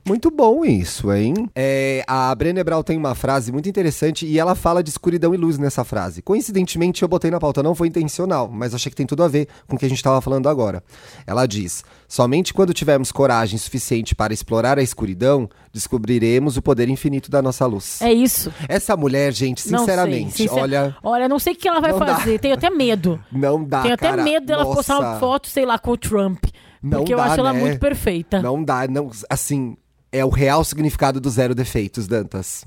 Muito 0.09 0.31
bom 0.31 0.65
isso, 0.65 1.13
hein? 1.13 1.35
É, 1.55 2.03
a 2.07 2.35
Brené 2.35 2.65
Brown 2.65 2.83
tem 2.83 2.97
uma 2.97 3.15
frase 3.15 3.53
muito 3.53 3.69
interessante 3.69 4.25
e 4.27 4.39
ela 4.39 4.55
fala 4.55 4.83
de 4.83 4.89
escuridão 4.89 5.35
e 5.35 5.37
luz 5.37 5.59
nessa 5.59 5.85
frase. 5.85 6.23
Coincidentemente, 6.23 7.03
eu 7.03 7.09
botei 7.09 7.31
na 7.31 7.39
pauta, 7.39 7.63
não 7.63 7.75
foi 7.75 7.89
intencional, 7.89 8.49
mas 8.51 8.75
achei 8.75 8.89
que 8.91 8.97
tem 8.97 9.07
tudo 9.07 9.23
a 9.23 9.29
ver 9.29 9.49
com 9.67 9.77
o 9.77 9.79
que 9.79 9.85
a 9.85 9.89
gente 9.89 9.99
estava 9.99 10.21
falando 10.23 10.49
agora. 10.49 10.83
Ela 11.27 11.45
diz: 11.47 11.85
Somente 12.09 12.55
quando 12.55 12.73
tivermos 12.73 13.13
coragem 13.13 13.59
suficiente 13.59 14.15
para 14.15 14.33
explorar 14.33 14.79
a 14.79 14.83
escuridão, 14.83 15.49
descobriremos 15.73 16.57
o 16.57 16.63
poder 16.63 16.89
infinito 16.89 17.31
da 17.31 17.43
nossa 17.43 17.67
luz. 17.67 18.01
É 18.01 18.13
isso. 18.13 18.51
Essa 18.69 18.97
mulher, 18.97 19.33
gente, 19.33 19.59
Não 19.71 19.81
sei, 19.81 19.87
sinceramente, 19.95 20.33
sincer- 20.33 20.53
olha, 20.59 20.97
Olha, 21.03 21.29
não 21.29 21.39
sei 21.39 21.53
o 21.53 21.57
que 21.57 21.69
ela 21.69 21.81
vai 21.81 21.93
Não 21.93 21.99
dá. 21.99 22.17
fazer. 22.17 22.39
Tenho 22.39 22.55
até 22.55 22.71
medo. 22.71 23.21
não 23.31 23.63
dá, 23.63 23.83
Tenho 23.83 23.95
até 23.95 24.09
cara. 24.09 24.23
medo 24.23 24.47
dela 24.47 24.65
Nossa, 24.65 24.77
postar 24.77 24.99
uma 25.01 25.19
foto, 25.21 25.49
sei 25.49 25.67
lá, 25.67 25.79
com 25.79 25.91
o 25.91 25.97
Trump. 25.99 26.45
Não 26.83 27.01
Porque 27.01 27.13
eu 27.13 27.19
dá, 27.19 27.25
acho 27.25 27.41
ela 27.41 27.53
né? 27.53 27.61
muito 27.61 27.79
perfeita. 27.81 28.41
Não 28.41 28.63
dá, 28.63 28.87
não, 28.89 29.11
assim, 29.29 29.77
é 30.11 30.25
o 30.25 30.29
real 30.29 30.65
significado 30.65 31.21
do 31.21 31.31
zero 31.31 31.55
defeitos, 31.55 32.07
Dantas. 32.07 32.65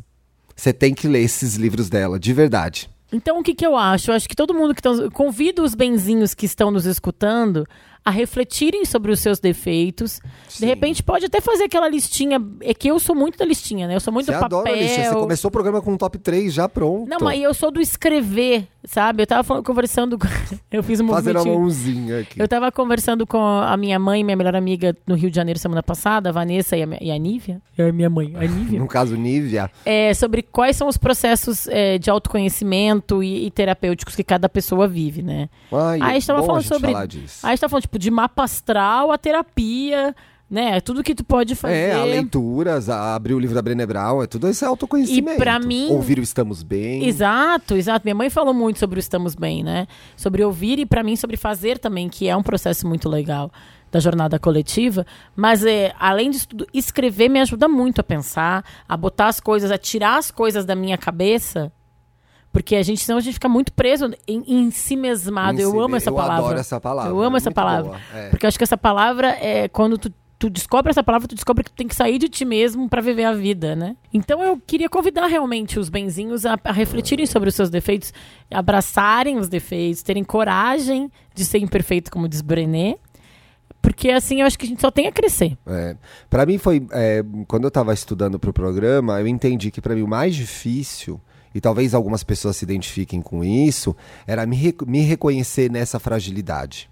Você 0.55 0.71
tem 0.71 0.93
que 0.93 1.07
ler 1.07 1.21
esses 1.21 1.55
livros 1.55 1.89
dela, 1.89 2.19
de 2.19 2.33
verdade. 2.33 2.89
Então, 3.11 3.39
o 3.39 3.43
que, 3.43 3.53
que 3.53 3.65
eu 3.65 3.75
acho? 3.75 4.11
Eu 4.11 4.15
acho 4.15 4.29
que 4.29 4.35
todo 4.35 4.53
mundo 4.53 4.73
que 4.73 4.81
tá. 4.81 4.89
Convido 5.11 5.63
os 5.63 5.75
benzinhos 5.75 6.33
que 6.33 6.45
estão 6.45 6.71
nos 6.71 6.85
escutando 6.85 7.67
a 8.03 8.09
refletirem 8.09 8.83
sobre 8.83 9.11
os 9.11 9.19
seus 9.19 9.39
defeitos. 9.39 10.19
Sim. 10.49 10.61
De 10.61 10.65
repente 10.65 11.03
pode 11.03 11.25
até 11.25 11.39
fazer 11.39 11.65
aquela 11.65 11.87
listinha. 11.87 12.41
É 12.61 12.73
que 12.73 12.87
eu 12.87 12.97
sou 12.99 13.15
muito 13.15 13.37
da 13.37 13.45
listinha, 13.45 13.87
né? 13.87 13.95
Eu 13.95 13.99
sou 13.99 14.11
muito 14.11 14.25
Você 14.25 14.31
do 14.31 14.39
papel. 14.39 14.59
adora 14.59 14.75
lista. 14.75 15.03
Você 15.03 15.13
começou 15.13 15.49
o 15.49 15.51
programa 15.51 15.81
com 15.81 15.93
um 15.93 15.97
top 15.97 16.17
3 16.17 16.51
já 16.53 16.67
pronto. 16.67 17.07
Não, 17.07 17.17
mas 17.21 17.39
eu 17.41 17.53
sou 17.53 17.69
do 17.71 17.79
escrever, 17.79 18.67
sabe? 18.83 19.21
Eu 19.23 19.27
tava 19.27 19.43
falando- 19.43 19.63
conversando. 19.63 20.17
Eu 20.71 20.81
fiz 20.81 20.99
um 20.99 21.07
Fazendo 21.09 21.39
a 21.39 21.45
mãozinha 21.45 22.19
aqui. 22.21 22.41
Eu 22.41 22.47
tava 22.47 22.71
conversando 22.71 23.27
com 23.27 23.37
a 23.37 23.75
minha 23.77 23.99
mãe 23.99 24.23
minha 24.23 24.35
melhor 24.37 24.55
amiga 24.55 24.95
no 25.05 25.15
Rio 25.15 25.29
de 25.29 25.35
Janeiro 25.35 25.59
semana 25.59 25.83
passada, 25.83 26.29
a 26.29 26.31
Vanessa 26.31 26.75
e 26.77 26.83
a, 26.83 26.87
e 27.01 27.11
a 27.11 27.17
Nívia. 27.17 27.61
É 27.77 27.89
a 27.89 27.91
minha 27.93 28.09
mãe, 28.09 28.33
a 28.35 28.39
Nívia. 28.47 28.79
No 28.79 28.87
caso, 28.87 29.15
Nívia. 29.15 29.69
é, 29.85 30.13
sobre 30.13 30.41
quais 30.41 30.75
são 30.75 30.87
os 30.87 30.97
processos 30.97 31.67
é, 31.67 31.97
de 31.97 32.09
autoconhecimento 32.09 33.21
e, 33.23 33.45
e 33.47 33.51
terapêuticos 33.51 34.15
que 34.15 34.23
cada 34.23 34.49
pessoa 34.49 34.87
vive, 34.87 35.21
né? 35.21 35.49
Ai, 35.71 35.99
Aí 36.01 36.09
a 36.11 36.13
gente 36.13 36.27
tava 36.27 36.43
falando 36.43 36.63
sobre- 36.63 36.91
falar 36.91 37.05
disso. 37.05 37.39
Aí 37.45 37.49
a 37.49 37.55
gente 37.55 37.61
tá 37.61 37.69
falando, 37.69 37.87
tipo, 37.91 37.99
de 37.99 38.09
mapa 38.09 38.43
astral, 38.43 39.11
a 39.11 39.17
terapia, 39.17 40.15
né? 40.49 40.79
Tudo 40.79 41.03
que 41.03 41.13
tu 41.13 41.23
pode 41.25 41.55
fazer. 41.55 41.75
É, 41.75 41.93
a 41.93 42.03
leituras, 42.05 42.89
a 42.89 43.15
abrir 43.15 43.33
o 43.33 43.39
livro 43.39 43.53
da 43.55 43.61
Brené 43.61 43.85
Brown, 43.85 44.23
é 44.23 44.27
tudo 44.27 44.47
esse 44.47 44.63
autoconhecimento. 44.63 45.33
E 45.33 45.37
pra 45.37 45.59
mim- 45.59 45.89
Ouvir 45.91 46.17
o 46.19 46.23
Estamos 46.23 46.63
Bem. 46.63 47.05
Exato, 47.05 47.75
exato. 47.75 48.05
Minha 48.05 48.15
mãe 48.15 48.29
falou 48.29 48.53
muito 48.53 48.79
sobre 48.79 48.97
o 48.97 49.01
Estamos 49.01 49.35
Bem, 49.35 49.63
né? 49.63 49.87
Sobre 50.15 50.43
ouvir 50.43 50.79
e, 50.79 50.85
pra 50.85 51.03
mim, 51.03 51.15
sobre 51.17 51.35
fazer 51.35 51.77
também, 51.77 52.07
que 52.07 52.27
é 52.27 52.35
um 52.35 52.43
processo 52.43 52.87
muito 52.87 53.09
legal 53.09 53.51
da 53.91 53.99
jornada 53.99 54.39
coletiva. 54.39 55.05
Mas, 55.35 55.65
é, 55.65 55.93
além 55.99 56.31
disso 56.31 56.47
tudo, 56.47 56.67
escrever 56.73 57.27
me 57.27 57.41
ajuda 57.41 57.67
muito 57.67 57.99
a 57.99 58.03
pensar, 58.03 58.63
a 58.87 58.95
botar 58.95 59.27
as 59.27 59.39
coisas, 59.41 59.69
a 59.69 59.77
tirar 59.77 60.17
as 60.17 60.31
coisas 60.31 60.63
da 60.65 60.75
minha 60.75 60.97
cabeça. 60.97 61.71
Porque 62.51 62.75
a 62.75 62.83
gente, 62.83 63.01
senão 63.03 63.17
a 63.17 63.21
gente 63.21 63.35
fica 63.35 63.47
muito 63.47 63.71
preso 63.71 64.11
em, 64.27 64.43
em 64.45 64.71
si 64.71 64.95
mesmado. 64.97 65.57
Em 65.59 65.63
Eu 65.63 65.71
si 65.71 65.77
amo 65.79 65.95
essa 65.95 66.09
Eu 66.09 66.15
palavra. 66.15 66.43
adoro 66.45 66.59
essa 66.59 66.81
palavra, 66.81 67.11
Eu 67.11 67.21
amo 67.21 67.35
é 67.35 67.39
essa 67.39 67.51
palavra. 67.51 67.99
é. 68.13 68.29
Porque 68.29 68.45
eu 68.45 68.47
acho 68.49 68.57
que 68.57 68.63
essa 68.63 68.77
palavra 68.77 69.29
é 69.39 69.69
quando 69.69 69.97
tu, 69.97 70.11
tu 70.37 70.49
descobre 70.49 70.89
essa 70.89 71.01
palavra, 71.03 71.27
tu 71.29 71.35
descobre 71.35 71.63
que 71.63 71.71
tu 71.71 71.75
tem 71.75 71.87
que 71.87 71.95
sair 71.95 72.17
de 72.17 72.27
ti 72.27 72.43
mesmo 72.43 72.89
pra 72.89 72.99
viver 73.01 73.23
a 73.23 73.33
vida, 73.33 73.73
né? 73.75 73.95
Então 74.13 74.43
eu 74.43 74.59
queria 74.67 74.89
convidar 74.89 75.27
realmente 75.27 75.79
os 75.79 75.87
benzinhos 75.87 76.45
a, 76.45 76.57
a 76.63 76.71
refletirem 76.73 77.25
sobre 77.25 77.47
os 77.47 77.55
seus 77.55 77.69
defeitos, 77.69 78.13
abraçarem 78.49 79.37
os 79.37 79.47
defeitos, 79.47 80.03
terem 80.03 80.23
coragem 80.23 81.09
de 81.33 81.45
ser 81.45 81.59
imperfeito, 81.59 82.11
como 82.11 82.27
diz 82.27 82.41
Brené. 82.41 82.97
Porque 83.81 84.09
assim 84.11 84.41
eu 84.41 84.47
acho 84.47 84.59
que 84.59 84.65
a 84.65 84.69
gente 84.69 84.81
só 84.81 84.91
tem 84.91 85.07
a 85.07 85.11
crescer. 85.11 85.57
É. 85.65 85.95
Para 86.29 86.45
mim 86.45 86.57
foi 86.57 86.85
é, 86.91 87.23
quando 87.47 87.63
eu 87.63 87.69
estava 87.69 87.93
estudando 87.93 88.37
para 88.37 88.49
o 88.49 88.53
programa, 88.53 89.19
eu 89.19 89.27
entendi 89.27 89.71
que 89.71 89.81
para 89.81 89.95
mim 89.95 90.01
o 90.03 90.07
mais 90.07 90.35
difícil 90.35 91.19
e 91.53 91.61
talvez 91.61 91.93
algumas 91.93 92.23
pessoas 92.23 92.57
se 92.57 92.65
identifiquem 92.65 93.21
com 93.21 93.43
isso 93.43 93.95
era 94.25 94.45
me, 94.45 94.75
me 94.85 95.01
reconhecer 95.01 95.69
nessa 95.69 95.99
fragilidade. 95.99 96.89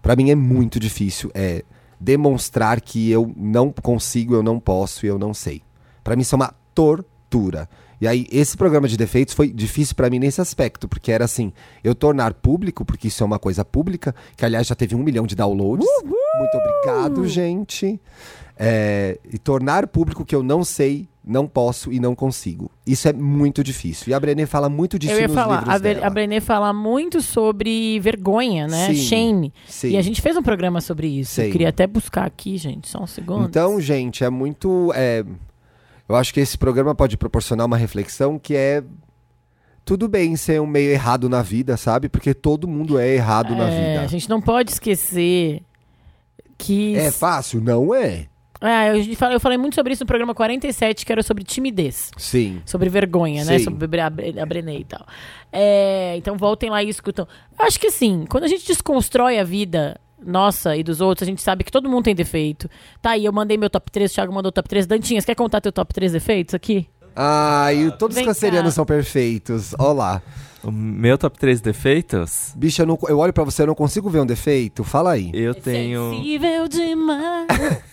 Para 0.00 0.16
mim 0.16 0.30
é 0.30 0.34
muito 0.34 0.80
difícil 0.80 1.30
é 1.34 1.64
demonstrar 2.00 2.80
que 2.80 3.10
eu 3.10 3.32
não 3.36 3.72
consigo, 3.72 4.34
eu 4.34 4.42
não 4.42 4.60
posso 4.60 5.04
e 5.04 5.08
eu 5.08 5.18
não 5.18 5.34
sei. 5.34 5.62
Para 6.04 6.14
mim 6.14 6.22
isso 6.22 6.34
é 6.34 6.36
uma 6.36 6.54
tortura. 6.74 7.68
E 8.00 8.06
aí 8.06 8.26
esse 8.30 8.56
programa 8.56 8.86
de 8.86 8.96
defeitos 8.96 9.34
foi 9.34 9.52
difícil 9.52 9.96
para 9.96 10.08
mim 10.08 10.20
nesse 10.20 10.40
aspecto, 10.40 10.88
porque 10.88 11.10
era 11.10 11.24
assim, 11.24 11.52
eu 11.82 11.94
tornar 11.94 12.32
público, 12.34 12.84
porque 12.84 13.08
isso 13.08 13.22
é 13.22 13.26
uma 13.26 13.38
coisa 13.38 13.64
pública, 13.64 14.14
que 14.36 14.44
aliás 14.44 14.66
já 14.66 14.74
teve 14.74 14.94
um 14.94 15.02
milhão 15.02 15.26
de 15.26 15.34
downloads. 15.34 15.86
Muito 16.04 16.56
obrigado, 16.56 17.26
gente. 17.26 18.00
É, 18.56 19.18
e 19.32 19.38
tornar 19.38 19.86
público 19.88 20.24
que 20.24 20.34
eu 20.34 20.42
não 20.42 20.64
sei, 20.64 21.08
não 21.28 21.46
posso 21.46 21.92
e 21.92 22.00
não 22.00 22.14
consigo. 22.14 22.70
Isso 22.86 23.06
é 23.06 23.12
muito 23.12 23.62
difícil. 23.62 24.10
E 24.10 24.14
a 24.14 24.18
Brené 24.18 24.46
fala 24.46 24.68
muito 24.70 24.98
disso 24.98 25.12
eu 25.12 25.20
ia 25.20 25.26
nos 25.28 25.34
falar, 25.36 25.56
livros 25.58 25.74
a, 25.74 25.78
dela. 25.78 26.06
a 26.06 26.10
Brené 26.10 26.40
fala 26.40 26.72
muito 26.72 27.20
sobre 27.20 28.00
vergonha, 28.00 28.66
né? 28.66 28.86
Sim, 28.88 28.94
Shame. 28.94 29.52
sim. 29.68 29.90
E 29.90 29.96
a 29.98 30.02
gente 30.02 30.22
fez 30.22 30.36
um 30.38 30.42
programa 30.42 30.80
sobre 30.80 31.06
isso. 31.06 31.34
Sim. 31.34 31.42
Eu 31.44 31.52
queria 31.52 31.68
até 31.68 31.86
buscar 31.86 32.24
aqui, 32.24 32.56
gente, 32.56 32.88
só 32.88 33.02
um 33.02 33.06
segundo. 33.06 33.44
Então, 33.46 33.78
gente, 33.78 34.24
é 34.24 34.30
muito. 34.30 34.90
é, 34.96 35.22
eu 36.08 36.16
acho 36.16 36.32
que 36.32 36.40
esse 36.40 36.56
programa 36.56 36.94
pode 36.94 37.18
proporcionar 37.18 37.66
uma 37.66 37.76
reflexão 37.76 38.38
que 38.38 38.56
é. 38.56 38.82
Tudo 39.84 40.06
bem 40.08 40.36
ser 40.36 40.60
um 40.60 40.66
meio 40.66 40.90
errado 40.90 41.28
na 41.30 41.40
vida, 41.42 41.76
sabe? 41.76 42.08
Porque 42.10 42.34
todo 42.34 42.68
mundo 42.68 42.98
é 42.98 43.14
errado 43.14 43.54
na 43.54 43.68
É, 43.70 43.92
vida. 43.92 44.04
a 44.04 44.06
gente 44.06 44.28
não 44.28 44.40
pode 44.40 44.72
esquecer 44.72 45.62
que. 46.58 46.94
É 46.96 47.10
fácil? 47.10 47.60
Não 47.60 47.94
é. 47.94 48.26
É, 48.60 48.98
eu, 48.98 49.16
falei, 49.16 49.36
eu 49.36 49.40
falei 49.40 49.56
muito 49.58 49.74
sobre 49.76 49.92
isso 49.92 50.02
no 50.02 50.06
programa 50.06 50.34
47, 50.34 51.06
que 51.06 51.12
era 51.12 51.22
sobre 51.22 51.44
timidez. 51.44 52.10
Sim. 52.16 52.60
Sobre 52.66 52.88
vergonha, 52.88 53.44
né? 53.44 53.58
Sim. 53.58 53.64
Sobre 53.64 54.00
a, 54.00 54.10
Bre- 54.10 54.34
a 54.40 54.44
Brené 54.46 54.78
e 54.78 54.84
tal. 54.84 55.06
É, 55.52 56.14
então 56.16 56.36
voltem 56.36 56.68
lá 56.68 56.82
e 56.82 56.88
escutam. 56.88 57.26
Eu 57.58 57.64
acho 57.66 57.78
que 57.78 57.86
assim, 57.86 58.24
quando 58.28 58.44
a 58.44 58.48
gente 58.48 58.66
desconstrói 58.66 59.38
a 59.38 59.44
vida 59.44 60.00
nossa 60.20 60.76
e 60.76 60.82
dos 60.82 61.00
outros, 61.00 61.22
a 61.22 61.30
gente 61.30 61.40
sabe 61.40 61.62
que 61.62 61.70
todo 61.70 61.88
mundo 61.88 62.04
tem 62.04 62.14
defeito. 62.14 62.68
Tá 63.00 63.10
aí, 63.10 63.24
eu 63.24 63.32
mandei 63.32 63.56
meu 63.56 63.70
top 63.70 63.90
3, 63.92 64.10
o 64.10 64.14
Thiago 64.14 64.32
mandou 64.32 64.50
top 64.50 64.68
3. 64.68 64.86
Dantinhas, 64.86 65.24
quer 65.24 65.36
contar 65.36 65.60
teu 65.60 65.70
top 65.70 65.94
3 65.94 66.10
defeitos 66.12 66.54
aqui? 66.54 66.88
Ah, 67.14 67.72
e 67.72 67.90
todos 67.92 68.14
Vem 68.16 68.24
os 68.24 68.28
cancerianos 68.28 68.70
cá. 68.72 68.76
são 68.76 68.84
perfeitos. 68.86 69.74
Olá. 69.78 70.20
O 70.64 70.72
meu 70.72 71.16
top 71.16 71.38
3 71.38 71.60
defeitos, 71.60 72.52
Bicha, 72.56 72.82
eu, 72.82 72.86
não- 72.86 72.98
eu 73.08 73.18
olho 73.18 73.32
pra 73.32 73.44
você, 73.44 73.62
eu 73.62 73.66
não 73.68 73.74
consigo 73.74 74.10
ver 74.10 74.20
um 74.20 74.26
defeito. 74.26 74.82
Fala 74.82 75.12
aí. 75.12 75.30
eu 75.32 75.54
tenho. 75.54 76.10
Sensível 76.16 76.66
demais. 76.68 77.46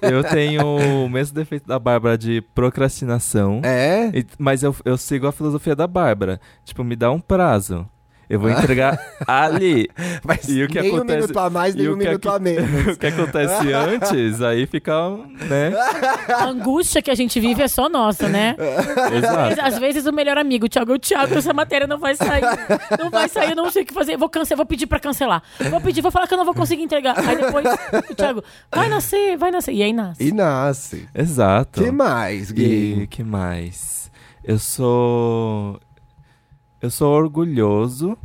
Eu 0.00 0.22
tenho 0.22 0.62
o 1.04 1.08
mesmo 1.08 1.34
defeito 1.34 1.66
da 1.66 1.78
Bárbara 1.80 2.16
de 2.16 2.40
procrastinação. 2.54 3.60
É? 3.64 4.10
E- 4.14 4.24
mas 4.38 4.62
eu, 4.62 4.74
eu 4.84 4.96
sigo 4.96 5.26
a 5.26 5.32
filosofia 5.32 5.74
da 5.74 5.86
Bárbara. 5.86 6.40
Tipo, 6.64 6.84
me 6.84 6.94
dá 6.94 7.10
um 7.10 7.18
prazo. 7.20 7.84
Eu 8.30 8.38
vou 8.38 8.50
entregar 8.50 8.98
ali. 9.26 9.88
Mas 10.22 10.48
E 10.48 10.62
o 10.62 10.68
que 10.68 10.80
nem 10.80 10.92
um 10.92 10.96
acontece- 10.96 11.20
minuto 11.20 11.38
a 11.38 11.48
mais, 11.50 11.74
nem 11.74 11.84
e 11.84 11.88
um 11.88 11.92
o 11.94 11.98
que 11.98 12.04
minuto 12.04 12.28
a 12.30 12.38
menos. 12.38 12.86
o 12.94 12.98
que 12.98 13.06
acontece 13.06 13.72
antes, 13.72 14.42
aí 14.42 14.66
fica, 14.66 14.92
né? 15.48 15.72
A 16.34 16.44
angústia 16.44 17.00
que 17.00 17.10
a 17.10 17.14
gente 17.14 17.40
vive 17.40 17.62
é 17.62 17.68
só 17.68 17.88
nossa, 17.88 18.28
né? 18.28 18.54
Às, 18.58 19.12
Exato. 19.12 19.60
às 19.62 19.78
vezes 19.78 20.04
o 20.06 20.12
melhor 20.12 20.36
amigo, 20.36 20.66
o 20.66 20.68
Thiago, 20.68 20.92
o 20.92 20.98
Thiago, 20.98 21.34
essa 21.34 21.52
matéria 21.54 21.86
não 21.86 21.98
vai 21.98 22.14
sair. 22.16 22.42
Não 22.98 23.08
vai 23.10 23.28
sair, 23.28 23.50
eu 23.50 23.56
não 23.56 23.70
sei 23.70 23.82
o 23.82 23.86
que 23.86 23.94
fazer. 23.94 24.16
Vou 24.18 24.28
cancelar, 24.28 24.56
vou 24.58 24.66
pedir 24.66 24.86
pra 24.86 25.00
cancelar. 25.00 25.42
Vou 25.70 25.80
pedir, 25.80 26.02
vou 26.02 26.10
falar 26.10 26.26
que 26.26 26.34
eu 26.34 26.38
não 26.38 26.44
vou 26.44 26.54
conseguir 26.54 26.82
entregar. 26.82 27.18
Aí 27.18 27.36
depois 27.36 27.64
o 28.10 28.14
Thiago, 28.14 28.44
vai 28.70 28.88
nascer, 28.88 29.36
vai 29.38 29.50
nascer. 29.50 29.72
E 29.72 29.82
aí 29.82 29.92
nasce. 29.92 30.22
E 30.22 30.32
nasce. 30.32 31.08
Exato. 31.14 31.82
que 31.82 31.90
mais, 31.90 32.50
E 32.50 32.54
Gui? 32.54 33.06
que 33.08 33.22
mais? 33.24 34.10
Eu 34.44 34.58
sou. 34.58 35.80
Eu 36.80 36.90
sou 36.90 37.12
orgulhoso. 37.12 38.16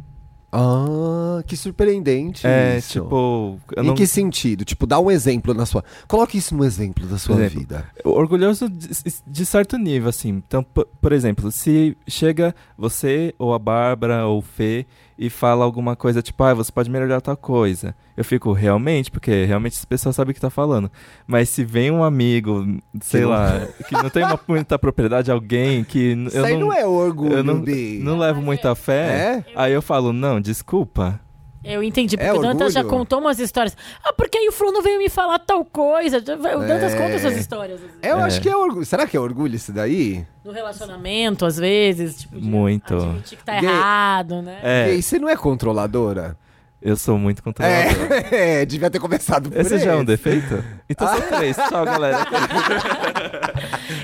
Ah, 0.56 1.42
que 1.48 1.58
surpreendente 1.58 2.46
É, 2.46 2.78
isso. 2.78 3.02
tipo. 3.02 3.60
Em 3.76 3.84
não... 3.88 3.96
que 3.96 4.06
sentido? 4.06 4.64
Tipo, 4.64 4.86
dá 4.86 5.00
um 5.00 5.10
exemplo 5.10 5.52
na 5.52 5.66
sua... 5.66 5.84
Coloque 6.08 6.38
isso 6.38 6.56
no 6.56 6.64
exemplo 6.64 7.08
da 7.08 7.18
sua 7.18 7.38
exemplo. 7.38 7.60
vida. 7.60 7.90
Orgulhoso 8.06 8.70
de, 8.70 8.88
de 9.26 9.46
certo 9.48 9.80
nível, 9.80 10.10
assim. 10.10 10.30
Então, 10.30 10.62
p- 10.62 10.86
por 11.02 11.12
exemplo, 11.12 11.52
se 11.52 11.98
chega 12.08 12.54
você, 12.78 13.34
ou 13.40 13.52
a 13.52 13.58
Bárbara, 13.58 14.28
ou 14.28 14.38
o 14.38 14.42
Fê, 14.44 14.86
e 15.26 15.30
fala 15.30 15.64
alguma 15.64 15.96
coisa, 15.96 16.22
tipo, 16.22 16.44
ah, 16.44 16.54
você 16.54 16.70
pode 16.70 16.90
melhorar 16.90 17.22
tal 17.22 17.38
coisa. 17.38 17.96
Eu 18.18 18.26
fico, 18.26 18.52
realmente? 18.52 19.10
Porque 19.10 19.46
realmente 19.46 19.78
as 19.78 19.86
pessoas 19.86 20.16
sabem 20.18 20.32
o 20.32 20.36
que 20.36 20.42
tá 20.42 20.50
falando. 20.50 20.92
Mas 21.26 21.48
se 21.48 21.64
vem 21.64 21.90
um 21.92 22.04
amigo, 22.04 22.66
sei 23.02 23.22
não- 23.22 23.30
lá, 23.30 23.66
que 23.88 23.94
não 23.94 24.10
tem 24.10 24.24
uma, 24.24 24.38
muita 24.46 24.78
propriedade, 24.78 25.32
alguém 25.32 25.84
que 25.86 26.12
Isso 26.28 26.38
eu 26.38 26.44
aí 26.46 26.54
não, 26.54 26.68
não, 26.68 26.74
é 26.74 26.86
orgulho, 26.86 27.38
eu 27.38 27.44
não, 27.44 27.64
não 28.02 28.18
levo 28.20 28.42
muita 28.42 28.76
fé, 28.76 29.44
É? 29.46 29.46
aí 29.56 29.72
eu 29.72 29.82
falo, 29.82 30.12
não, 30.12 30.42
desculpa. 30.42 31.20
Eu 31.64 31.82
entendi, 31.82 32.18
porque 32.18 32.30
É 32.30 32.34
o 32.34 32.42
Dantas 32.42 32.74
já 32.74 32.82
orgulho? 32.82 32.98
contou 33.00 33.20
umas 33.20 33.40
histórias. 33.40 33.76
Ah, 34.04 34.12
porque 34.12 34.38
aí 34.38 34.48
o 34.50 34.52
Fulano 34.52 34.82
veio 34.82 34.98
me 35.00 35.08
falar 35.10 35.40
tal 35.40 35.64
coisa. 35.64 36.18
O 36.18 36.22
Dantas 36.22 36.94
É. 36.94 36.98
conta 36.98 37.14
essas 37.16 37.38
histórias. 37.38 37.76
às 37.76 37.82
vezes. 37.82 37.98
Eu 38.04 38.20
É. 38.20 38.24
acho 38.24 38.42
que 38.42 38.50
é 38.50 38.56
orgulho. 38.56 38.86
Será 38.86 39.08
que 39.08 39.16
é 39.16 39.20
orgulho 39.20 39.56
isso 39.56 39.72
daí? 39.72 40.26
No 40.44 40.52
relacionamento, 40.52 41.46
às 41.46 41.58
vezes. 41.58 42.18
Tipo, 42.22 42.40
de 42.40 42.46
Muito. 42.48 42.94
Admitir 42.96 43.38
que 43.38 43.44
tá 43.46 43.60
Gay. 43.62 43.70
errado, 43.70 44.42
né? 44.42 44.60
É, 44.62 44.94
E 44.94 45.02
você 45.02 45.18
não 45.18 45.30
é 45.30 45.36
controladora? 45.38 46.38
eu 46.86 46.98
sou 46.98 47.18
muito 47.18 47.42
controlador. 47.42 48.12
É, 48.30 48.60
é, 48.62 48.66
devia 48.66 48.90
ter 48.90 49.00
começado 49.00 49.50
por 49.50 49.58
Esse 49.62 49.78
já 49.80 49.92
é 49.94 49.96
um 49.96 50.00
esse. 50.00 50.06
defeito? 50.06 50.62
Então 50.90 51.08
são 51.08 51.22
três. 51.22 51.56
Tchau, 51.70 51.86
galera. 51.86 52.18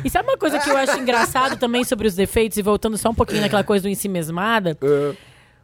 E 0.03 0.09
sabe 0.09 0.29
uma 0.29 0.37
coisa 0.37 0.59
que 0.59 0.69
eu 0.69 0.77
acho 0.77 0.97
engraçado 0.97 1.57
também 1.57 1.83
sobre 1.83 2.07
os 2.07 2.15
defeitos, 2.15 2.57
e 2.57 2.61
voltando 2.61 2.97
só 2.97 3.09
um 3.09 3.13
pouquinho 3.13 3.41
naquela 3.41 3.63
coisa 3.65 3.83
do 3.83 3.89
ensimesmada? 3.89 4.77
Ah, 4.81 5.13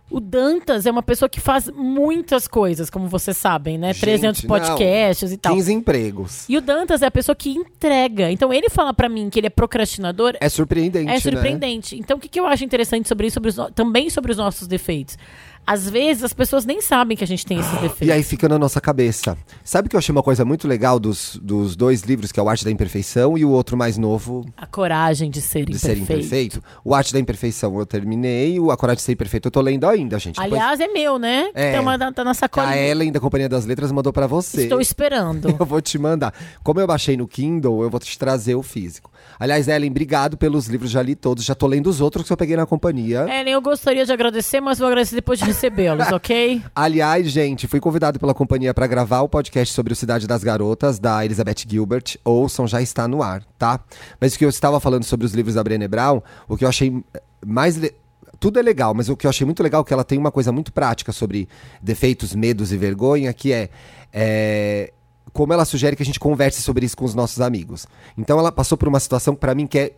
O 0.09 0.19
Dantas 0.19 0.85
é 0.85 0.91
uma 0.91 1.01
pessoa 1.01 1.27
que 1.27 1.39
faz 1.41 1.67
muitas 1.69 2.47
coisas, 2.47 2.91
como 2.91 3.07
vocês 3.07 3.35
sabem, 3.37 3.77
né? 3.77 3.91
Gente, 3.91 4.01
300 4.01 4.43
não. 4.43 4.47
podcasts 4.47 5.31
e 5.31 5.37
tal. 5.37 5.53
15 5.55 5.73
empregos. 5.73 6.45
E 6.47 6.55
o 6.57 6.61
Dantas 6.61 7.01
é 7.01 7.07
a 7.07 7.11
pessoa 7.11 7.35
que 7.35 7.49
entrega. 7.49 8.31
Então, 8.31 8.53
ele 8.53 8.69
fala 8.69 8.93
pra 8.93 9.09
mim 9.09 9.29
que 9.31 9.39
ele 9.39 9.47
é 9.47 9.49
procrastinador, 9.49 10.35
É 10.39 10.47
surpreendente, 10.47 11.09
é 11.09 11.13
né? 11.15 11.19
surpreendente. 11.19 11.97
Então, 11.97 12.17
o 12.17 12.19
que, 12.19 12.29
que 12.29 12.39
eu 12.39 12.45
acho 12.45 12.63
interessante 12.63 13.07
sobre 13.07 13.27
isso, 13.27 13.33
sobre 13.35 13.49
os 13.49 13.55
também 13.73 14.09
sobre 14.09 14.31
os 14.31 14.37
nossos 14.37 14.67
defeitos? 14.67 15.17
Às 15.65 15.89
vezes 15.89 16.23
as 16.23 16.33
pessoas 16.33 16.65
nem 16.65 16.81
sabem 16.81 17.15
que 17.17 17.23
a 17.23 17.27
gente 17.27 17.45
tem 17.45 17.59
esses 17.59 17.71
defeitos. 17.81 18.07
E 18.07 18.11
aí 18.11 18.23
fica 18.23 18.47
na 18.49 18.57
nossa 18.59 18.79
cabeça. 18.81 19.37
Sabe 19.63 19.89
que 19.89 19.95
eu 19.95 19.97
achei 19.97 20.11
uma 20.11 20.23
coisa 20.23 20.43
muito 20.45 20.67
legal 20.67 20.99
dos, 20.99 21.39
dos 21.41 21.75
dois 21.75 22.01
livros, 22.03 22.31
que 22.31 22.39
é 22.39 22.43
o 22.43 22.49
Arte 22.49 22.63
da 22.65 22.71
Imperfeição 22.71 23.37
e 23.37 23.43
o 23.45 23.49
outro 23.49 23.75
mais 23.77 23.97
novo, 23.97 24.45
A 24.57 24.65
coragem 24.65 25.29
de 25.29 25.41
ser 25.41 25.65
de 25.65 25.77
ser 25.79 25.93
imperfeito. 25.97 26.13
imperfeito? 26.25 26.63
O 26.83 26.93
Arte 26.93 27.13
da 27.13 27.19
Imperfeição 27.19 27.77
eu 27.79 27.85
terminei, 27.85 28.59
o 28.59 28.71
A 28.71 28.77
Coragem 28.77 28.97
de 28.97 29.03
Ser 29.03 29.11
Imperfeito 29.13 29.47
eu 29.47 29.51
tô 29.51 29.61
lendo 29.61 29.85
ainda, 29.87 30.17
gente. 30.19 30.35
Depois 30.35 30.51
Aliás, 30.53 30.79
é 30.79 30.87
meu, 30.87 31.17
né? 31.17 31.49
É. 31.53 31.69
Que 31.71 31.75
tá, 31.77 31.81
uma- 31.81 32.11
tá 32.13 32.23
na 32.23 32.31
a 32.31 32.33
sacolinha. 32.33 32.75
Ellen 32.77 33.11
da 33.11 33.19
Companhia 33.19 33.49
das 33.49 33.65
Letras 33.65 33.91
mandou 33.91 34.11
pra 34.13 34.27
você. 34.27 34.63
Estou 34.63 34.79
esperando. 34.81 35.49
Eu 35.59 35.65
vou 35.65 35.81
te 35.81 35.97
mandar. 35.97 36.33
Como 36.63 36.79
eu 36.79 36.87
baixei 36.87 37.15
no 37.17 37.27
Kindle, 37.27 37.81
eu 37.83 37.89
vou 37.89 37.99
te 37.99 38.17
trazer 38.19 38.55
o 38.55 38.61
físico. 38.63 39.09
Aliás, 39.39 39.67
Ellen, 39.67 39.89
obrigado 39.89 40.37
pelos 40.37 40.67
livros, 40.67 40.91
já 40.91 41.01
li 41.01 41.15
todos. 41.15 41.43
Já 41.43 41.55
tô 41.55 41.65
lendo 41.67 41.87
os 41.87 42.01
outros 42.01 42.25
que 42.27 42.33
eu 42.33 42.37
peguei 42.37 42.55
na 42.55 42.65
companhia. 42.65 43.25
Ellen, 43.29 43.53
eu 43.53 43.61
gostaria 43.61 44.05
de 44.05 44.11
agradecer, 44.11 44.59
mas 44.61 44.77
vou 44.79 44.87
agradecer 44.87 45.15
depois 45.15 45.39
de 45.39 45.45
recebê-los, 45.55 46.11
ok? 46.11 46.61
Aliás, 46.75 47.27
gente, 47.29 47.67
fui 47.67 47.79
convidado 47.79 48.19
pela 48.19 48.33
companhia 48.33 48.73
para 48.73 48.85
gravar 48.87 49.21
o 49.21 49.29
podcast 49.29 49.73
sobre 49.73 49.93
o 49.93 49.95
Cidade 49.95 50.27
das 50.27 50.43
Garotas, 50.43 50.99
da 50.99 51.23
Elizabeth 51.23 51.63
Gilbert. 51.67 52.17
Ouçam, 52.23 52.67
já 52.67 52.81
está 52.81 53.07
no 53.07 53.23
ar, 53.23 53.43
tá? 53.57 53.79
Mas 54.19 54.35
o 54.35 54.37
que 54.37 54.45
eu 54.45 54.49
estava 54.49 54.79
falando 54.79 55.03
sobre 55.05 55.25
os 55.25 55.33
livros 55.33 55.55
da 55.55 55.63
Brené 55.63 55.87
Brown, 55.87 56.21
o 56.47 56.57
que 56.57 56.65
eu 56.65 56.69
achei 56.69 57.01
mais. 57.45 57.77
le- 57.77 57.93
Tudo 58.39 58.59
é 58.59 58.61
legal, 58.61 58.93
mas 58.93 59.07
o 59.09 59.15
que 59.15 59.25
eu 59.25 59.29
achei 59.29 59.45
muito 59.45 59.63
legal 59.63 59.81
é 59.81 59.85
que 59.85 59.93
ela 59.93 60.03
tem 60.03 60.17
uma 60.19 60.31
coisa 60.31 60.51
muito 60.51 60.73
prática 60.73 61.11
sobre 61.11 61.47
defeitos, 61.81 62.35
medos 62.35 62.71
e 62.73 62.77
vergonha, 62.77 63.31
que 63.33 63.53
é. 63.53 63.69
é, 64.11 64.91
como 65.31 65.51
ela 65.53 65.65
sugere 65.65 65.95
que 65.95 66.03
a 66.03 66.05
gente 66.05 66.19
converse 66.19 66.61
sobre 66.61 66.85
isso 66.85 66.95
com 66.97 67.05
os 67.05 67.15
nossos 67.15 67.39
amigos. 67.41 67.87
Então 68.17 68.37
ela 68.39 68.51
passou 68.51 68.77
por 68.77 68.87
uma 68.87 68.99
situação 68.99 69.33
que 69.33 69.39
pra 69.41 69.55
mim 69.55 69.67
que 69.67 69.79
é 69.79 69.93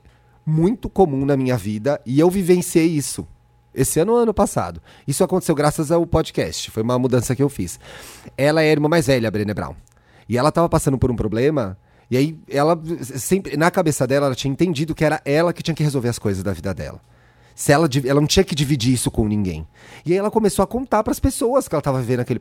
muito 0.45 0.88
comum 0.89 1.26
na 1.26 1.36
minha 1.36 1.58
vida 1.58 1.99
e 2.05 2.20
eu 2.20 2.30
vivenciei 2.30 2.88
isso. 2.88 3.28
Esse 3.78 3.99
ano 3.99 4.13
ou 4.13 4.17
ano 4.17 4.34
passado. 4.34 4.82
Isso 5.07 5.23
aconteceu 5.23 5.53
graças 5.53 5.91
ao 5.91 6.05
podcast. 6.07 6.71
Foi 6.71 6.82
uma 6.82 6.97
mudança 6.97 7.36
que 7.36 7.43
eu 7.43 7.47
fiz. 7.47 7.80
Ela 8.36 8.63
é 8.63 8.69
a 8.69 8.71
irmã 8.71 8.89
mais 8.89 9.05
velha, 9.05 9.28
a 9.28 9.32
Brené 9.32 9.53
Brown. 9.53 9.75
E 10.28 10.36
ela 10.36 10.51
tava 10.51 10.67
passando 10.67 10.97
por 10.97 11.11
um 11.11 11.15
problema. 11.15 11.78
E 12.09 12.17
aí, 12.17 12.39
ela 12.49 12.75
sempre, 13.01 13.55
na 13.55 13.69
cabeça 13.69 14.07
dela, 14.07 14.25
ela 14.25 14.36
tinha 14.36 14.51
entendido 14.51 14.95
que 14.95 15.05
era 15.05 15.21
ela 15.23 15.53
que 15.53 15.61
tinha 15.61 15.75
que 15.75 15.84
resolver 15.84 16.09
as 16.09 16.17
coisas 16.17 16.41
da 16.41 16.53
vida 16.53 16.73
dela. 16.73 16.99
Se 17.53 17.71
ela, 17.71 17.88
ela 18.05 18.19
não 18.19 18.28
tinha 18.28 18.43
que 18.43 18.55
dividir 18.55 18.93
isso 18.93 19.11
com 19.11 19.28
ninguém. 19.28 19.67
E 20.05 20.11
aí 20.11 20.17
ela 20.17 20.32
começou 20.32 20.63
a 20.63 20.67
contar 20.67 21.03
para 21.03 21.11
as 21.11 21.19
pessoas 21.19 21.67
que 21.67 21.75
ela 21.75 21.80
estava 21.80 21.99
vivendo 21.99 22.21
aquele, 22.21 22.39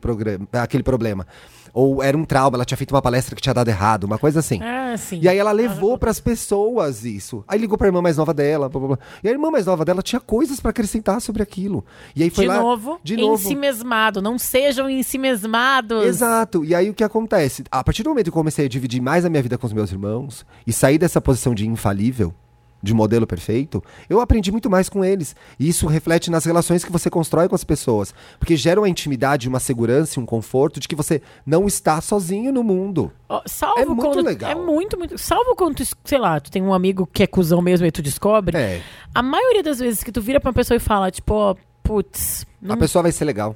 aquele 0.53 0.83
problema. 0.83 1.27
Ou 1.73 2.01
era 2.03 2.17
um 2.17 2.23
trauma, 2.25 2.57
ela 2.57 2.65
tinha 2.65 2.77
feito 2.77 2.93
uma 2.93 3.01
palestra 3.01 3.35
que 3.35 3.41
tinha 3.41 3.53
dado 3.53 3.67
errado, 3.67 4.03
uma 4.05 4.17
coisa 4.17 4.39
assim. 4.39 4.59
Ah, 4.61 4.95
sim. 4.97 5.19
E 5.21 5.27
aí 5.27 5.37
ela 5.37 5.51
levou 5.51 5.97
pras 5.97 6.19
pessoas 6.19 7.03
isso. 7.05 7.43
Aí 7.47 7.59
ligou 7.59 7.77
pra 7.77 7.87
irmã 7.87 8.01
mais 8.01 8.17
nova 8.17 8.33
dela. 8.33 8.69
blá, 8.69 8.79
blá, 8.79 8.87
blá. 8.89 8.99
E 9.23 9.27
a 9.27 9.31
irmã 9.31 9.51
mais 9.51 9.65
nova 9.65 9.83
dela 9.85 10.01
tinha 10.01 10.19
coisas 10.19 10.59
pra 10.59 10.71
acrescentar 10.71 11.21
sobre 11.21 11.43
aquilo. 11.43 11.83
E 12.15 12.23
aí 12.23 12.29
foi 12.29 12.45
de 12.45 12.49
lá 12.49 12.59
novo, 12.59 12.99
de 13.03 13.17
novo. 13.17 13.33
em 13.43 13.47
si 13.47 13.55
mesmado. 13.55 14.21
Não 14.21 14.37
sejam 14.37 14.89
em 14.89 15.03
si 15.03 15.17
mesmados. 15.17 16.03
Exato. 16.05 16.63
E 16.65 16.73
aí 16.73 16.89
o 16.89 16.93
que 16.93 17.03
acontece? 17.03 17.63
A 17.71 17.83
partir 17.83 18.03
do 18.03 18.09
momento 18.09 18.25
que 18.25 18.29
eu 18.29 18.33
comecei 18.33 18.65
a 18.65 18.69
dividir 18.69 19.01
mais 19.01 19.25
a 19.25 19.29
minha 19.29 19.41
vida 19.43 19.57
com 19.57 19.67
os 19.67 19.73
meus 19.73 19.91
irmãos 19.91 20.45
e 20.65 20.73
sair 20.73 20.97
dessa 20.97 21.21
posição 21.21 21.53
de 21.53 21.67
infalível, 21.67 22.33
de 22.81 22.93
modelo 22.93 23.25
perfeito, 23.25 23.83
eu 24.09 24.19
aprendi 24.21 24.51
muito 24.51 24.69
mais 24.69 24.87
com 24.89 25.03
eles. 25.03 25.35
E 25.59 25.67
isso 25.67 25.87
reflete 25.87 26.29
nas 26.29 26.45
relações 26.45 26.83
que 26.83 26.91
você 26.91 27.09
constrói 27.09 27.47
com 27.49 27.55
as 27.55 27.63
pessoas. 27.63 28.13
Porque 28.39 28.55
gera 28.55 28.79
uma 28.79 28.89
intimidade, 28.89 29.47
uma 29.49 29.59
segurança 29.59 30.19
e 30.19 30.23
um 30.23 30.25
conforto 30.25 30.79
de 30.79 30.87
que 30.87 30.95
você 30.95 31.21
não 31.45 31.67
está 31.67 31.99
sozinho 32.01 32.51
no 32.51 32.63
mundo. 32.63 33.11
Ó, 33.27 33.41
salvo 33.45 33.79
É 33.81 33.85
muito 33.85 34.01
quando, 34.01 34.25
legal. 34.25 34.51
É 34.51 34.55
muito, 34.55 34.97
muito. 34.97 35.17
Salvo 35.17 35.55
quando, 35.55 35.75
tu, 35.75 35.83
sei 36.03 36.17
lá, 36.19 36.39
tu 36.39 36.51
tem 36.51 36.61
um 36.61 36.73
amigo 36.73 37.07
que 37.11 37.23
é 37.23 37.27
cuzão 37.27 37.61
mesmo 37.61 37.85
e 37.85 37.91
tu 37.91 38.01
descobre. 38.01 38.57
É. 38.57 38.81
A 39.13 39.23
maioria 39.23 39.63
das 39.63 39.79
vezes 39.79 40.03
que 40.03 40.11
tu 40.11 40.21
vira 40.21 40.39
pra 40.39 40.49
uma 40.49 40.53
pessoa 40.53 40.75
e 40.77 40.79
fala, 40.79 41.09
tipo, 41.11 41.33
ó, 41.33 41.55
putz, 41.83 42.45
não 42.61 42.75
A 42.75 42.77
pessoa 42.77 43.01
vai 43.01 43.11
ser 43.11 43.25
legal. 43.25 43.55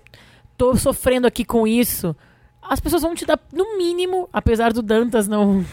tô 0.58 0.76
sofrendo 0.76 1.28
aqui 1.28 1.46
com 1.46 1.68
isso. 1.68 2.16
As 2.72 2.80
pessoas 2.80 3.02
vão 3.02 3.14
te 3.14 3.26
dar, 3.26 3.38
no 3.52 3.78
mínimo, 3.78 4.30
apesar 4.32 4.72
do 4.72 4.82
Dantas 4.82 5.28
não. 5.28 5.66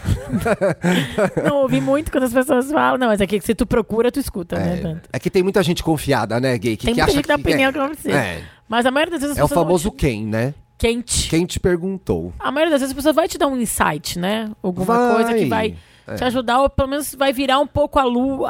não 1.47 1.57
ouvi 1.61 1.79
muito 1.79 2.11
quando 2.11 2.23
as 2.25 2.33
pessoas 2.33 2.69
falam. 2.69 2.97
Não, 2.97 3.07
mas 3.07 3.21
é 3.21 3.27
que 3.27 3.39
se 3.39 3.55
tu 3.55 3.65
procura, 3.65 4.11
tu 4.11 4.19
escuta, 4.19 4.57
né, 4.57 4.73
É, 4.79 4.81
Dantas? 4.81 5.09
é 5.13 5.17
que 5.19 5.29
tem 5.29 5.41
muita 5.41 5.63
gente 5.63 5.81
confiada, 5.81 6.39
né, 6.41 6.57
gay? 6.57 6.75
Que, 6.75 6.85
Tem 6.87 6.95
que 6.95 6.99
muita 7.01 7.13
gente 7.13 7.21
que 7.23 7.27
dá 7.29 7.35
opinião 7.35 7.69
é. 7.69 7.71
que 7.71 7.79
não 7.79 7.87
precisa. 7.89 8.17
É. 8.17 8.43
Mas 8.67 8.85
a 8.85 8.91
maioria 8.91 9.11
das 9.13 9.21
vezes 9.21 9.37
as 9.37 9.41
É 9.41 9.43
o 9.43 9.47
famoso 9.47 9.89
te- 9.91 9.95
quem, 9.95 10.25
né? 10.25 10.53
quente. 10.77 11.29
Quem 11.29 11.45
te 11.45 11.59
perguntou. 11.59 12.33
A 12.39 12.51
maioria 12.51 12.71
das 12.71 12.81
vezes 12.81 12.93
a 12.93 12.95
pessoa 12.95 13.13
vai 13.13 13.27
te 13.29 13.37
dar 13.37 13.47
um 13.47 13.55
insight, 13.59 14.19
né? 14.19 14.49
Alguma 14.61 14.85
Vai. 14.85 15.13
coisa 15.15 15.33
que 15.33 15.45
vai 15.45 15.75
É. 16.07 16.15
te 16.15 16.23
ajudar, 16.25 16.61
ou 16.61 16.69
pelo 16.69 16.87
menos 16.89 17.13
vai 17.15 17.31
virar 17.33 17.59
um 17.59 17.67
pouco 17.67 17.97
a 17.99 18.03
luz, 18.03 18.41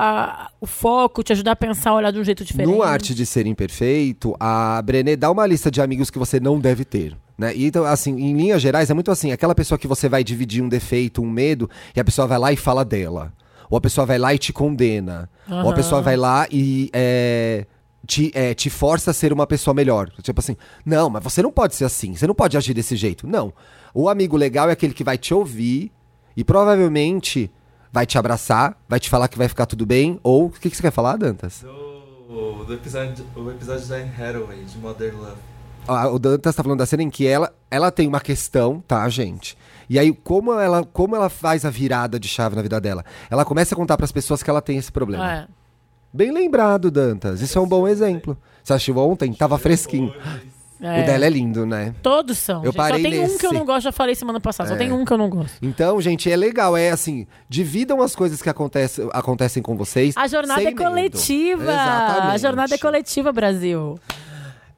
o 0.61 0.65
foco, 0.67 1.21
te 1.23 1.33
ajudar 1.33 1.51
a 1.51 1.55
pensar, 1.55 1.93
olhar 1.93 2.11
de 2.11 2.19
um 2.19 2.23
jeito 2.23 2.43
diferente. 2.43 2.71
No 2.75 2.81
Arte 2.83 3.13
de 3.15 3.25
Ser 3.25 3.45
Imperfeito, 3.47 4.35
a 4.39 4.81
Brené 4.83 5.15
dá 5.15 5.29
uma 5.31 5.45
lista 5.47 5.69
de 5.71 5.81
amigos 5.81 6.09
que 6.09 6.17
você 6.19 6.39
não 6.39 6.59
deve 6.59 6.83
ter. 6.85 7.15
Né? 7.39 7.55
E, 7.55 7.65
então, 7.65 7.85
assim, 7.85 8.11
em 8.19 8.35
linhas 8.35 8.61
gerais, 8.61 8.89
é 8.89 8.93
muito 8.93 9.09
assim: 9.09 9.31
aquela 9.31 9.55
pessoa 9.55 9.79
que 9.79 9.87
você 9.87 10.09
vai 10.09 10.25
dividir 10.25 10.61
um 10.61 10.67
defeito, 10.67 11.21
um 11.21 11.29
medo, 11.29 11.69
e 11.95 11.99
a 11.99 12.03
pessoa 12.03 12.27
vai 12.27 12.37
lá 12.37 12.51
e 12.51 12.57
fala 12.57 12.83
dela. 12.83 13.31
Ou 13.69 13.77
a 13.77 13.81
pessoa 13.81 14.05
vai 14.05 14.17
lá 14.17 14.33
e 14.33 14.37
te 14.37 14.51
condena. 14.51 15.29
Ou 15.47 15.71
a 15.71 15.73
pessoa 15.73 16.01
vai 16.01 16.17
lá 16.17 16.47
e. 16.51 16.89
é, 16.91 17.65
te, 18.05 18.31
é, 18.33 18.53
te 18.53 18.69
força 18.69 19.11
a 19.11 19.13
ser 19.13 19.31
uma 19.31 19.47
pessoa 19.47 19.73
melhor. 19.73 20.09
Tipo 20.21 20.41
assim, 20.41 20.57
não, 20.85 21.09
mas 21.09 21.23
você 21.23 21.41
não 21.41 21.51
pode 21.51 21.75
ser 21.75 21.85
assim, 21.85 22.15
você 22.15 22.27
não 22.27 22.35
pode 22.35 22.57
agir 22.57 22.73
desse 22.73 22.95
jeito. 22.95 23.25
Não. 23.25 23.53
O 23.93 24.09
amigo 24.09 24.35
legal 24.35 24.67
é 24.69 24.73
aquele 24.73 24.93
que 24.93 25.03
vai 25.03 25.17
te 25.17 25.33
ouvir 25.33 25.91
e 26.35 26.43
provavelmente 26.43 27.49
vai 27.91 28.05
te 28.05 28.17
abraçar, 28.17 28.77
vai 28.87 28.99
te 28.99 29.09
falar 29.09 29.27
que 29.27 29.37
vai 29.37 29.47
ficar 29.47 29.65
tudo 29.65 29.85
bem. 29.85 30.19
Ou. 30.23 30.47
O 30.47 30.49
que, 30.49 30.69
que 30.69 30.75
você 30.75 30.81
quer 30.81 30.91
falar, 30.91 31.15
Dantas? 31.15 31.61
Do, 31.61 32.65
do 32.65 32.73
episódio, 32.73 33.25
o 33.35 33.49
episódio 33.49 33.85
da 33.87 33.97
Hathaway, 33.97 34.63
de 34.65 34.77
Modern 34.79 35.15
Love. 35.15 35.58
O 36.11 36.19
Dantas 36.19 36.55
tá 36.55 36.63
falando 36.63 36.79
da 36.79 36.85
cena 36.85 37.03
em 37.03 37.09
que 37.09 37.25
ela, 37.25 37.53
ela 37.71 37.91
tem 37.91 38.07
uma 38.07 38.19
questão, 38.19 38.83
tá, 38.87 39.07
gente? 39.09 39.57
E 39.89 39.97
aí, 39.97 40.13
como 40.13 40.53
ela, 40.53 40.83
como 40.85 41.15
ela 41.15 41.29
faz 41.29 41.65
a 41.65 41.69
virada 41.69 42.19
de 42.19 42.27
chave 42.27 42.55
na 42.55 42.61
vida 42.61 42.79
dela? 42.79 43.03
Ela 43.29 43.43
começa 43.43 43.73
a 43.73 43.77
contar 43.77 43.97
pras 43.97 44.11
pessoas 44.11 44.43
que 44.43 44.49
ela 44.49 44.61
tem 44.61 44.77
esse 44.77 44.91
problema. 44.91 45.31
É. 45.31 45.47
Bem 46.13 46.31
lembrado, 46.31 46.89
Dantas. 46.91 47.41
Isso 47.41 47.57
é 47.57 47.61
um 47.61 47.67
bom 47.67 47.87
exemplo. 47.87 48.37
Você 48.63 48.73
assistiu 48.73 48.97
ontem? 48.97 49.33
Tava 49.33 49.57
fresquinho. 49.57 50.13
É. 50.81 51.01
O 51.03 51.05
dela 51.05 51.25
é 51.25 51.29
lindo, 51.29 51.65
né? 51.65 51.93
Todos 52.01 52.37
são. 52.37 52.59
Eu 52.63 52.71
gente. 52.71 52.77
parei 52.77 53.03
Só 53.03 53.09
tem 53.09 53.19
um 53.19 53.23
nesse. 53.23 53.37
que 53.37 53.45
eu 53.45 53.51
não 53.51 53.65
gosto, 53.65 53.83
já 53.83 53.91
falei 53.91 54.15
semana 54.15 54.39
passada. 54.39 54.69
Só 54.69 54.75
É. 54.75 54.77
tem 54.77 54.91
um 54.93 55.03
que 55.03 55.11
eu 55.11 55.17
não 55.17 55.29
gosto. 55.29 55.57
Então, 55.61 55.99
gente, 55.99 56.31
é 56.31 56.35
legal. 56.37 56.77
É 56.77 56.89
assim, 56.89 57.27
dividam 57.49 58.01
as 58.01 58.15
coisas 58.15 58.41
que 58.41 58.49
acontecem, 58.49 59.09
acontecem 59.11 59.61
com 59.61 59.75
vocês. 59.75 60.15
A 60.15 60.25
jornada 60.27 60.63
é 60.63 60.73
coletiva. 60.73 61.63
Exatamente. 61.63 62.33
A 62.33 62.37
jornada 62.37 62.75
é 62.75 62.77
coletiva, 62.77 63.31
Brasil. 63.33 63.99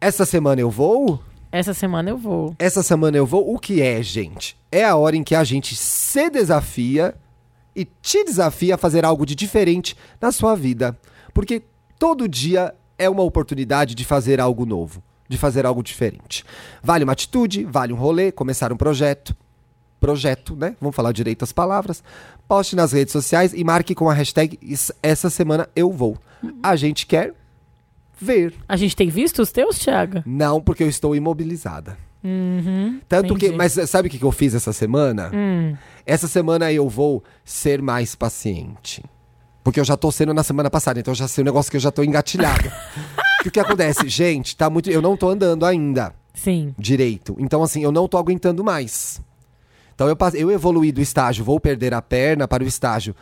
Essa 0.01 0.25
semana 0.25 0.59
eu 0.59 0.69
vou? 0.69 1.21
Essa 1.51 1.73
semana 1.73 2.09
eu 2.09 2.17
vou. 2.17 2.55
Essa 2.57 2.81
semana 2.81 3.15
eu 3.17 3.25
vou. 3.25 3.53
O 3.53 3.59
que 3.59 3.81
é, 3.81 4.01
gente? 4.01 4.57
É 4.71 4.83
a 4.83 4.95
hora 4.95 5.15
em 5.15 5.23
que 5.23 5.35
a 5.35 5.43
gente 5.43 5.75
se 5.75 6.29
desafia 6.29 7.13
e 7.75 7.85
te 7.85 8.23
desafia 8.23 8.75
a 8.75 8.77
fazer 8.77 9.05
algo 9.05 9.25
de 9.25 9.35
diferente 9.35 9.95
na 10.19 10.31
sua 10.31 10.55
vida. 10.55 10.97
Porque 11.33 11.61
todo 11.99 12.27
dia 12.27 12.73
é 12.97 13.09
uma 13.09 13.21
oportunidade 13.23 13.93
de 13.93 14.03
fazer 14.03 14.39
algo 14.41 14.65
novo, 14.65 15.03
de 15.29 15.37
fazer 15.37 15.65
algo 15.65 15.83
diferente. 15.83 16.43
Vale 16.81 17.03
uma 17.03 17.13
atitude, 17.13 17.63
vale 17.65 17.93
um 17.93 17.97
rolê, 17.97 18.31
começar 18.31 18.73
um 18.73 18.77
projeto. 18.77 19.35
Projeto, 19.99 20.55
né? 20.55 20.75
Vamos 20.81 20.95
falar 20.95 21.11
direito 21.11 21.43
as 21.43 21.51
palavras. 21.51 22.03
Poste 22.47 22.75
nas 22.75 22.91
redes 22.91 23.11
sociais 23.11 23.53
e 23.53 23.63
marque 23.63 23.93
com 23.93 24.09
a 24.09 24.13
hashtag 24.15 24.57
"Is- 24.61 24.91
essa 25.03 25.29
semana 25.29 25.69
eu 25.75 25.91
vou. 25.91 26.17
A 26.63 26.75
gente 26.75 27.05
quer 27.05 27.35
ver. 28.22 28.53
A 28.67 28.76
gente 28.76 28.95
tem 28.95 29.09
visto 29.09 29.41
os 29.41 29.51
teus, 29.51 29.80
Thiago? 29.80 30.24
Não, 30.26 30.61
porque 30.61 30.84
eu 30.84 30.89
estou 30.89 31.15
imobilizada. 31.15 31.97
Uhum. 32.24 32.99
Tanto 33.09 33.36
que, 33.36 33.47
entendi. 33.47 33.57
mas 33.57 33.74
sabe 33.89 34.07
o 34.07 34.11
que 34.11 34.19
que 34.19 34.24
eu 34.24 34.32
fiz 34.32 34.53
essa 34.53 34.72
semana? 34.72 35.32
Hum. 35.34 35.76
Essa 36.05 36.28
semana 36.28 36.72
eu 36.72 36.88
vou 36.88 37.24
ser 37.43 37.82
mais 37.82 38.13
paciente. 38.15 39.03
Porque 39.63 39.80
eu 39.80 39.86
já 39.86 39.97
tô 39.97 40.11
sendo 40.11 40.34
na 40.34 40.43
semana 40.43 40.69
passada, 40.69 40.99
então 40.99 41.11
eu 41.11 41.15
já 41.15 41.28
sei 41.28 41.43
um 41.43 41.45
negócio 41.45 41.69
que 41.69 41.78
eu 41.78 41.82
já 41.82 41.91
tô 41.91 42.03
engatilhado. 42.03 42.72
O 43.43 43.49
que 43.49 43.59
acontece? 43.59 44.07
Gente, 44.07 44.55
tá 44.55 44.69
muito. 44.69 44.91
Eu 44.91 45.01
não 45.01 45.17
tô 45.17 45.28
andando 45.28 45.65
ainda 45.65 46.13
Sim. 46.32 46.76
direito. 46.78 47.36
Então, 47.39 47.63
assim, 47.63 47.82
eu 47.84 47.91
não 47.91 48.07
tô 48.07 48.19
aguentando 48.19 48.63
mais. 48.63 49.19
Então 49.95 50.07
eu, 50.07 50.17
eu 50.36 50.51
evoluí 50.51 50.91
do 50.91 51.01
estágio, 51.01 51.43
vou 51.43 51.59
perder 51.59 51.91
a 51.91 52.01
perna 52.01 52.47
para 52.47 52.63
o 52.63 52.67
estágio. 52.67 53.15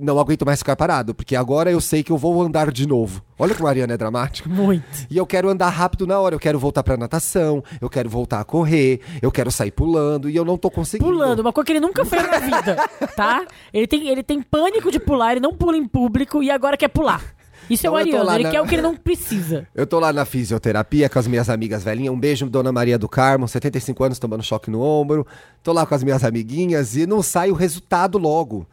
Não 0.00 0.18
aguento 0.18 0.46
mais 0.46 0.58
ficar 0.60 0.74
parado, 0.74 1.14
porque 1.14 1.36
agora 1.36 1.70
eu 1.70 1.78
sei 1.80 2.02
que 2.02 2.10
eu 2.10 2.16
vou 2.16 2.40
andar 2.42 2.70
de 2.72 2.88
novo. 2.88 3.22
Olha 3.38 3.54
como 3.54 3.66
a 3.66 3.70
Ariana 3.70 3.92
é 3.92 3.96
dramática. 3.98 4.48
Muito. 4.48 4.84
E 5.10 5.18
eu 5.18 5.26
quero 5.26 5.50
andar 5.50 5.68
rápido 5.68 6.06
na 6.06 6.18
hora, 6.18 6.34
eu 6.34 6.40
quero 6.40 6.58
voltar 6.58 6.82
pra 6.82 6.96
natação, 6.96 7.62
eu 7.78 7.90
quero 7.90 8.08
voltar 8.08 8.40
a 8.40 8.44
correr, 8.44 9.00
eu 9.20 9.30
quero 9.30 9.50
sair 9.50 9.70
pulando 9.70 10.30
e 10.30 10.36
eu 10.36 10.46
não 10.46 10.56
tô 10.56 10.70
conseguindo. 10.70 11.10
Pulando, 11.10 11.40
uma 11.40 11.52
coisa 11.52 11.66
que 11.66 11.72
ele 11.72 11.80
nunca 11.80 12.06
fez 12.06 12.22
na 12.26 12.38
vida, 12.38 12.76
tá? 13.14 13.44
Ele 13.70 13.86
tem, 13.86 14.08
ele 14.08 14.22
tem 14.22 14.40
pânico 14.40 14.90
de 14.90 14.98
pular, 14.98 15.32
ele 15.32 15.40
não 15.40 15.52
pula 15.54 15.76
em 15.76 15.86
público 15.86 16.42
e 16.42 16.50
agora 16.50 16.74
quer 16.76 16.88
pular. 16.88 17.22
Isso 17.68 17.86
Então 17.86 17.98
é 17.98 18.02
o 18.02 18.06
tô 18.06 18.16
Ariano, 18.16 18.34
ele 18.34 18.44
na- 18.44 18.50
quer 18.50 18.60
o 18.62 18.66
que 18.66 18.74
ele 18.74 18.82
não 18.82 18.96
precisa. 18.96 19.68
Eu 19.74 19.86
tô 19.86 19.98
lá 20.00 20.10
na 20.12 20.24
fisioterapia 20.24 21.08
com 21.10 21.18
as 21.18 21.26
minhas 21.26 21.50
amigas 21.50 21.84
velhinhas. 21.84 22.12
Um 22.14 22.18
beijo, 22.18 22.48
Dona 22.48 22.72
Maria 22.72 22.98
do 22.98 23.08
Carmo, 23.10 23.46
75 23.46 24.02
anos 24.04 24.18
tomando 24.18 24.42
choque 24.42 24.70
no 24.70 24.80
ombro. 24.80 25.26
Tô 25.62 25.72
lá 25.72 25.84
com 25.84 25.94
as 25.94 26.02
minhas 26.02 26.24
amiguinhas 26.24 26.96
e 26.96 27.06
não 27.06 27.22
sai 27.22 27.50
o 27.50 27.54
resultado 27.54 28.16
logo. 28.18 28.66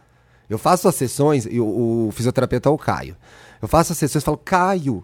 Eu 0.50 0.58
faço 0.58 0.88
as 0.88 0.96
sessões, 0.96 1.46
e 1.50 1.60
o, 1.60 2.08
o 2.08 2.12
fisioterapeuta 2.12 2.70
é 2.70 2.72
o 2.72 2.78
Caio. 2.78 3.16
Eu 3.62 3.68
faço 3.68 3.92
as 3.92 3.98
sessões 3.98 4.24
e 4.24 4.26
falo, 4.26 4.38
Caio, 4.38 5.04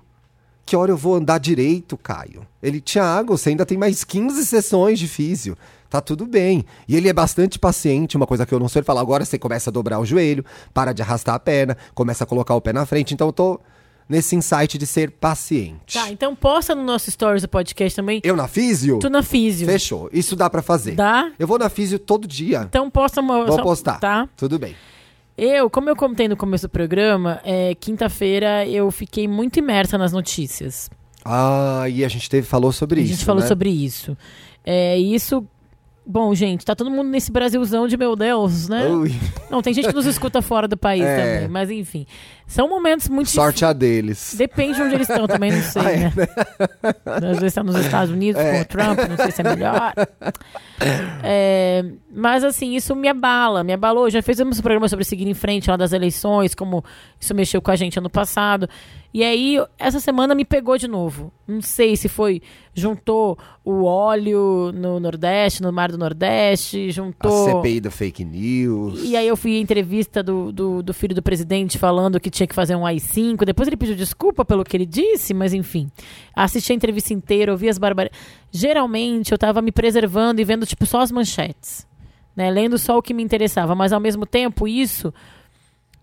Que 0.66 0.76
hora 0.76 0.92
eu 0.92 0.98
vou 0.98 1.14
andar 1.16 1.38
direito, 1.38 1.96
Caio? 1.98 2.48
Ele, 2.64 2.82
Thiago, 2.82 3.38
você 3.38 3.50
ainda 3.50 3.66
tem 3.66 3.78
mais 3.78 4.04
15 4.04 4.44
sessões 4.46 4.98
de 4.98 5.08
físio. 5.08 5.56
Tá 5.88 6.02
tudo 6.02 6.26
bem. 6.26 6.66
E 6.88 6.96
ele 6.96 7.08
é 7.08 7.14
bastante 7.14 7.60
paciente, 7.60 8.18
uma 8.18 8.26
coisa 8.26 8.46
que 8.46 8.54
eu 8.54 8.60
não 8.60 8.68
sou. 8.68 8.80
Ele 8.80 8.86
fala, 8.86 9.00
agora 9.00 9.24
você 9.24 9.38
começa 9.38 9.70
a 9.70 9.74
dobrar 9.74 10.00
o 10.00 10.06
joelho, 10.06 10.44
para 10.74 10.92
de 10.92 11.04
arrastar 11.04 11.36
a 11.36 11.40
perna, 11.40 11.78
começa 11.94 12.24
a 12.24 12.28
colocar 12.28 12.56
o 12.56 12.62
pé 12.62 12.74
na 12.74 12.84
frente. 12.86 13.14
Então 13.14 13.28
eu 13.28 13.32
tô 13.32 13.60
nesse 14.10 14.36
insight 14.36 14.78
de 14.80 14.88
ser 14.88 15.12
paciente. 15.12 15.94
Tá, 15.94 16.10
então 16.10 16.36
posta 16.36 16.74
no 16.74 16.84
nosso 16.84 17.12
stories 17.12 17.44
do 17.44 17.48
podcast 17.48 17.96
também. 17.96 18.20
Eu 18.24 18.36
na 18.36 18.48
físio? 18.48 18.98
Tu 19.00 19.10
na 19.10 19.22
físio. 19.22 19.68
Fechou. 19.68 20.10
Isso 20.12 20.36
dá 20.36 20.50
pra 20.50 20.64
fazer. 20.64 20.96
Dá? 20.96 21.32
Eu 21.38 21.46
vou 21.48 21.60
na 21.60 21.70
físio 21.70 22.00
todo 22.00 22.28
dia. 22.28 22.64
Então 22.68 22.90
posta 22.90 23.22
uma. 23.22 23.46
Vou 23.46 23.56
só- 23.58 23.64
postar. 23.64 24.00
Tá. 24.00 24.28
Tudo 24.36 24.58
bem. 24.58 24.76
Eu, 25.38 25.70
como 25.70 25.90
eu 25.90 25.96
comentei 25.96 26.28
no 26.28 26.38
começo 26.38 26.68
do 26.68 26.70
programa, 26.72 27.42
é, 27.44 27.76
quinta-feira 27.76 28.66
eu 28.66 28.90
fiquei 28.90 29.28
muito 29.28 29.60
imersa 29.60 29.98
nas 29.98 30.14
notícias. 30.14 30.90
Ah, 31.24 31.86
e 31.90 32.06
a 32.06 32.08
gente 32.08 32.30
teve, 32.30 32.48
falou 32.48 32.72
sobre 32.72 33.02
a 33.02 33.04
isso. 33.04 33.14
gente 33.14 33.26
falou 33.26 33.42
né? 33.42 33.48
sobre 33.48 33.70
isso. 33.70 34.16
É, 34.64 34.98
isso. 34.98 35.46
Bom, 36.08 36.36
gente, 36.36 36.64
tá 36.64 36.76
todo 36.76 36.92
mundo 36.92 37.10
nesse 37.10 37.32
Brasilzão 37.32 37.88
de 37.88 37.98
meu 37.98 38.16
Deus, 38.16 38.70
né? 38.70 38.88
Ui, 38.88 39.12
Não, 39.50 39.60
tem 39.62 39.74
gente 39.74 39.88
que 39.88 39.94
nos 39.96 40.06
escuta 40.06 40.40
fora 40.40 40.68
do 40.68 40.78
país 40.78 41.02
É. 41.04 41.34
também, 41.36 41.50
mas 41.50 41.72
enfim. 41.72 42.06
São 42.48 42.70
momentos 42.70 43.10
muito 43.10 43.30
sorte 43.32 43.66
a 43.66 43.74
deles. 43.74 44.36
Depende 44.38 44.76
de 44.76 44.82
onde 44.84 44.96
eles 44.96 45.10
estão 45.10 45.26
também, 45.28 45.52
não 45.52 45.62
sei, 45.64 45.82
Ah, 45.82 45.92
é, 45.92 46.00
né? 46.16 46.28
Às 47.06 47.22
vezes 47.40 47.44
estão 47.46 47.64
nos 47.64 47.76
Estados 47.78 48.12
Unidos 48.14 48.42
com 48.42 48.62
o 48.62 48.66
Trump, 48.66 49.00
não 49.10 49.18
sei 49.18 49.32
se 49.32 49.42
é 49.42 49.44
melhor. 49.44 49.94
É, 51.24 51.84
mas 52.14 52.44
assim, 52.44 52.76
isso 52.76 52.96
me 52.96 53.08
abala, 53.08 53.64
me 53.64 53.74
abalou. 53.74 54.10
Já 54.10 54.22
fizemos 54.22 54.60
um 54.60 54.62
programa 54.62 54.88
sobre 54.88 55.06
seguir 55.06 55.28
em 55.28 55.34
frente 55.34 55.70
lá 55.70 55.78
das 55.78 55.92
eleições, 55.94 56.54
como 56.54 56.84
isso 57.20 57.34
mexeu 57.34 57.62
com 57.62 57.72
a 57.72 57.76
gente 57.76 57.98
ano 57.98 58.10
passado. 58.10 58.70
E 59.14 59.24
aí, 59.24 59.58
essa 59.80 60.02
semana 60.02 60.36
me 60.36 60.44
pegou 60.44 60.78
de 60.78 60.90
novo. 60.90 61.32
Não 61.48 61.62
sei 61.62 61.96
se 61.96 62.10
foi. 62.10 62.42
Juntou 62.74 63.38
o 63.64 63.86
óleo 63.86 64.74
no 64.74 65.00
Nordeste, 65.00 65.64
no 65.64 65.72
Mar 65.72 65.90
do 65.90 65.98
Nordeste, 65.98 66.88
A 66.90 66.92
juntou. 66.92 67.46
CPI 67.62 67.80
da 67.80 67.90
fake 67.90 68.26
news. 68.26 69.02
E 69.02 69.16
aí 69.16 69.26
eu 69.26 69.38
fui 69.38 69.56
à 69.56 69.60
entrevista 69.62 70.22
do, 70.22 70.52
do, 70.52 70.84
do 70.84 70.94
filho 70.94 71.16
do 71.16 71.22
presidente 71.24 71.78
falando 71.80 72.20
que 72.20 72.30
tinha 72.36 72.48
que 72.48 72.56
fazer 72.56 72.76
um 72.76 72.86
AI-5. 72.86 73.46
Depois 73.46 73.68
ele 73.68 73.78
pediu 73.78 73.96
desculpa 73.96 74.46
pelo 74.46 74.64
que 74.64 74.76
ele 74.78 74.86
disse, 74.86 75.34
mas 75.34 75.54
enfim. 75.54 75.90
Assisti 76.36 76.72
a 76.72 76.76
entrevista 76.76 77.14
inteira, 77.14 77.52
ouvi 77.52 77.68
as 77.70 77.78
barbarias. 77.78 78.16
Geralmente 78.52 79.32
eu 79.32 79.38
tava 79.38 79.62
me 79.62 79.72
preservando 79.72 80.40
e 80.40 80.44
vendo, 80.44 80.66
tipo, 80.66 80.86
só 80.86 81.02
as 81.02 81.12
manchetes. 81.12 81.88
Né? 82.36 82.50
Lendo 82.52 82.78
só 82.78 82.98
o 82.98 83.02
que 83.02 83.14
me 83.14 83.24
interessava. 83.24 83.74
Mas 83.76 83.94
ao 83.94 84.00
mesmo 84.00 84.26
tempo, 84.26 84.68
isso... 84.68 85.14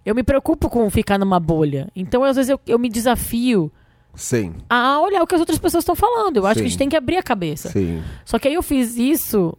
Eu 0.04 0.16
me 0.16 0.24
preocupo 0.24 0.68
com 0.68 0.90
ficar 0.90 1.16
numa 1.16 1.38
bolha. 1.38 1.88
Então, 1.94 2.24
às 2.24 2.34
vezes, 2.34 2.50
eu, 2.50 2.58
eu 2.66 2.76
me 2.76 2.88
desafio 2.88 3.70
Sim, 4.14 4.54
a 4.68 5.00
olhar 5.00 5.22
o 5.22 5.26
que 5.26 5.34
as 5.34 5.40
outras 5.40 5.58
pessoas 5.58 5.82
estão 5.82 5.94
falando. 5.94 6.38
Eu 6.38 6.46
acho 6.46 6.56
que 6.56 6.60
a 6.60 6.64
Sim. 6.64 6.68
gente 6.70 6.78
tem 6.78 6.88
que 6.88 6.96
abrir 6.96 7.16
a 7.18 7.22
cabeça. 7.22 7.68
sim. 7.68 8.02
Só 8.24 8.36
que 8.38 8.48
aí 8.48 8.54
eu 8.54 8.62
fiz 8.62 8.96
isso 8.96 9.56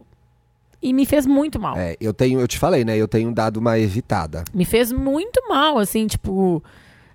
e 0.84 0.92
me 0.92 1.06
fez 1.06 1.26
muito 1.26 1.58
mal. 1.58 1.76
É, 1.76 1.96
eu 2.00 2.12
tenho, 2.12 2.38
eu 2.40 2.46
te 2.46 2.58
falei, 2.58 2.84
né? 2.84 2.96
Eu 2.96 3.08
tenho 3.08 3.32
dado 3.32 3.56
uma 3.56 3.78
evitada. 3.78 4.44
me 4.52 4.64
fez 4.64 4.92
muito 4.92 5.40
mal, 5.48 5.78
assim, 5.78 6.06
tipo. 6.06 6.62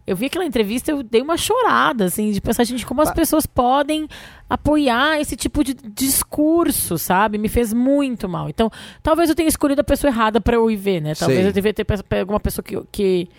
Eu 0.07 0.15
vi 0.15 0.25
aquela 0.25 0.43
entrevista, 0.43 0.89
eu 0.89 1.03
dei 1.03 1.21
uma 1.21 1.37
chorada, 1.37 2.05
assim, 2.05 2.31
de 2.31 2.41
pensar, 2.41 2.63
gente, 2.63 2.83
como 2.83 2.99
as 2.99 3.11
pessoas 3.11 3.45
podem 3.45 4.07
apoiar 4.49 5.21
esse 5.21 5.35
tipo 5.35 5.63
de 5.63 5.75
discurso, 5.75 6.97
sabe? 6.97 7.37
Me 7.37 7.47
fez 7.47 7.71
muito 7.71 8.27
mal. 8.27 8.49
Então, 8.49 8.71
talvez 9.03 9.29
eu 9.29 9.35
tenha 9.35 9.47
escolhido 9.47 9.81
a 9.81 9.83
pessoa 9.83 10.09
errada 10.11 10.41
pra 10.41 10.55
eu 10.55 10.69
ir 10.71 10.75
ver, 10.77 10.99
né? 10.99 11.13
Talvez 11.13 11.39
Sei. 11.41 11.47
eu 11.49 11.53
devia 11.53 11.73
ter 11.73 11.83
pe- 11.85 12.01
pego 12.01 12.33
uma 12.33 12.39
pessoa 12.39 12.63
que, 12.63 12.81
que. 12.91 13.29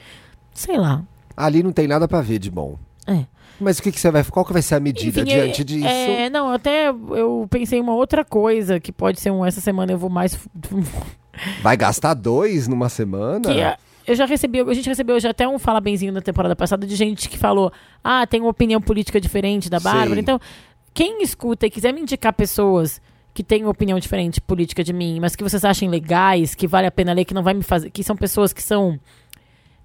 Sei 0.55 0.77
lá. 0.79 1.03
Ali 1.37 1.61
não 1.63 1.73
tem 1.73 1.89
nada 1.89 2.07
pra 2.07 2.21
ver 2.21 2.39
de 2.39 2.51
bom. 2.53 2.79
É. 3.05 3.25
Mas 3.61 3.79
o 3.79 3.83
que, 3.83 3.93
que 3.93 4.01
você 4.01 4.11
vai. 4.11 4.25
Qual 4.25 4.45
que 4.45 4.53
vai 4.53 4.63
ser 4.63 4.77
a 4.77 4.81
medida 4.81 5.21
Enfim, 5.21 5.31
diante 5.31 5.61
é, 5.61 5.65
disso? 5.65 5.87
É, 5.87 6.31
não, 6.31 6.51
até 6.51 6.89
eu 6.89 7.47
pensei 7.51 7.79
em 7.79 7.83
uma 7.83 7.95
outra 7.95 8.25
coisa 8.25 8.81
que 8.81 8.91
pode 8.91 9.21
ser 9.21 9.31
um. 9.31 9.45
Essa 9.45 9.61
semana 9.61 9.93
eu 9.93 9.99
vou 9.99 10.11
mais. 10.11 10.39
Vai 11.63 11.77
gastar 11.77 12.15
dois 12.15 12.67
numa 12.67 12.89
semana? 12.89 13.53
Que 13.53 13.61
é- 13.61 13.77
eu 14.07 14.15
já 14.15 14.25
recebi, 14.25 14.61
a 14.61 14.75
gente 14.75 14.89
recebeu 14.89 15.21
já 15.21 15.31
até 15.31 15.47
um 15.47 15.59
fala 15.59 15.81
benzinho 15.81 16.13
na 16.13 16.21
temporada 16.21 16.57
passada 16.57 16.87
de 16.87 16.97
gente 16.97 17.29
que 17.29 17.39
falou: 17.39 17.73
"Ah, 18.03 18.27
tem 18.27 18.41
uma 18.41 18.51
opinião 18.51 18.81
política 18.81 19.21
diferente 19.21 19.69
da 19.71 19.79
Bárbara". 19.79 20.15
Sei. 20.15 20.21
Então, 20.21 20.41
quem 20.93 21.23
escuta 21.23 21.67
e 21.67 21.71
quiser 21.71 21.93
me 21.93 22.01
indicar 22.01 22.33
pessoas 22.33 23.01
que 23.33 23.45
têm 23.45 23.63
uma 23.63 23.71
opinião 23.71 23.99
diferente 23.99 24.41
política 24.41 24.83
de 24.83 24.93
mim, 24.93 25.21
mas 25.21 25.37
que 25.37 25.45
vocês 25.45 25.65
achem 25.65 25.89
legais, 25.89 26.55
que 26.55 26.67
vale 26.67 26.87
a 26.87 26.91
pena 26.91 27.13
ler, 27.13 27.25
que 27.25 27.35
não 27.35 27.43
vai 27.43 27.55
me 27.55 27.63
fazer, 27.63 27.91
que 27.91 28.03
são 28.03 28.17
pessoas 28.17 28.53
que 28.53 28.63
são 28.63 28.99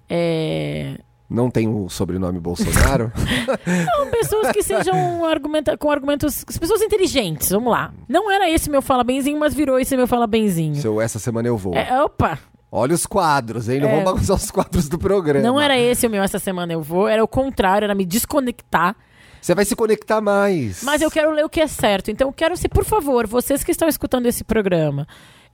é, 0.08 0.98
Não 1.28 1.50
tem 1.50 1.66
o 1.68 1.88
sobrenome 1.88 2.38
Bolsonaro? 2.38 3.10
são 3.96 4.10
pessoas 4.10 4.52
que 4.52 4.62
sejam 4.62 5.24
argumenta, 5.24 5.76
com 5.76 5.90
argumentos, 5.90 6.44
pessoas 6.44 6.80
inteligentes, 6.82 7.50
vamos 7.50 7.72
lá. 7.72 7.92
Não 8.08 8.30
era 8.30 8.48
esse 8.48 8.70
meu 8.70 8.80
fala 8.80 9.02
benzinho, 9.02 9.38
mas 9.38 9.52
virou 9.52 9.78
esse 9.78 9.96
meu 9.96 10.06
fala 10.06 10.26
benzinho. 10.26 10.76
Seu 10.76 11.00
essa 11.00 11.18
semana 11.18 11.48
eu 11.48 11.56
vou. 11.56 11.74
É, 11.74 12.02
opa, 12.02 12.38
Olha 12.70 12.94
os 12.94 13.06
quadros, 13.06 13.68
hein? 13.68 13.80
Não 13.80 13.88
É. 13.88 13.90
vamos 13.92 14.04
bagunçar 14.04 14.36
os 14.36 14.50
quadros 14.50 14.88
do 14.88 14.98
programa. 14.98 15.44
não 15.44 15.60
era 15.60 15.78
esse 15.78 16.06
o 16.06 16.10
meu 16.10 16.22
essa 16.22 16.38
semana 16.38 16.72
eu 16.72 16.82
vou, 16.82 17.08
era 17.08 17.22
o 17.22 17.28
contrário, 17.28 17.84
era 17.86 17.94
me 17.94 18.04
desconectar 18.04 18.94
Você 19.40 19.54
vai 19.54 19.64
se 19.64 19.74
conectar 19.76 20.20
mais. 20.20 20.82
Mas 20.82 21.00
eu 21.00 21.10
quero 21.10 21.30
ler 21.30 21.44
o 21.44 21.48
que 21.48 21.60
é 21.60 21.66
certo. 21.68 22.10
Então 22.10 22.28
eu 22.28 22.32
quero 22.32 22.56
se, 22.56 22.68
por 22.68 22.84
favor, 22.84 23.26
vocês 23.26 23.62
que 23.62 23.70
estão 23.70 23.88
escutando 23.88 24.26
esse 24.26 24.42
programa 24.44 25.06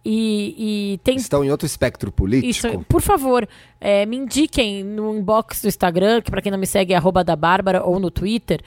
e, 0.05 0.95
e 0.95 0.99
tem. 0.99 1.17
Estão 1.17 1.45
em 1.45 1.51
outro 1.51 1.67
espectro 1.67 2.11
político? 2.11 2.51
Isso, 2.51 2.85
por 2.89 3.01
favor, 3.01 3.49
é, 3.81 4.05
me 4.07 4.17
indiquem 4.17 4.83
no 4.83 5.15
inbox 5.17 5.63
do 5.63 5.69
Instagram, 5.69 6.21
que 6.21 6.31
pra 6.31 6.43
quem 6.43 6.51
não 6.51 6.59
me 6.59 6.67
segue 6.67 6.93
é 6.93 6.97
arroba 6.97 7.23
da 7.23 7.37
Bárbara, 7.37 7.85
ou 7.85 8.01
no 8.01 8.11
Twitter. 8.11 8.61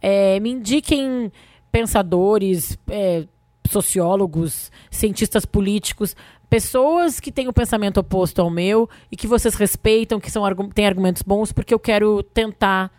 é, 0.00 0.38
me 0.40 0.50
indiquem 0.50 1.30
pensadores, 1.70 2.78
é, 2.88 3.26
sociólogos, 3.68 4.70
cientistas 4.90 5.44
políticos, 5.44 6.16
pessoas 6.48 7.20
que 7.20 7.30
têm 7.30 7.48
o 7.48 7.52
pensamento 7.52 7.98
oposto 7.98 8.40
ao 8.40 8.50
meu 8.50 8.88
e 9.12 9.16
que 9.16 9.26
vocês 9.26 9.54
respeitam, 9.54 10.18
que 10.18 10.30
são, 10.30 10.42
têm 10.74 10.86
argumentos 10.86 11.22
bons, 11.22 11.52
porque 11.52 11.74
eu 11.74 11.78
quero 11.78 12.22
tentar 12.22 12.90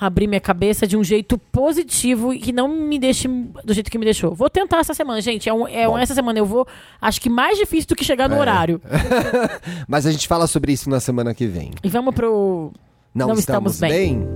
abrir 0.00 0.26
minha 0.26 0.40
cabeça 0.40 0.86
de 0.86 0.96
um 0.96 1.02
jeito 1.04 1.36
positivo 1.38 2.32
e 2.32 2.38
que 2.38 2.52
não 2.52 2.68
me 2.68 2.98
deixe 2.98 3.28
do 3.64 3.74
jeito 3.74 3.90
que 3.90 3.98
me 3.98 4.04
deixou. 4.04 4.34
Vou 4.34 4.48
tentar 4.48 4.78
essa 4.78 4.94
semana, 4.94 5.20
gente. 5.20 5.48
É 5.48 5.52
um, 5.54 5.66
é 5.68 5.88
um- 5.88 5.98
essa 5.98 6.14
semana 6.14 6.38
eu 6.38 6.46
vou, 6.46 6.66
acho 7.00 7.20
que 7.20 7.28
mais 7.28 7.58
difícil 7.58 7.88
do 7.88 7.96
que 7.96 8.04
chegar 8.04 8.28
no 8.28 8.36
É. 8.36 8.40
horário. 8.40 8.80
Mas 9.86 10.06
a 10.06 10.12
gente 10.12 10.26
fala 10.28 10.46
sobre 10.46 10.72
isso 10.72 10.88
na 10.88 11.00
semana 11.00 11.34
que 11.34 11.46
vem. 11.46 11.72
E 11.82 11.88
vamos 11.88 12.14
pro. 12.14 12.72
Não, 13.14 13.28
Não 13.28 13.34
estamos, 13.34 13.74
estamos 13.74 13.80
bem? 13.80 14.26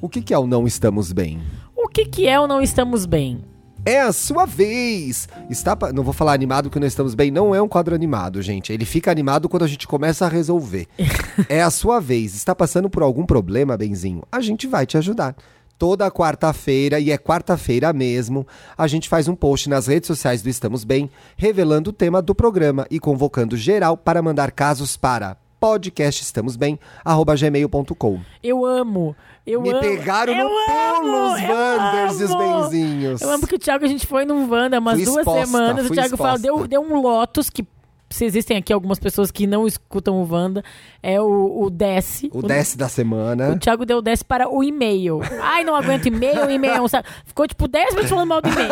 O 0.00 0.08
que, 0.08 0.22
que 0.22 0.32
é 0.32 0.38
o 0.38 0.46
não 0.46 0.66
estamos 0.66 1.12
bem? 1.12 1.40
O 1.74 1.88
que, 1.88 2.04
que 2.04 2.26
é 2.28 2.38
o 2.38 2.46
não 2.46 2.60
estamos 2.60 3.06
bem? 3.06 3.40
É 3.86 4.00
a 4.00 4.12
sua 4.12 4.44
vez! 4.44 5.28
Está 5.48 5.76
pa- 5.76 5.92
Não 5.92 6.02
vou 6.02 6.12
falar 6.12 6.32
animado 6.32 6.68
que 6.68 6.80
não 6.80 6.86
estamos 6.88 7.14
bem, 7.14 7.30
não 7.30 7.54
é 7.54 7.62
um 7.62 7.68
quadro 7.68 7.94
animado, 7.94 8.42
gente. 8.42 8.72
Ele 8.72 8.84
fica 8.84 9.12
animado 9.12 9.48
quando 9.48 9.62
a 9.64 9.68
gente 9.68 9.86
começa 9.86 10.26
a 10.26 10.28
resolver. 10.28 10.88
é 11.48 11.62
a 11.62 11.70
sua 11.70 12.00
vez. 12.00 12.34
Está 12.34 12.52
passando 12.54 12.90
por 12.90 13.02
algum 13.04 13.24
problema, 13.24 13.76
Benzinho? 13.76 14.24
A 14.30 14.40
gente 14.40 14.66
vai 14.66 14.84
te 14.86 14.98
ajudar. 14.98 15.36
Toda 15.78 16.10
quarta-feira, 16.10 16.98
e 16.98 17.10
é 17.12 17.18
quarta-feira 17.18 17.92
mesmo, 17.92 18.46
a 18.76 18.86
gente 18.88 19.08
faz 19.10 19.28
um 19.28 19.34
post 19.36 19.68
nas 19.68 19.86
redes 19.86 20.06
sociais 20.06 20.40
do 20.42 20.48
Estamos 20.48 20.84
Bem, 20.84 21.08
revelando 21.36 21.90
o 21.90 21.92
tema 21.92 22.20
do 22.22 22.34
programa 22.34 22.86
e 22.90 22.98
convocando 22.98 23.56
geral 23.58 23.94
para 23.96 24.22
mandar 24.22 24.50
casos 24.52 24.96
para 24.96 25.36
podcastestamosbem@gmail.com. 25.66 28.20
Eu 28.42 28.64
amo. 28.64 29.14
Eu 29.46 29.60
Me 29.62 29.70
amo. 29.70 29.80
pegaram 29.80 30.32
eu 30.32 30.44
no 30.44 30.50
pulo 30.50 31.34
os 31.34 31.42
Wanders 31.42 32.20
e 32.20 32.24
os. 32.24 32.34
Benzinhos. 32.34 33.20
Eu 33.20 33.30
amo 33.30 33.46
que 33.46 33.54
o 33.54 33.58
Thiago, 33.58 33.84
a 33.84 33.88
gente 33.88 34.06
foi 34.06 34.24
num 34.24 34.50
Wanda 34.50 34.78
umas 34.78 34.96
Fui 34.96 35.04
duas 35.04 35.18
exposta, 35.18 35.46
semanas. 35.46 35.86
O 35.86 35.90
Thiago 35.92 36.16
fala, 36.16 36.36
exposta. 36.36 36.58
deu, 36.58 36.66
deu 36.66 36.80
um 36.80 36.98
Lotus, 37.00 37.50
que 37.50 37.62
se 38.08 38.24
existem 38.24 38.56
aqui 38.56 38.72
algumas 38.72 38.98
pessoas 38.98 39.30
que 39.30 39.46
não 39.46 39.66
escutam 39.66 40.22
o 40.22 40.32
Wanda, 40.32 40.62
é 41.02 41.20
o, 41.20 41.64
o 41.64 41.70
Desce. 41.70 42.30
O 42.32 42.42
desce 42.42 42.76
da 42.76 42.88
semana. 42.88 43.50
O 43.50 43.58
Thiago 43.58 43.84
deu 43.84 44.00
10 44.00 44.22
para 44.22 44.48
o 44.48 44.62
e-mail. 44.62 45.20
Ai, 45.42 45.64
não 45.64 45.74
aguento 45.74 46.06
e-mail, 46.06 46.50
e-mail 46.50 46.84
é. 46.84 47.02
Ficou 47.24 47.46
tipo 47.46 47.66
10 47.68 47.90
minutos 47.90 48.10
falando 48.10 48.28
mal 48.28 48.40
do 48.40 48.48
e-mail. 48.48 48.70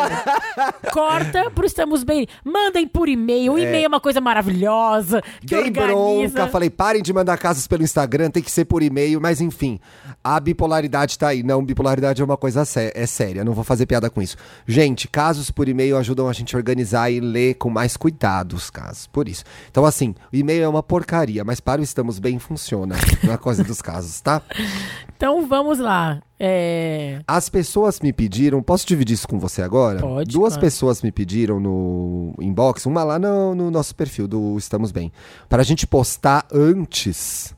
Corta 0.92 1.50
pro 1.50 1.66
Estamos 1.66 2.04
Bem. 2.04 2.26
Mandem 2.44 2.86
por 2.86 3.08
e-mail. 3.08 3.54
O 3.54 3.58
e-mail 3.58 3.84
é 3.84 3.88
uma 3.88 4.00
coisa 4.00 4.20
maravilhosa. 4.20 5.22
Que 5.40 5.46
Dei 5.46 5.58
organiza. 5.58 6.34
bronca, 6.34 6.48
falei, 6.48 6.70
parem 6.70 7.02
de 7.02 7.12
mandar 7.12 7.36
casos 7.38 7.66
pelo 7.66 7.82
Instagram, 7.82 8.30
tem 8.30 8.42
que 8.42 8.50
ser 8.50 8.64
por 8.64 8.82
e-mail, 8.82 9.20
mas 9.20 9.40
enfim, 9.40 9.78
a 10.22 10.38
bipolaridade 10.38 11.18
tá 11.18 11.28
aí. 11.28 11.42
Não, 11.42 11.64
bipolaridade 11.64 12.22
é 12.22 12.24
uma 12.24 12.36
coisa 12.36 12.64
sé 12.64 12.92
é 12.94 13.06
séria, 13.06 13.44
não 13.44 13.52
vou 13.52 13.64
fazer 13.64 13.86
piada 13.86 14.08
com 14.08 14.22
isso. 14.22 14.36
Gente, 14.66 15.08
casos 15.08 15.50
por 15.50 15.68
e-mail 15.68 15.96
ajudam 15.96 16.28
a 16.28 16.32
gente 16.32 16.54
a 16.54 16.58
organizar 16.58 17.10
e 17.10 17.20
ler 17.20 17.54
com 17.54 17.70
mais 17.70 17.96
cuidado 17.96 18.54
os 18.54 18.70
casos, 18.70 19.06
por 19.06 19.23
isso. 19.28 19.44
Então 19.70 19.84
assim, 19.84 20.14
o 20.32 20.36
e-mail 20.36 20.64
é 20.64 20.68
uma 20.68 20.82
porcaria, 20.82 21.44
mas 21.44 21.60
para 21.60 21.80
o 21.80 21.84
Estamos 21.84 22.18
Bem 22.18 22.38
funciona, 22.38 22.96
na 23.22 23.38
coisa 23.38 23.62
dos 23.64 23.80
casos, 23.80 24.20
tá? 24.20 24.42
Então 25.16 25.46
vamos 25.46 25.78
lá. 25.78 26.20
É... 26.38 27.20
As 27.26 27.48
pessoas 27.48 28.00
me 28.00 28.12
pediram, 28.12 28.60
posso 28.62 28.84
dividir 28.86 29.14
isso 29.14 29.28
com 29.28 29.38
você 29.38 29.62
agora? 29.62 30.00
Pode, 30.00 30.30
Duas 30.30 30.54
claro. 30.54 30.60
pessoas 30.60 31.02
me 31.02 31.12
pediram 31.12 31.60
no 31.60 32.34
inbox, 32.40 32.84
uma 32.84 33.04
lá 33.04 33.18
no, 33.18 33.54
no 33.54 33.70
nosso 33.70 33.94
perfil 33.94 34.26
do 34.26 34.58
Estamos 34.58 34.90
Bem, 34.90 35.12
para 35.48 35.62
a 35.62 35.64
gente 35.64 35.86
postar 35.86 36.44
antes 36.52 37.54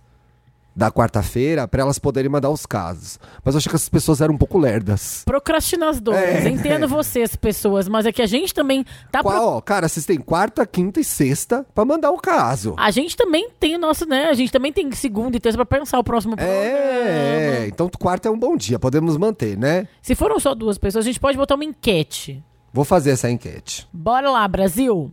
da 0.77 0.91
quarta-feira 0.93 1.67
pra 1.67 1.81
elas 1.81 1.99
poderem 1.99 2.31
mandar 2.31 2.51
os 2.51 2.67
casos. 2.67 3.19
Mas 3.43 3.55
eu 3.55 3.59
achei 3.59 3.71
que 3.71 3.77
essas 3.77 3.89
pessoas 3.89 4.21
eram 4.21 4.35
um 4.35 4.37
pouco 4.37 4.59
lerdas. 4.59 5.23
Procrastinadoras. 5.25 6.21
É. 6.21 6.49
Entendo 6.51 6.87
vocês, 6.87 7.35
pessoas, 7.35 7.89
mas 7.89 8.05
é 8.05 8.13
que 8.13 8.21
a 8.21 8.27
gente 8.27 8.53
também 8.53 8.85
tá. 9.11 9.23
pro- 9.23 9.33
Qual, 9.33 9.57
ó, 9.57 9.61
cara, 9.63 9.89
vocês 9.89 10.05
têm 10.05 10.19
quarta, 10.19 10.67
quinta 10.67 11.01
e 11.01 11.05
sexta 11.05 11.65
pra 11.75 11.85
mandar 11.87 12.11
o 12.11 12.19
caso. 12.19 12.75
A 12.77 12.91
gente 12.91 13.17
também 13.17 13.49
tem 13.59 13.75
o 13.75 13.79
nosso, 13.79 14.05
né? 14.05 14.27
A 14.29 14.35
gente 14.35 14.53
também 14.53 14.71
tem 14.71 14.93
segunda 14.93 15.35
e 15.37 15.41
terça 15.41 15.57
pra 15.57 15.65
pensar 15.65 15.99
o 15.99 16.05
próximo 16.05 16.37
programa. 16.37 16.61
É, 16.61 17.67
então 17.69 17.89
quarta 17.99 18.29
é 18.29 18.31
um 18.31 18.39
bom 18.39 18.55
dia, 18.57 18.79
podemos 18.79 19.17
manter, 19.17 19.57
né? 19.57 19.89
Se 20.03 20.15
foram 20.15 20.39
só 20.39 20.55
duas 20.55 20.77
pessoas, 20.77 21.07
a 21.07 21.09
gente 21.09 21.19
pode 21.19 21.39
botar 21.39 21.55
uma 21.55 21.65
enquete. 21.65 22.45
Vou 22.71 22.85
fazer 22.85 23.13
essa 23.13 23.31
enquete. 23.31 23.89
Bora 23.91 24.31
lá, 24.31 24.47
Brasil. 24.47 25.11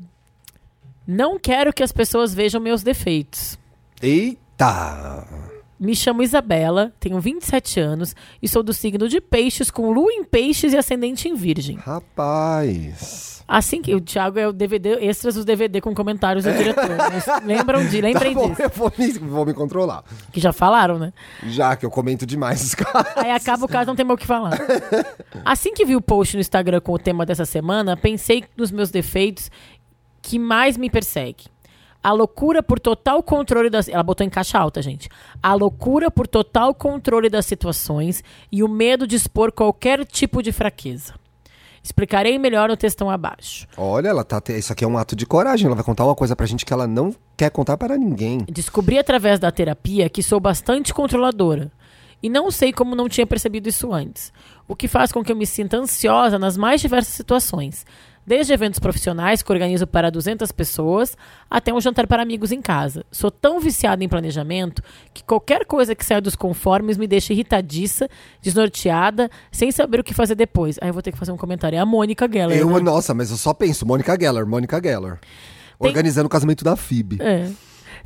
Não 1.08 1.40
quero 1.40 1.72
que 1.72 1.84
as 1.84 1.92
pessoas 1.94 2.34
vejam 2.34 2.60
meus 2.60 2.84
defeitos. 2.84 3.58
Eita! 4.02 5.26
Me 5.84 5.94
chamo 5.98 6.24
Isabela, 6.24 6.94
tenho 6.98 7.20
27 7.20 7.78
anos 7.78 8.16
e 8.42 8.48
sou 8.48 8.64
do 8.64 8.72
signo 8.72 9.10
de 9.10 9.20
Peixes, 9.20 9.70
com 9.70 9.92
lua 9.92 10.14
em 10.14 10.24
Peixes 10.24 10.72
e 10.72 10.78
ascendente 10.78 11.28
em 11.28 11.36
Virgem. 11.36 11.76
Rapaz. 11.76 13.44
Assim 13.46 13.82
que 13.82 13.94
o 13.94 14.00
Thiago 14.00 14.40
é 14.40 14.48
o 14.48 14.54
DVD, 14.54 14.92
extras 15.06 15.36
do 15.36 15.44
DVD 15.44 15.82
com 15.82 15.94
comentários 15.94 16.46
do 16.46 16.54
diretor. 16.54 16.88
Lembram 17.44 17.86
de, 17.86 18.00
lembrem 18.00 18.34
Tá 18.34 18.40
bom, 18.40 18.50
disso. 18.52 18.62
eu 18.62 18.70
vou 18.70 18.94
me, 18.98 19.12
vou 19.12 19.46
me 19.46 19.54
controlar. 19.54 20.06
Que 20.32 20.40
já 20.40 20.54
falaram, 20.54 20.98
né? 20.98 21.12
Já 21.48 21.76
que 21.76 21.86
eu 21.86 21.92
comento 21.92 22.26
demais 22.26 22.64
os 22.64 22.76
caras. 22.76 23.18
Aí 23.18 23.32
acaba 23.32 23.66
o 23.66 23.68
caso, 23.68 23.88
não 23.88 23.96
tem 23.98 24.06
mais 24.06 24.16
o 24.16 24.22
que 24.22 24.26
falar. 24.26 24.58
Assim 25.44 25.74
que 25.74 25.84
vi 25.84 25.98
o 25.98 26.02
post 26.02 26.38
no 26.38 26.40
Instagram 26.40 26.80
com 26.80 26.94
o 26.94 26.98
tema 26.98 27.26
dessa 27.26 27.44
semana, 27.44 27.98
pensei 27.98 28.46
nos 28.56 28.72
meus 28.72 28.90
defeitos 28.90 29.52
que 30.22 30.40
mais 30.40 30.78
me 30.78 30.90
perseguem. 30.90 31.48
A 32.04 32.12
loucura 32.12 32.62
por 32.62 32.80
total 32.80 33.24
controle 33.24 33.70
das. 33.70 33.88
Ela 33.88 34.04
botou 34.04 34.26
em 34.28 34.30
caixa 34.30 34.60
alta, 34.60 34.82
gente. 34.82 35.08
A 35.42 35.54
loucura 35.54 36.12
por 36.12 36.28
total 36.28 36.74
controle 36.76 37.30
das 37.30 37.46
situações 37.46 38.22
e 38.52 38.62
o 38.62 38.68
medo 38.68 39.08
de 39.08 39.16
expor 39.16 39.52
qualquer 39.54 40.06
tipo 40.06 40.44
de 40.44 40.52
fraqueza. 40.52 41.14
Explicarei 41.82 42.38
melhor 42.40 42.70
no 42.70 42.78
textão 42.78 43.10
abaixo. 43.10 43.68
Olha, 43.78 44.08
ela 44.08 44.24
tá. 44.24 44.40
te- 44.40 44.58
Isso 44.58 44.72
aqui 44.72 44.86
é 44.86 44.88
um 44.88 44.98
ato 44.98 45.16
de 45.16 45.26
coragem. 45.26 45.66
Ela 45.66 45.76
vai 45.76 45.84
contar 45.84 46.06
uma 46.06 46.16
coisa 46.16 46.36
pra 46.36 46.46
gente 46.46 46.66
que 46.66 46.72
ela 46.74 46.88
não 46.88 47.14
quer 47.36 47.50
contar 47.50 47.76
para 47.78 47.98
ninguém. 47.98 48.40
Descobri 48.50 48.98
através 48.98 49.38
da 49.40 49.52
terapia 49.52 50.10
que 50.10 50.24
sou 50.24 50.40
bastante 50.40 50.94
controladora. 50.94 51.72
E 52.22 52.30
não 52.30 52.50
sei 52.52 52.72
como 52.72 52.96
não 52.96 53.10
tinha 53.10 53.28
percebido 53.28 53.68
isso 53.68 53.92
antes. 53.92 54.32
O 54.66 54.78
que 54.78 54.88
faz 54.88 55.12
com 55.12 55.22
que 55.22 55.32
eu 55.32 55.36
me 55.36 55.46
sinta 55.46 55.76
ansiosa 55.76 56.40
nas 56.40 56.56
mais 56.56 56.80
diversas 56.80 57.14
situações. 57.14 57.86
Desde 58.26 58.54
eventos 58.54 58.80
profissionais 58.80 59.42
que 59.44 59.52
organizo 59.52 59.86
para 59.86 60.10
200 60.10 60.50
pessoas, 60.52 61.18
até 61.50 61.74
um 61.74 61.82
jantar 61.82 62.08
para 62.08 62.24
amigos 62.24 62.52
em 62.54 62.62
casa. 62.62 63.06
Sou 63.12 63.30
tão 63.30 63.60
viciada 63.60 64.02
em 64.04 64.08
planejamento 64.08 64.82
que 65.14 65.24
qualquer 65.24 65.66
coisa 65.66 65.94
que 65.94 66.06
saia 66.06 66.22
dos 66.22 66.36
conformes 66.36 66.98
me 66.98 67.06
deixa 67.06 67.34
irritadiça, 67.34 68.10
desnorteada, 68.42 69.30
sem 69.52 69.72
saber 69.72 70.00
o 70.00 70.04
que 70.04 70.14
fazer 70.14 70.36
depois. 70.36 70.78
Aí 70.82 70.88
eu 70.90 70.94
vou 70.94 71.02
ter 71.02 71.12
que 71.12 71.18
fazer 71.18 71.32
um 71.34 71.38
comentário. 71.38 71.76
É 71.76 71.80
a 71.80 71.86
Mônica 71.86 72.30
Geller. 72.32 72.58
Eu, 72.58 72.70
né? 72.70 72.80
nossa, 72.80 73.14
mas 73.14 73.30
eu 73.30 73.38
só 73.38 73.54
penso, 73.54 73.86
Mônica 73.86 74.16
Geller, 74.20 74.46
Mônica 74.48 74.80
Geller. 74.82 75.20
Tem- 75.20 75.90
Organizando 75.90 76.28
o 76.28 76.30
casamento 76.30 76.64
da 76.64 76.76
FIB. 76.78 77.18
É. 77.22 77.50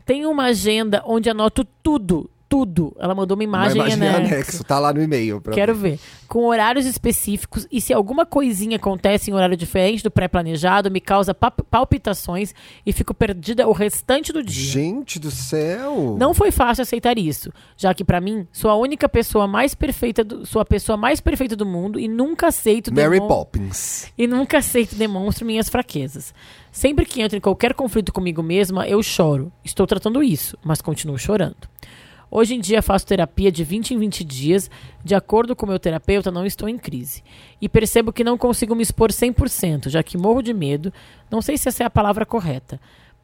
Tenho 0.06 0.32
uma 0.32 0.46
agenda 0.46 1.04
onde 1.06 1.30
anoto 1.30 1.66
tudo, 1.84 2.30
tudo. 2.50 2.96
Ela 3.00 3.14
mandou 3.14 3.36
uma 3.36 3.44
Uma 3.44 3.44
imagem, 3.44 3.76
imagem 3.82 3.98
em 4.04 4.08
anexo. 4.08 4.34
anexo, 4.34 4.64
tá 4.64 4.80
lá 4.80 4.94
no 4.94 5.02
e-mail. 5.02 5.42
Quero 5.52 5.76
ver. 5.76 6.00
Com 6.28 6.46
horários 6.46 6.86
específicos 6.86 7.66
e 7.72 7.80
se 7.80 7.94
alguma 7.94 8.26
coisinha 8.26 8.76
acontece 8.78 9.32
em 9.32 9.34
horário 9.34 9.56
diferente 9.56 10.04
do 10.04 10.12
pré-planejado, 10.12 10.92
me 10.92 11.00
causa 11.00 11.34
pa- 11.34 11.52
palpitações 11.52 12.54
e 12.86 12.92
fico 12.92 13.14
perdida 13.14 13.68
o 13.68 13.72
restante 13.72 14.34
do 14.34 14.44
dia. 14.44 14.72
Gente 14.72 15.20
do 15.20 15.32
céu! 15.32 16.16
Não 16.20 16.34
foi 16.34 16.52
fácil 16.52 16.82
aceitar 16.82 17.18
isso, 17.18 17.52
já 17.78 17.94
que 17.94 18.04
pra 18.04 18.20
mim 18.20 18.46
sou 18.52 18.70
a 18.70 18.76
única 18.76 19.08
pessoa 19.08 19.48
mais 19.48 19.74
perfeita, 19.74 20.24
do, 20.24 20.46
sou 20.46 20.62
a 20.62 20.66
pessoa 20.66 20.98
mais 20.98 21.22
perfeita 21.22 21.56
do 21.56 21.66
mundo 21.66 21.98
e 22.00 22.08
nunca 22.08 22.48
aceito 22.48 22.94
Mary 22.94 23.20
Poppins. 23.20 24.12
e 24.18 24.28
nunca 24.28 24.58
aceito 24.58 24.96
demonstro 24.96 25.46
minhas 25.46 25.70
fraquezas. 25.70 26.34
Sempre 26.72 27.06
que 27.06 27.22
entro 27.22 27.38
em 27.38 27.42
qualquer 27.42 27.74
conflito 27.74 28.12
comigo 28.14 28.44
mesma, 28.44 28.88
eu 28.88 29.02
choro. 29.02 29.52
Estou 29.64 29.88
tratando 29.88 30.22
isso, 30.22 30.58
mas 30.64 30.82
continuo 30.82 31.18
chorando. 31.18 31.56
Hoje 32.30 32.56
em 32.56 32.60
dia 32.60 32.82
faço 32.82 33.06
terapia 33.06 33.52
de 33.52 33.64
20 33.64 33.94
em 33.94 34.00
20 34.00 34.24
dias. 34.24 34.70
De 35.04 35.16
acordo 35.16 35.56
com 35.56 35.66
meu 35.66 35.80
terapeuta, 35.80 36.32
não 36.32 36.46
estou 36.46 36.68
em 36.68 36.78
crise. 36.78 37.24
E 37.62 37.70
percebo 37.70 38.12
que 38.12 38.24
não 38.24 38.38
consigo 38.38 38.76
me 38.76 38.84
expor 38.84 39.10
100%, 39.10 39.90
já 39.90 40.04
que 40.04 40.18
morro 40.18 40.42
de 40.42 40.54
medo, 40.54 40.92
não 41.32 41.42
sei 41.42 41.58
se 41.58 41.70
essa 41.70 41.84
é 41.84 41.86
a 41.86 41.90
palavra 41.90 42.26
correta, 42.26 42.80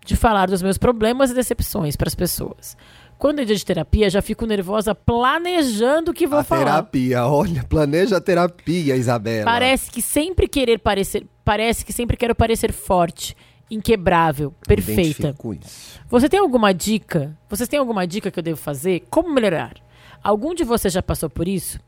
de 0.06 0.16
falar 0.16 0.48
dos 0.48 0.62
meus 0.62 0.78
problemas 0.78 1.32
e 1.32 1.36
decepções 1.36 1.96
para 1.96 2.08
as 2.08 2.16
pessoas. 2.16 2.78
Quando 3.18 3.40
é 3.40 3.46
dia 3.46 3.56
de 3.56 3.66
terapia, 3.66 4.10
já 4.10 4.22
fico 4.22 4.46
nervosa 4.46 4.94
planejando 4.94 6.12
o 6.12 6.14
que 6.14 6.28
vou 6.28 6.40
a 6.40 6.44
falar. 6.44 6.66
terapia, 6.66 7.26
olha, 7.26 7.64
planeja 7.64 8.18
a 8.18 8.22
terapia, 8.22 8.96
Isabela. 8.98 9.46
Parece 9.46 9.90
que 9.90 10.02
sempre 10.02 10.48
querer 10.48 10.80
parecer, 10.80 11.26
parece 11.46 11.86
que 11.86 11.94
sempre 11.94 12.18
quero 12.18 12.36
parecer 12.36 12.74
forte, 12.74 13.36
inquebrável, 13.74 14.54
perfeita. 14.68 15.34
Você 16.10 16.30
tem 16.30 16.40
alguma 16.40 16.74
dica? 16.74 17.38
Vocês 17.50 17.68
têm 17.68 17.80
alguma 17.80 18.06
dica 18.08 18.30
que 18.32 18.40
eu 18.40 18.44
devo 18.44 18.58
fazer? 18.60 19.04
Como 19.10 19.34
melhorar? 19.34 19.76
Algum 20.24 20.54
de 20.54 20.64
vocês 20.64 20.94
já 20.94 21.02
passou 21.02 21.30
por 21.30 21.48
isso? 21.48 21.80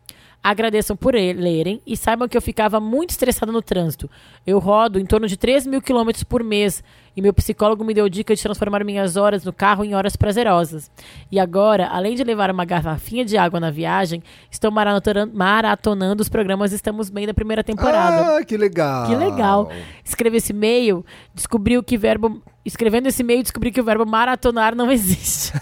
Agradeçam 0.47 0.95
por 0.95 1.15
lerem 1.15 1.81
e 1.87 1.97
saibam 1.97 2.27
que 2.27 2.37
eu 2.37 2.41
ficava 2.41 2.79
muito 2.79 3.09
estressada 3.09 3.51
no 3.51 3.63
trânsito. 3.63 4.07
Eu 4.45 4.59
rodo 4.59 4.99
em 4.99 5.05
torno 5.05 5.27
de 5.27 5.35
3 5.35 5.65
mil 5.65 5.81
quilômetros 5.81 6.23
por 6.23 6.43
mês 6.43 6.83
e 7.17 7.21
meu 7.21 7.33
psicólogo 7.33 7.83
me 7.83 7.95
deu 7.95 8.07
dica 8.07 8.35
de 8.35 8.43
transformar 8.43 8.83
minhas 8.83 9.15
horas 9.17 9.43
no 9.43 9.51
carro 9.51 9.83
em 9.83 9.95
horas 9.95 10.15
prazerosas. 10.15 10.91
E 11.31 11.39
agora, 11.39 11.87
além 11.87 12.13
de 12.13 12.23
levar 12.23 12.51
uma 12.51 12.63
garrafinha 12.63 13.25
de 13.25 13.35
água 13.37 13.59
na 13.59 13.71
viagem, 13.71 14.21
estou 14.51 14.69
maratonan- 14.69 15.31
maratonando 15.33 16.21
os 16.21 16.29
programas 16.29 16.71
Estamos 16.71 17.09
Bem 17.09 17.25
da 17.25 17.33
primeira 17.33 17.63
temporada. 17.63 18.37
Ah, 18.37 18.45
que 18.45 18.55
legal. 18.55 19.07
Que 19.07 19.15
legal. 19.15 19.71
Escrevi 20.03 20.37
esse 20.37 20.53
e-mail, 20.53 21.03
descobriu 21.33 21.81
que 21.81 21.97
verbo. 21.97 22.39
Escrevendo 22.66 23.07
esse 23.07 23.22
e-mail, 23.22 23.43
descobri 23.43 23.72
que 23.72 23.80
o 23.80 23.84
verbo 23.84 24.07
maratonar 24.07 24.76
não 24.76 24.91
existe. 24.91 25.53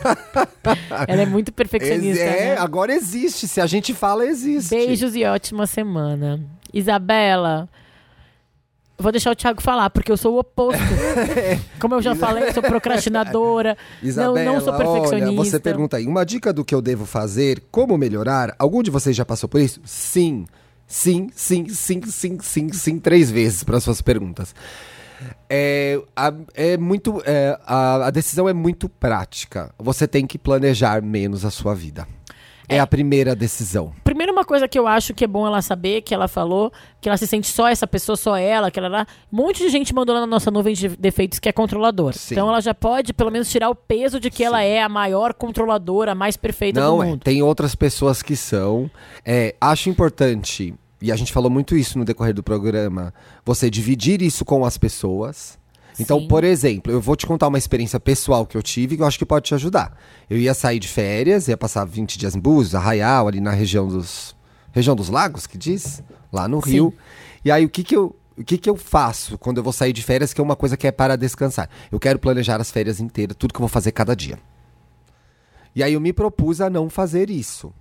Ela 1.05 1.23
é 1.23 1.25
muito 1.25 1.51
perfeccionista. 1.51 2.23
é, 2.23 2.55
né? 2.55 2.57
agora 2.57 2.93
existe. 2.93 3.45
Se 3.45 3.59
a 3.59 3.65
gente 3.65 3.93
fala, 3.93 4.25
existe. 4.25 4.69
Beijos 4.69 5.13
e 5.13 5.25
ótima 5.25 5.67
semana. 5.67 6.39
Isabela. 6.73 7.67
Vou 8.97 9.11
deixar 9.11 9.31
o 9.31 9.35
Thiago 9.35 9.61
falar, 9.61 9.89
porque 9.89 10.09
eu 10.09 10.15
sou 10.15 10.35
o 10.35 10.39
oposto. 10.39 10.79
Como 11.77 11.95
eu 11.95 12.01
já 12.01 12.15
falei, 12.15 12.45
eu 12.45 12.53
sou 12.53 12.63
procrastinadora. 12.63 13.77
Isabela, 14.01 14.43
não, 14.45 14.53
não 14.53 14.61
sou 14.61 14.73
perfeccionista. 14.73 15.29
olha, 15.29 15.35
você 15.35 15.59
pergunta 15.59 15.97
aí, 15.97 16.07
uma 16.07 16.25
dica 16.25 16.53
do 16.53 16.63
que 16.63 16.73
eu 16.73 16.81
devo 16.81 17.05
fazer, 17.05 17.61
como 17.69 17.97
melhorar? 17.97 18.55
Algum 18.57 18.81
de 18.81 18.89
vocês 18.89 19.13
já 19.13 19.25
passou 19.25 19.49
por 19.49 19.59
isso? 19.59 19.81
Sim. 19.83 20.45
Sim, 20.87 21.29
sim, 21.35 21.67
sim, 21.69 22.01
sim, 22.03 22.37
sim, 22.39 22.71
sim, 22.71 22.99
três 22.99 23.31
vezes 23.31 23.63
para 23.63 23.79
suas 23.79 24.01
perguntas. 24.01 24.53
É, 25.49 26.01
a, 26.15 26.33
é 26.53 26.77
muito, 26.77 27.21
é, 27.25 27.57
a, 27.65 28.07
a 28.07 28.11
decisão 28.11 28.47
é 28.47 28.53
muito 28.53 28.87
prática. 28.89 29.73
Você 29.77 30.07
tem 30.07 30.25
que 30.25 30.37
planejar 30.37 31.01
menos 31.01 31.45
a 31.45 31.51
sua 31.51 31.73
vida. 31.73 32.07
É, 32.67 32.79
a 32.79 32.87
primeira 32.87 33.35
decisão. 33.35 33.93
Primeiro, 34.03 34.31
uma 34.31 34.45
coisa 34.45 34.67
que 34.67 34.79
eu 34.79 34.87
acho 34.87 35.13
que 35.13 35.25
é 35.25 35.27
bom 35.27 35.45
ela 35.45 35.61
saber, 35.61 36.01
que 36.01 36.13
ela 36.13 36.27
falou, 36.27 36.71
que 37.01 37.09
ela 37.09 37.17
se 37.17 37.27
sente 37.27 37.47
só 37.47 37.67
essa 37.67 37.85
pessoa, 37.85 38.15
só 38.15 38.37
ela, 38.37 38.71
que 38.71 38.79
ela 38.79 38.87
lá. 38.87 39.07
Um 39.31 39.37
monte 39.37 39.59
de 39.59 39.69
gente 39.69 39.93
mandou 39.93 40.15
lá 40.15 40.21
na 40.21 40.27
nossa 40.27 40.49
nuvem 40.49 40.73
de 40.73 40.89
defeitos 40.89 41.39
que 41.39 41.49
é 41.49 41.51
controladora. 41.51 42.15
Sim. 42.15 42.33
Então 42.33 42.47
ela 42.47 42.61
já 42.61 42.73
pode, 42.73 43.13
pelo 43.13 43.29
menos, 43.29 43.49
tirar 43.49 43.69
o 43.69 43.75
peso 43.75 44.19
de 44.19 44.29
que 44.29 44.43
ela 44.43 44.63
é 44.63 44.81
a 44.81 44.87
maior 44.87 45.33
controladora, 45.33 46.13
a 46.13 46.15
mais 46.15 46.37
perfeita 46.37 46.79
Não, 46.79 46.97
do 46.97 47.03
é. 47.03 47.05
mundo. 47.07 47.21
Tem 47.23 47.41
outras 47.43 47.75
pessoas 47.75 48.21
que 48.21 48.35
são. 48.35 48.89
É, 49.25 49.55
acho 49.59 49.89
importante, 49.89 50.73
e 51.03 51.11
a 51.11 51.17
gente 51.17 51.33
falou 51.33 51.51
muito 51.51 51.75
isso 51.75 51.99
no 51.99 52.05
decorrer 52.05 52.33
do 52.33 52.41
programa, 52.41 53.13
você 53.43 53.69
dividir 53.69 54.21
isso 54.21 54.45
com 54.45 54.63
as 54.63 54.77
pessoas. 54.77 55.59
Então, 55.99 56.21
Sim. 56.21 56.29
por 56.29 56.45
exemplo, 56.45 56.93
eu 56.93 57.01
vou 57.01 57.17
te 57.17 57.27
contar 57.27 57.49
uma 57.49 57.57
experiência 57.57 57.99
pessoal 57.99 58.45
que 58.45 58.55
eu 58.55 58.63
tive 58.63 58.95
que 58.95 59.03
eu 59.03 59.05
acho 59.05 59.19
que 59.19 59.25
pode 59.25 59.45
te 59.45 59.53
ajudar. 59.53 59.97
Eu 60.29 60.37
ia 60.37 60.53
sair 60.53 60.79
de 60.79 60.87
férias, 60.87 61.49
ia 61.49 61.57
passar 61.57 61.83
20 61.83 62.17
dias 62.17 62.37
em 62.37 62.39
Búzios, 62.39 62.73
Arraial, 62.73 63.27
ali 63.27 63.41
na 63.41 63.51
região 63.51 63.85
dos 63.85 64.33
região 64.71 64.95
dos 64.95 65.09
lagos, 65.09 65.45
que 65.45 65.57
diz, 65.57 66.01
lá 66.31 66.47
no 66.47 66.63
Sim. 66.63 66.71
Rio. 66.71 66.93
E 67.43 67.51
aí 67.51 67.65
o 67.65 67.69
que 67.69 67.83
que 67.83 67.97
eu 67.97 68.15
o 68.37 68.43
que, 68.43 68.57
que 68.57 68.69
eu 68.69 68.77
faço 68.77 69.37
quando 69.37 69.57
eu 69.57 69.63
vou 69.63 69.73
sair 69.73 69.91
de 69.91 70.01
férias, 70.01 70.33
que 70.33 70.39
é 70.39 70.43
uma 70.43 70.55
coisa 70.55 70.77
que 70.77 70.87
é 70.87 70.91
para 70.91 71.17
descansar? 71.17 71.69
Eu 71.91 71.99
quero 71.99 72.17
planejar 72.17 72.61
as 72.61 72.71
férias 72.71 73.01
inteiras, 73.01 73.35
tudo 73.37 73.53
que 73.53 73.57
eu 73.57 73.63
vou 73.63 73.69
fazer 73.69 73.91
cada 73.91 74.15
dia. 74.15 74.39
E 75.75 75.83
aí 75.83 75.93
eu 75.93 75.99
me 75.99 76.13
propus 76.13 76.61
a 76.61 76.69
não 76.69 76.89
fazer 76.89 77.29
isso. 77.29 77.73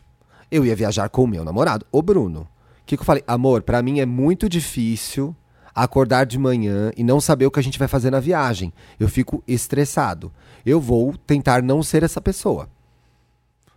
Eu 0.50 0.66
ia 0.66 0.74
viajar 0.74 1.08
com 1.08 1.22
o 1.22 1.28
meu 1.28 1.44
namorado, 1.44 1.86
o 1.92 2.02
Bruno. 2.02 2.48
Que, 2.92 2.96
que 2.98 3.02
eu 3.02 3.06
falei? 3.06 3.24
Amor, 3.26 3.62
pra 3.62 3.82
mim 3.82 4.00
é 4.00 4.06
muito 4.06 4.50
difícil 4.50 5.34
acordar 5.74 6.26
de 6.26 6.38
manhã 6.38 6.90
e 6.94 7.02
não 7.02 7.22
saber 7.22 7.46
o 7.46 7.50
que 7.50 7.58
a 7.58 7.62
gente 7.62 7.78
vai 7.78 7.88
fazer 7.88 8.10
na 8.10 8.20
viagem. 8.20 8.70
Eu 9.00 9.08
fico 9.08 9.42
estressado. 9.48 10.30
Eu 10.64 10.78
vou 10.78 11.16
tentar 11.16 11.62
não 11.62 11.82
ser 11.82 12.02
essa 12.02 12.20
pessoa. 12.20 12.68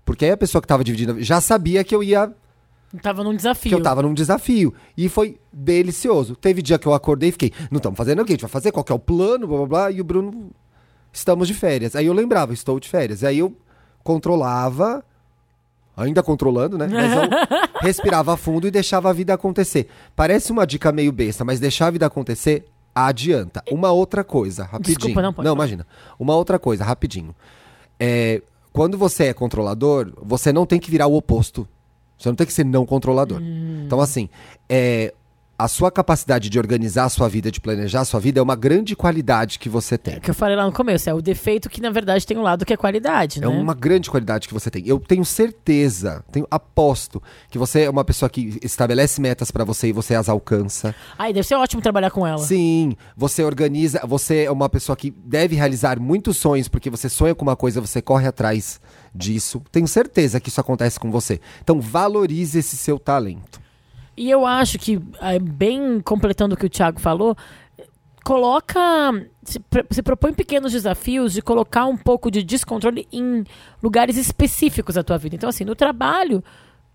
Porque 0.04 0.26
aí 0.26 0.32
a 0.32 0.38
pessoa 0.38 0.62
que 0.62 0.68
tava 0.68 0.84
dividindo 0.84 1.22
já 1.24 1.40
sabia 1.40 1.82
que 1.82 1.96
eu 1.96 2.04
ia 2.04 2.30
Tava 3.02 3.24
num 3.24 3.34
desafio. 3.34 3.70
que 3.70 3.76
eu 3.76 3.82
tava 3.82 4.02
num 4.02 4.14
desafio. 4.14 4.74
E 4.98 5.08
foi 5.08 5.40
delicioso. 5.52 6.36
Teve 6.36 6.62
dia 6.62 6.78
que 6.78 6.86
eu 6.86 6.94
acordei 6.94 7.30
e 7.30 7.32
fiquei, 7.32 7.54
não 7.72 7.78
estamos 7.78 7.96
fazendo 7.98 8.22
o 8.22 8.26
que 8.26 8.34
a 8.34 8.36
gente 8.36 8.42
vai 8.42 8.52
fazer? 8.52 8.74
Qual 8.74 8.84
que 8.84 8.92
é 8.92 8.96
o 8.96 9.00
plano? 9.00 9.48
Blá 9.48 9.58
blá 9.60 9.68
blá. 9.68 9.92
E 9.92 10.02
o 10.02 10.04
Bruno, 10.04 10.52
estamos 11.14 11.48
de 11.48 11.54
férias. 11.54 11.96
Aí 11.96 12.06
eu 12.06 12.14
lembrava, 12.14 12.52
estou 12.54 12.82
de 12.82 12.90
férias. 12.90 13.24
Aí 13.24 13.40
eu 13.40 13.56
controlava 14.04 15.06
ainda 15.96 16.22
controlando, 16.24 16.78
né? 16.78 16.88
Mas 16.88 17.12
eu 17.14 17.22
respirava 17.82 18.36
fundo 18.38 18.68
e 18.68 18.72
deixava 18.72 19.10
a 19.10 19.14
vida 19.14 19.34
acontecer. 19.34 19.88
Parece 20.16 20.52
uma 20.52 20.66
dica 20.66 20.92
meio 20.92 21.12
besta, 21.12 21.44
mas 21.44 21.60
deixar 21.60 21.88
a 21.88 21.92
vida 21.92 22.06
acontecer 22.06 22.66
adianta. 22.94 23.64
Uma 23.70 23.92
outra 23.92 24.24
coisa, 24.24 24.64
rapidinho. 24.64 24.98
Desculpa, 24.98 25.22
não 25.22 25.34
pode 25.34 25.46
Não, 25.46 25.56
falar. 25.56 25.66
imagina. 25.66 25.88
Uma 26.18 26.36
outra 26.36 26.58
coisa, 26.58 26.84
rapidinho. 26.84 27.36
É, 28.00 28.42
quando 28.72 28.98
você 28.98 29.26
é 29.26 29.34
controlador, 29.34 30.12
você 30.22 30.52
não 30.52 30.66
tem 30.66 30.80
que 30.80 30.90
virar 30.90 31.08
o 31.08 31.16
oposto. 31.16 31.68
Você 32.18 32.30
não 32.30 32.36
tem 32.36 32.48
que 32.48 32.54
ser 32.54 32.64
não 32.64 32.86
controlador. 32.86 33.42
Hum. 33.42 33.84
Então, 33.86 34.00
assim, 34.00 34.30
é, 34.70 35.14
a 35.58 35.68
sua 35.70 35.90
capacidade 35.90 36.50
de 36.50 36.60
organizar 36.60 37.06
a 37.06 37.10
sua 37.10 37.30
vida, 37.30 37.50
de 37.50 37.62
planejar 37.62 38.02
a 38.02 38.06
sua 38.06 38.20
vida, 38.20 38.40
é 38.40 38.44
uma 38.44 38.56
grande 38.56 38.96
qualidade 38.96 39.58
que 39.58 39.70
você 39.70 39.98
tem. 39.98 40.16
É 40.16 40.18
o 40.18 40.22
que 40.22 40.30
eu 40.30 40.34
falei 40.36 40.56
lá 40.56 40.66
no 40.66 40.72
começo, 40.74 41.10
é 41.10 41.14
o 41.14 41.22
defeito 41.22 41.70
que 41.70 41.80
na 41.80 41.90
verdade 41.90 42.26
tem 42.28 42.38
um 42.38 42.42
lado 42.42 42.66
que 42.66 42.74
é 42.74 42.78
qualidade, 42.78 43.40
É 43.40 43.42
né? 43.42 43.48
uma 43.48 43.74
grande 43.74 44.10
qualidade 44.10 44.48
que 44.48 44.54
você 44.54 44.70
tem. 44.70 44.84
Eu 44.86 45.00
tenho 45.00 45.24
certeza, 45.24 46.24
tenho 46.32 46.46
aposto 46.52 47.24
que 47.50 47.58
você 47.58 47.84
é 47.84 47.90
uma 47.90 48.04
pessoa 48.04 48.30
que 48.30 48.60
estabelece 48.62 49.22
metas 49.22 49.50
pra 49.50 49.64
você 49.64 49.88
e 49.88 49.92
você 49.94 50.14
as 50.16 50.28
alcança. 50.28 50.94
Ai, 51.18 51.32
deve 51.32 51.48
ser 51.48 51.56
ótimo 51.56 51.82
trabalhar 51.82 52.12
com 52.12 52.28
ela. 52.28 52.40
Sim, 52.40 52.96
você 53.16 53.44
organiza, 53.44 54.02
você 54.06 54.44
é 54.44 54.52
uma 54.52 54.68
pessoa 54.68 54.96
que 54.96 55.12
deve 55.12 55.56
realizar 55.56 56.00
muitos 56.00 56.36
sonhos 56.38 56.68
porque 56.68 56.90
você 56.90 57.08
sonha 57.08 57.34
com 57.34 57.44
uma 57.44 57.56
coisa, 57.56 57.80
você 57.80 58.02
corre 58.02 58.28
atrás 58.28 58.82
disso. 59.14 59.62
Tenho 59.72 59.88
certeza 59.88 60.40
que 60.42 60.50
isso 60.50 60.60
acontece 60.60 61.00
com 61.00 61.10
você. 61.10 61.40
Então 61.64 61.80
valorize 61.80 62.60
esse 62.60 62.76
seu 62.76 63.00
talento. 63.00 63.64
E 64.18 64.30
eu 64.30 64.46
acho 64.46 64.80
que, 64.80 65.00
ah, 65.20 65.38
bem 65.42 66.00
completando 66.00 66.56
o 66.56 66.58
que 66.58 66.66
o 66.66 66.70
Thiago 66.70 67.00
falou, 67.00 67.36
coloca. 68.24 68.82
Se, 69.44 70.02
propõe 70.02 70.34
pequenos 70.34 70.72
desafios 70.72 71.34
de 71.34 71.42
colocar 71.42 71.86
um 71.86 71.96
pouco 71.96 72.32
de 72.32 72.44
descontrole 72.44 73.08
em 73.12 73.44
lugares 73.84 74.18
específicos 74.18 74.96
da 74.96 75.04
tua 75.04 75.18
vida. 75.18 75.36
Então, 75.36 75.50
assim, 75.50 75.64
no 75.64 75.76
trabalho, 75.76 76.44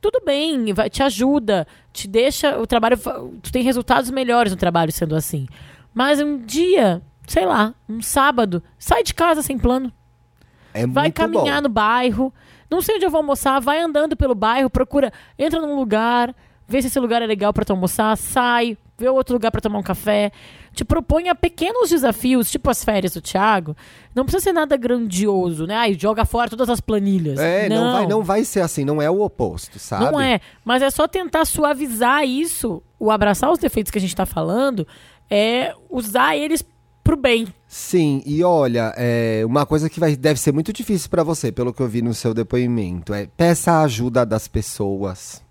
tudo 0.01 0.21
bem, 0.25 0.73
vai, 0.73 0.91
te 0.91 1.03
ajuda, 1.03 1.67
te 1.93 2.09
deixa. 2.09 2.59
O 2.59 2.67
trabalho. 2.67 2.99
Tu 3.43 3.53
tem 3.53 3.63
resultados 3.63 4.11
melhores 4.11 4.51
no 4.51 4.59
trabalho 4.59 4.91
sendo 4.91 5.15
assim. 5.15 5.47
Mas 5.95 6.21
um 6.21 6.39
dia, 6.39 7.03
sei 7.27 7.45
lá, 7.47 7.75
um 7.89 8.03
sábado, 8.03 8.63
sai 8.79 9.03
de 9.03 9.15
casa 9.15 9.43
sem 9.43 9.59
plano. 9.59 9.93
É 10.73 10.87
Vai 10.87 11.13
caminhar 11.13 11.57
bom. 11.57 11.63
no 11.63 11.69
bairro. 11.69 12.35
Não 12.71 12.81
sei 12.81 12.97
onde 12.97 13.05
eu 13.05 13.11
vou 13.11 13.19
almoçar. 13.19 13.61
Vai 13.61 13.81
andando 13.81 14.17
pelo 14.17 14.35
bairro, 14.35 14.71
procura, 14.71 15.13
entra 15.39 15.61
num 15.61 15.77
lugar, 15.77 16.35
vê 16.71 16.81
se 16.81 16.89
esse 16.89 17.01
lugar 17.01 17.21
é 17.21 17.27
legal 17.27 17.53
pra 17.53 17.65
tu 17.65 17.73
almoçar, 17.73 18.17
sai, 18.17 18.79
vê 18.97 19.09
outro 19.09 19.35
lugar 19.35 19.51
pra 19.51 19.61
tomar 19.61 19.79
um 19.79 19.83
café. 19.83 20.31
Te 20.73 20.85
proponha 20.85 21.35
pequenos 21.35 21.91
desafios, 21.91 22.49
tipo 22.49 22.71
as 22.71 22.85
férias 22.85 23.13
do 23.13 23.21
Thiago. 23.21 23.77
Não 24.15 24.25
precisa 24.25 24.45
ser 24.45 24.53
nada 24.53 24.77
grandioso, 24.77 25.67
né? 25.67 25.75
Ai, 25.75 25.97
joga 25.99 26.25
fora 26.25 26.49
todas 26.49 26.71
as 26.71 26.81
planilhas. 26.81 27.41
É, 27.41 27.69
não. 27.69 27.93
vai, 27.93 28.07
não 28.07 28.23
vai 28.23 28.45
ser 28.45 28.61
assim, 28.61 28.85
não 28.85 29.03
é 29.03 29.11
o 29.11 29.21
oposto, 29.21 29.81
sabe? 29.81 30.05
Não 30.05 30.21
é, 30.21 30.41
mas 30.65 30.81
é 30.81 30.91
só 30.91 31.09
tentar 31.09 31.45
suavizar 31.45 32.25
isso. 32.25 32.81
O 33.01 33.11
abraçar 33.11 33.51
os 33.51 33.59
defeitos 33.59 33.91
que 33.91 33.99
a 33.99 34.01
gente 34.01 34.15
tá 34.15 34.25
falando 34.25 34.87
é 35.29 35.75
usar 35.91 36.37
eles 36.37 36.65
pro 37.03 37.17
bem. 37.17 37.49
Sim, 37.67 38.23
e 38.25 38.45
olha, 38.45 38.95
é, 38.97 39.43
uma 39.45 39.67
coisa 39.67 39.91
que 39.91 39.99
vai, 39.99 40.15
deve 40.15 40.39
ser 40.39 40.53
muito 40.53 40.73
difícil 40.73 41.11
pra 41.11 41.25
você, 41.25 41.51
pelo 41.51 41.73
que 41.73 41.81
eu 41.81 41.89
vi 41.89 42.03
no 42.03 42.15
seu 42.15 42.33
depoimento, 42.33 43.13
é 43.13 43.27
peça 43.37 43.73
a 43.73 43.83
ajuda 43.83 44.25
das 44.25 44.47
pessoas. 44.47 45.43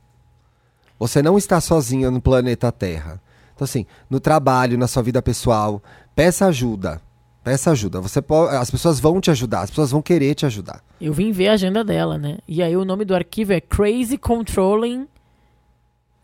Você 1.00 1.24
não 1.24 1.38
está 1.38 1.62
sozinho 1.62 2.12
no 2.12 2.22
planeta 2.22 2.72
Terra. 2.72 3.22
Então, 3.56 3.66
assim, 3.66 3.86
no 4.10 4.20
trabalho, 4.20 4.78
na 4.78 4.88
sua 4.88 5.02
vida 5.02 5.22
pessoal, 5.22 5.82
peça 6.14 6.46
ajuda. 6.46 7.02
Peça 7.44 7.72
ajuda. 7.72 8.02
Você 8.02 8.22
pode, 8.22 8.56
as 8.56 8.70
pessoas 8.70 9.00
vão 9.00 9.22
te 9.22 9.32
ajudar, 9.32 9.62
as 9.62 9.70
pessoas 9.70 9.92
vão 9.92 10.02
querer 10.02 10.36
te 10.36 10.46
ajudar. 10.46 10.84
Eu 11.00 11.14
vim 11.14 11.32
ver 11.32 11.48
a 11.48 11.54
agenda 11.54 11.84
dela, 11.84 12.18
né? 12.18 12.38
E 12.48 12.62
aí 12.62 12.76
o 12.76 12.84
nome 12.84 13.06
do 13.06 13.16
arquivo 13.16 13.54
é 13.54 13.62
Crazy 13.62 14.18
Controlling. 14.18 15.08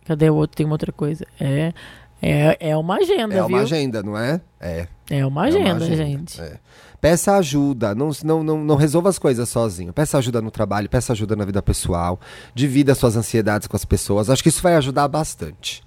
Cadê 0.06 0.30
o 0.30 0.36
outro? 0.36 0.58
Tem 0.58 0.66
uma 0.66 0.76
outra 0.76 0.92
coisa. 0.92 1.26
É, 1.40 1.74
é, 2.22 2.58
é 2.60 2.78
uma 2.78 2.98
agenda, 2.98 3.34
é 3.34 3.38
viu? 3.38 3.48
uma 3.48 3.62
agenda, 3.62 4.04
não 4.04 4.18
é? 4.18 4.42
É. 4.60 4.88
É 5.10 5.26
uma 5.26 5.26
é 5.26 5.26
uma 5.26 5.42
agenda, 5.44 5.86
gente. 5.96 6.42
é. 6.42 6.60
Peça 7.06 7.36
ajuda, 7.36 7.94
não, 7.94 8.10
não, 8.24 8.44
não, 8.44 8.64
não 8.64 8.76
resolva 8.76 9.10
as 9.10 9.20
coisas 9.20 9.48
sozinho. 9.48 9.94
Peça 9.94 10.18
ajuda 10.18 10.42
no 10.42 10.50
trabalho, 10.50 10.90
peça 10.90 11.14
ajuda 11.14 11.36
na 11.36 11.46
vida 11.46 11.62
pessoal. 11.62 12.20
Divida 12.56 12.96
suas 12.96 13.16
ansiedades 13.16 13.68
com 13.68 13.76
as 13.76 13.86
pessoas. 13.86 14.28
Acho 14.28 14.42
que 14.42 14.50
isso 14.50 14.64
vai 14.64 14.76
ajudar 14.76 15.08
bastante. 15.08 15.84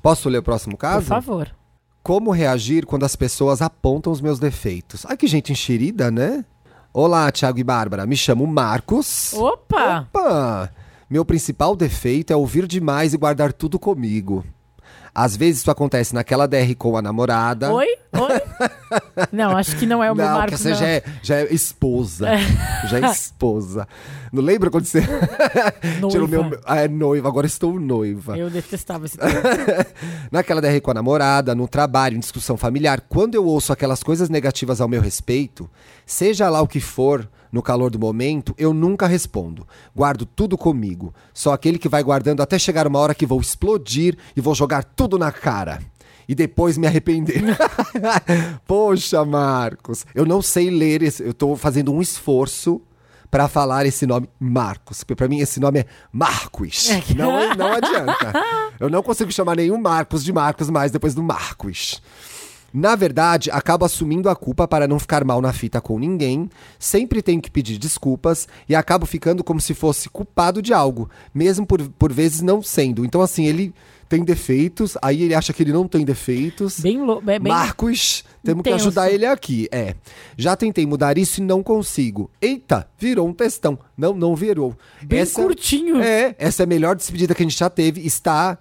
Posso 0.00 0.28
ler 0.28 0.38
o 0.38 0.42
próximo 0.44 0.76
Por 0.76 0.82
caso? 0.82 1.06
favor. 1.06 1.52
Como 2.00 2.30
reagir 2.30 2.86
quando 2.86 3.02
as 3.02 3.16
pessoas 3.16 3.60
apontam 3.60 4.12
os 4.12 4.20
meus 4.20 4.38
defeitos? 4.38 5.04
Ai, 5.08 5.16
que 5.16 5.26
gente 5.26 5.50
enxerida, 5.50 6.12
né? 6.12 6.44
Olá, 6.94 7.28
Thiago 7.32 7.58
e 7.58 7.64
Bárbara. 7.64 8.06
Me 8.06 8.16
chamo 8.16 8.46
Marcos. 8.46 9.32
Opa! 9.32 10.06
Opa! 10.14 10.70
Meu 11.10 11.24
principal 11.24 11.74
defeito 11.74 12.32
é 12.32 12.36
ouvir 12.36 12.68
demais 12.68 13.12
e 13.12 13.16
guardar 13.16 13.52
tudo 13.52 13.80
comigo. 13.80 14.44
Às 15.14 15.36
vezes 15.36 15.60
isso 15.60 15.70
acontece 15.70 16.14
naquela 16.14 16.46
DR 16.48 16.74
com 16.78 16.96
a 16.96 17.02
namorada. 17.02 17.70
Oi? 17.70 17.86
Oi? 18.12 18.40
não, 19.30 19.54
acho 19.56 19.76
que 19.76 19.84
não 19.84 20.02
é 20.02 20.10
o 20.10 20.14
meu 20.14 20.24
não, 20.26 20.38
Marcos, 20.38 20.56
que 20.56 20.62
você 20.62 20.70
não. 20.70 20.76
já 20.76 20.88
é, 20.88 21.02
já 21.22 21.36
é 21.36 21.52
esposa. 21.52 22.28
Já 22.88 22.98
é 22.98 23.10
esposa. 23.10 23.86
Não 24.32 24.42
lembra 24.42 24.70
quando 24.70 24.86
você 24.86 25.02
tirou 26.10 26.26
Noiva. 26.26 26.48
meu. 26.48 26.60
Ah, 26.64 26.80
é 26.80 26.88
noiva, 26.88 27.28
agora 27.28 27.46
estou 27.46 27.78
noiva. 27.78 28.38
Eu 28.38 28.48
detestava 28.48 29.04
esse 29.04 29.18
termo. 29.20 29.38
Naquela 30.30 30.62
DR 30.62 30.80
com 30.82 30.90
a 30.90 30.94
namorada, 30.94 31.54
no 31.54 31.68
trabalho, 31.68 32.16
em 32.16 32.20
discussão 32.20 32.56
familiar, 32.56 33.02
quando 33.06 33.34
eu 33.34 33.44
ouço 33.44 33.70
aquelas 33.70 34.02
coisas 34.02 34.30
negativas 34.30 34.80
ao 34.80 34.88
meu 34.88 35.02
respeito, 35.02 35.68
seja 36.06 36.48
lá 36.48 36.62
o 36.62 36.66
que 36.66 36.80
for, 36.80 37.28
no 37.52 37.62
calor 37.62 37.90
do 37.90 37.98
momento, 37.98 38.54
eu 38.56 38.72
nunca 38.72 39.06
respondo. 39.06 39.68
Guardo 39.94 40.24
tudo 40.24 40.56
comigo. 40.56 41.14
Só 41.34 41.52
aquele 41.52 41.78
que 41.78 41.88
vai 41.88 42.02
guardando 42.02 42.40
até 42.40 42.58
chegar 42.58 42.86
uma 42.86 42.98
hora 42.98 43.14
que 43.14 43.26
vou 43.26 43.40
explodir 43.40 44.16
e 44.34 44.40
vou 44.40 44.54
jogar 44.54 44.82
tudo 44.82 45.18
na 45.18 45.30
cara. 45.30 45.80
E 46.26 46.34
depois 46.34 46.78
me 46.78 46.86
arrepender. 46.86 47.42
Poxa, 48.66 49.22
Marcos, 49.24 50.06
eu 50.14 50.24
não 50.24 50.40
sei 50.40 50.70
ler 50.70 51.02
esse, 51.02 51.22
eu 51.22 51.34
tô 51.34 51.54
fazendo 51.56 51.92
um 51.92 52.00
esforço 52.00 52.80
pra 53.30 53.48
falar 53.48 53.84
esse 53.86 54.06
nome 54.06 54.28
Marcos. 54.40 55.02
Porque 55.02 55.16
pra 55.16 55.28
mim 55.28 55.40
esse 55.40 55.60
nome 55.60 55.80
é 55.80 55.86
Marcos. 56.12 56.88
Não, 57.16 57.54
não 57.54 57.72
adianta. 57.72 58.32
Eu 58.78 58.88
não 58.88 59.02
consigo 59.02 59.32
chamar 59.32 59.56
nenhum 59.56 59.78
Marcos 59.78 60.24
de 60.24 60.32
Marcos 60.32 60.70
mais 60.70 60.90
depois 60.90 61.14
do 61.14 61.22
Marcos. 61.22 62.00
Na 62.72 62.96
verdade, 62.96 63.50
acabo 63.50 63.84
assumindo 63.84 64.28
a 64.28 64.36
culpa 64.36 64.66
para 64.66 64.88
não 64.88 64.98
ficar 64.98 65.24
mal 65.24 65.40
na 65.40 65.52
fita 65.52 65.80
com 65.80 65.98
ninguém, 65.98 66.48
sempre 66.78 67.20
tenho 67.20 67.40
que 67.40 67.50
pedir 67.50 67.78
desculpas 67.78 68.48
e 68.68 68.74
acabo 68.74 69.04
ficando 69.04 69.44
como 69.44 69.60
se 69.60 69.74
fosse 69.74 70.08
culpado 70.08 70.62
de 70.62 70.72
algo, 70.72 71.10
mesmo 71.34 71.66
por, 71.66 71.82
por 71.90 72.12
vezes 72.12 72.40
não 72.40 72.62
sendo. 72.62 73.04
Então, 73.04 73.20
assim, 73.20 73.46
ele 73.46 73.74
tem 74.08 74.24
defeitos, 74.24 74.96
aí 75.00 75.22
ele 75.22 75.34
acha 75.34 75.54
que 75.54 75.62
ele 75.62 75.72
não 75.72 75.88
tem 75.88 76.04
defeitos. 76.04 76.80
Bem, 76.80 76.98
é 77.26 77.38
bem... 77.38 77.52
Marcos, 77.52 78.24
temos 78.44 78.62
que 78.62 78.68
intenso. 78.68 78.88
ajudar 78.88 79.10
ele 79.10 79.24
aqui. 79.24 79.68
É. 79.72 79.94
Já 80.36 80.54
tentei 80.54 80.84
mudar 80.84 81.16
isso 81.16 81.40
e 81.40 81.44
não 81.44 81.62
consigo. 81.62 82.30
Eita, 82.40 82.86
virou 82.98 83.26
um 83.26 83.32
textão. 83.32 83.78
Não, 83.96 84.12
não 84.12 84.36
virou. 84.36 84.76
Bem 85.02 85.24
curtinho. 85.26 86.02
É, 86.02 86.34
essa 86.38 86.62
é 86.62 86.64
a 86.64 86.66
melhor 86.66 86.94
despedida 86.94 87.34
que 87.34 87.42
a 87.42 87.46
gente 87.46 87.58
já 87.58 87.70
teve. 87.70 88.06
Está 88.06 88.58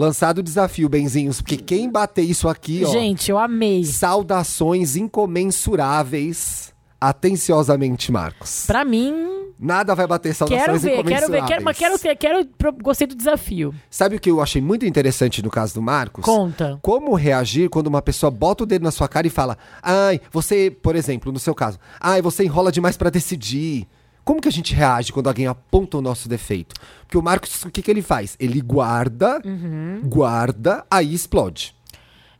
lançado 0.00 0.38
o 0.38 0.42
desafio, 0.42 0.88
Benzinhos, 0.88 1.42
porque 1.42 1.58
quem 1.58 1.90
bater 1.90 2.22
isso 2.22 2.48
aqui, 2.48 2.82
ó. 2.86 2.90
Gente, 2.90 3.30
eu 3.30 3.38
amei. 3.38 3.84
Saudações 3.84 4.96
incomensuráveis. 4.96 6.72
Atenciosamente, 6.98 8.10
Marcos. 8.10 8.64
Pra 8.66 8.84
mim, 8.84 9.14
Nada 9.62 9.94
vai 9.94 10.06
bater 10.06 10.34
saudações 10.34 10.64
quero 10.64 10.78
ver, 10.78 11.04
quero 11.04 11.30
ver, 11.30 11.44
quero, 11.44 11.62
mas 11.62 11.76
quero 11.76 11.98
ter, 11.98 12.16
quero, 12.16 12.48
gostei 12.82 13.06
do 13.06 13.14
desafio. 13.14 13.74
Sabe 13.90 14.16
o 14.16 14.18
que 14.18 14.30
eu 14.30 14.40
achei 14.40 14.62
muito 14.62 14.86
interessante 14.86 15.42
no 15.42 15.50
caso 15.50 15.74
do 15.74 15.82
Marcos? 15.82 16.24
Conta. 16.24 16.78
Como 16.80 17.14
reagir 17.14 17.68
quando 17.68 17.88
uma 17.88 18.00
pessoa 18.00 18.30
bota 18.30 18.64
o 18.64 18.66
dedo 18.66 18.82
na 18.82 18.90
sua 18.90 19.06
cara 19.06 19.26
e 19.26 19.30
fala: 19.30 19.58
Ai, 19.82 20.18
você, 20.32 20.70
por 20.70 20.96
exemplo, 20.96 21.30
no 21.30 21.38
seu 21.38 21.54
caso, 21.54 21.78
ai, 22.00 22.22
você 22.22 22.42
enrola 22.42 22.72
demais 22.72 22.96
pra 22.96 23.10
decidir. 23.10 23.86
Como 24.24 24.40
que 24.40 24.48
a 24.48 24.52
gente 24.52 24.74
reage 24.74 25.12
quando 25.12 25.26
alguém 25.28 25.46
aponta 25.46 25.98
o 25.98 26.02
nosso 26.02 26.28
defeito? 26.28 26.74
Porque 27.02 27.18
o 27.18 27.22
Marcos, 27.22 27.62
o 27.64 27.70
que, 27.70 27.82
que 27.82 27.90
ele 27.90 28.02
faz? 28.02 28.36
Ele 28.38 28.60
guarda, 28.60 29.40
Uhum. 29.44 30.00
guarda, 30.04 30.84
aí 30.90 31.12
explode. 31.14 31.74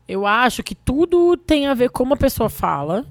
Eu 0.07 0.25
acho 0.25 0.63
que 0.63 0.75
tudo 0.75 1.35
tem 1.37 1.67
a 1.67 1.73
ver 1.73 1.89
com 1.89 1.99
como 1.99 2.13
a 2.13 2.17
pessoa 2.17 2.49
fala. 2.49 3.05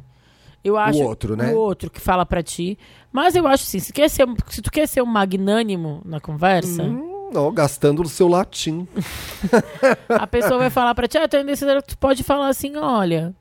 Eu 0.62 0.77
acho 0.77 0.99
outro, 1.03 1.37
né? 1.37 1.51
O 1.53 1.57
outro 1.57 1.91
que 1.91 2.01
fala 2.01 2.27
pra 2.27 2.43
ti. 2.43 2.79
Mas 3.11 3.35
eu 3.35 3.47
acho 3.47 3.64
assim, 3.64 3.79
se, 3.79 3.93
quer 3.93 4.09
ser, 4.11 4.27
se 4.49 4.61
tu 4.61 4.71
quer 4.71 4.87
ser 4.87 5.01
um 5.03 5.07
magnânimo 5.07 6.03
na 6.05 6.21
conversa, 6.21 6.83
Hum, 6.83 7.31
ó, 7.35 7.51
gastando 7.51 8.03
o 8.03 8.09
seu 8.09 8.29
latim. 8.29 8.87
a 10.09 10.27
pessoa 10.27 10.59
vai 10.59 10.68
falar 10.71 10.95
pra 10.95 11.09
ti, 11.09 11.16
ah, 11.16 11.27
tu 11.29 11.97
pode 11.99 12.23
falar 12.23 12.49
assim, 12.49 12.77
olha, 12.77 13.35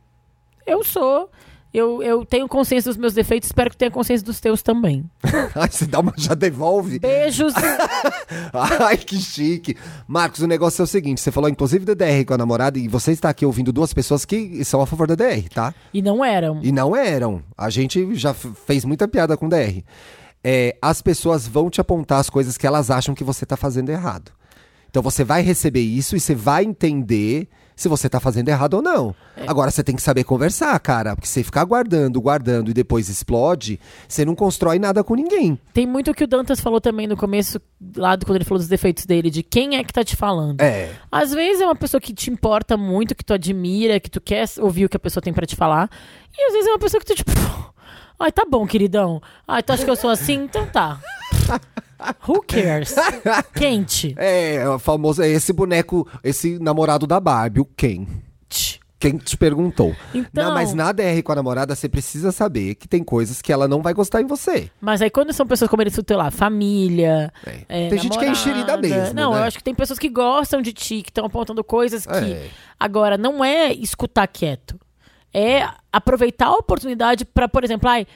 eu 0.65 0.83
sou, 0.83 1.29
eu, 1.73 2.01
eu 2.01 2.25
tenho 2.25 2.47
consciência 2.47 2.89
dos 2.89 2.97
meus 2.97 3.13
defeitos, 3.13 3.49
espero 3.49 3.69
que 3.69 3.77
tenha 3.77 3.91
consciência 3.91 4.25
dos 4.25 4.39
teus 4.39 4.63
também. 4.63 5.09
Ai, 5.55 5.69
você 5.69 5.85
dá 5.85 5.99
uma, 5.99 6.13
já 6.17 6.33
devolve. 6.33 6.99
Beijos. 6.99 7.53
Ai, 8.81 8.97
que 8.97 9.17
chique. 9.17 9.75
Marcos, 10.07 10.41
o 10.41 10.47
negócio 10.47 10.81
é 10.81 10.83
o 10.83 10.87
seguinte: 10.87 11.21
você 11.21 11.31
falou 11.31 11.49
inclusive 11.49 11.85
da 11.85 11.93
DR 11.93 12.25
com 12.25 12.33
a 12.33 12.37
namorada 12.37 12.79
e 12.79 12.87
você 12.87 13.11
está 13.11 13.29
aqui 13.29 13.45
ouvindo 13.45 13.71
duas 13.71 13.93
pessoas 13.93 14.25
que 14.25 14.63
são 14.65 14.81
a 14.81 14.85
favor 14.87 15.07
da 15.07 15.15
DR, 15.15 15.47
tá? 15.53 15.73
e 15.93 16.01
não 16.01 16.23
eram. 16.25 16.59
E 16.63 16.71
não 16.71 16.95
eram. 16.95 17.43
A 17.57 17.69
gente 17.69 18.15
já 18.15 18.33
fez 18.33 18.83
muita 18.83 19.07
piada 19.07 19.37
com 19.37 19.47
DR. 19.47 19.83
é, 20.43 20.75
as 20.81 21.01
pessoas 21.01 21.47
vão 21.47 21.69
te 21.69 21.81
apontar 21.81 22.19
as 22.19 22.29
coisas 22.29 22.57
que 22.57 22.65
elas 22.65 22.89
acham 22.89 23.13
que 23.13 23.23
você 23.23 23.45
tá 23.45 23.57
fazendo 23.57 23.89
errado. 23.89 24.31
Então 24.89 25.03
você 25.03 25.23
vai 25.23 25.41
receber 25.43 25.81
isso 25.81 26.15
e 26.15 26.19
você 26.19 26.33
vai 26.33 26.63
entender 26.63 27.47
se 27.79 27.87
você 27.87 28.09
tá 28.09 28.19
fazendo 28.19 28.49
errado 28.49 28.73
ou 28.73 28.81
não. 28.81 29.15
Agora 29.47 29.71
você 29.71 29.81
tem 29.81 29.95
que 29.95 30.01
saber 30.01 30.25
conversar, 30.25 30.77
cara. 30.81 31.15
Porque 31.15 31.27
você 31.27 31.41
ficar 31.43 31.63
guardando, 31.63 32.19
guardando 32.19 32.69
e 32.69 32.73
depois 32.73 33.07
explode, 33.07 33.79
você 34.05 34.25
não 34.25 34.35
constrói 34.35 34.77
nada 34.77 35.01
com 35.01 35.15
ninguém. 35.15 35.57
Tem 35.73 35.87
muito 35.87 36.11
o 36.11 36.13
que 36.13 36.25
o 36.25 36.27
Dantas 36.27 36.59
falou 36.59 36.81
também 36.81 37.07
no 37.07 37.15
começo, 37.15 37.57
lá 37.95 38.17
do- 38.17 38.25
quando 38.25 38.35
ele 38.35 38.43
falou 38.43 38.59
dos 38.59 38.67
defeitos 38.67 39.05
dele, 39.05 39.29
de 39.29 39.41
quem 39.43 39.77
é 39.77 39.83
que 39.85 39.93
tá 39.93 40.03
te 40.03 40.17
falando. 40.17 40.59
É. 40.59 40.91
Às 41.09 41.31
vezes 41.31 41.61
é 41.61 41.65
uma 41.65 41.75
pessoa 41.75 42.01
que 42.01 42.13
te 42.13 42.29
importa 42.29 42.75
muito, 42.75 43.15
que 43.15 43.23
tu 43.23 43.33
admira, 43.33 43.97
que 43.97 44.09
tu 44.09 44.19
quer 44.19 44.43
ouvir 44.59 44.83
o 44.83 44.89
que 44.89 44.97
a 44.97 44.99
pessoa 44.99 45.23
tem 45.23 45.31
pra 45.31 45.45
te 45.45 45.55
falar. 45.55 45.89
E 46.37 46.43
às 46.47 46.51
vezes 46.51 46.67
é 46.67 46.71
uma 46.71 46.79
pessoa 46.79 46.99
que 46.99 47.05
tu, 47.07 47.15
tipo, 47.15 47.31
ai, 48.19 48.31
tá 48.31 48.45
bom, 48.49 48.65
queridão. 48.67 49.21
Ai, 49.47 49.63
tu 49.63 49.71
acha 49.71 49.83
que 49.83 49.89
eu 49.89 49.95
sou 49.95 50.09
assim? 50.09 50.33
Então 50.43 50.65
tá. 50.67 50.99
Who 52.27 52.41
cares? 52.47 52.95
Quente. 53.55 54.15
É, 54.17 54.55
é 54.55 54.69
o 54.69 54.79
famoso, 54.79 55.21
é 55.21 55.27
esse 55.29 55.51
boneco, 55.51 56.07
esse 56.23 56.57
namorado 56.59 57.05
da 57.05 57.19
Barbie, 57.19 57.59
o 57.61 57.65
Ken. 57.65 58.05
Tch. 58.47 58.79
Quem 58.99 59.15
te 59.17 59.37
perguntou? 59.37 59.95
Então- 60.13 60.47
Não, 60.47 60.53
mas 60.53 60.73
na 60.73 60.91
DR 60.91 61.23
com 61.23 61.31
a 61.31 61.35
namorada, 61.35 61.73
você 61.73 61.87
precisa 61.87 62.33
saber 62.33 62.75
que 62.75 62.85
tem 62.85 63.01
coisas 63.01 63.41
que 63.41 63.51
ela 63.53 63.65
não 63.65 63.81
vai 63.81 63.93
gostar 63.93 64.21
em 64.21 64.27
você. 64.27 64.69
Mas 64.81 65.01
aí 65.01 65.09
quando 65.09 65.31
são 65.31 65.47
pessoas 65.47 65.69
como 65.69 65.81
ele 65.81 65.89
citou 65.89 66.17
lá, 66.17 66.29
família. 66.29 67.31
É. 67.45 67.85
é, 67.85 67.89
tem 67.89 67.97
gente 67.97 68.17
que 68.17 68.25
é 68.25 68.27
namorada. 68.27 68.31
enxerida 68.31 68.77
mesmo. 68.77 69.13
Não, 69.15 69.31
né? 69.31 69.39
eu 69.39 69.43
acho 69.43 69.57
que 69.57 69.63
tem 69.63 69.73
pessoas 69.73 69.97
que 69.97 70.09
gostam 70.09 70.61
de 70.61 70.73
ti, 70.73 71.01
que 71.01 71.11
estão 71.11 71.25
apontando 71.25 71.63
coisas 71.63 72.05
que. 72.05 72.13
É. 72.13 72.49
Agora, 72.77 73.17
não 73.17 73.43
é 73.43 73.71
escutar 73.71 74.27
quieto. 74.27 74.77
É 75.33 75.67
aproveitar 75.91 76.47
a 76.47 76.53
oportunidade 76.53 77.25
pra, 77.25 77.47
por 77.47 77.63
exemplo, 77.63 77.89
ai, 77.89 78.07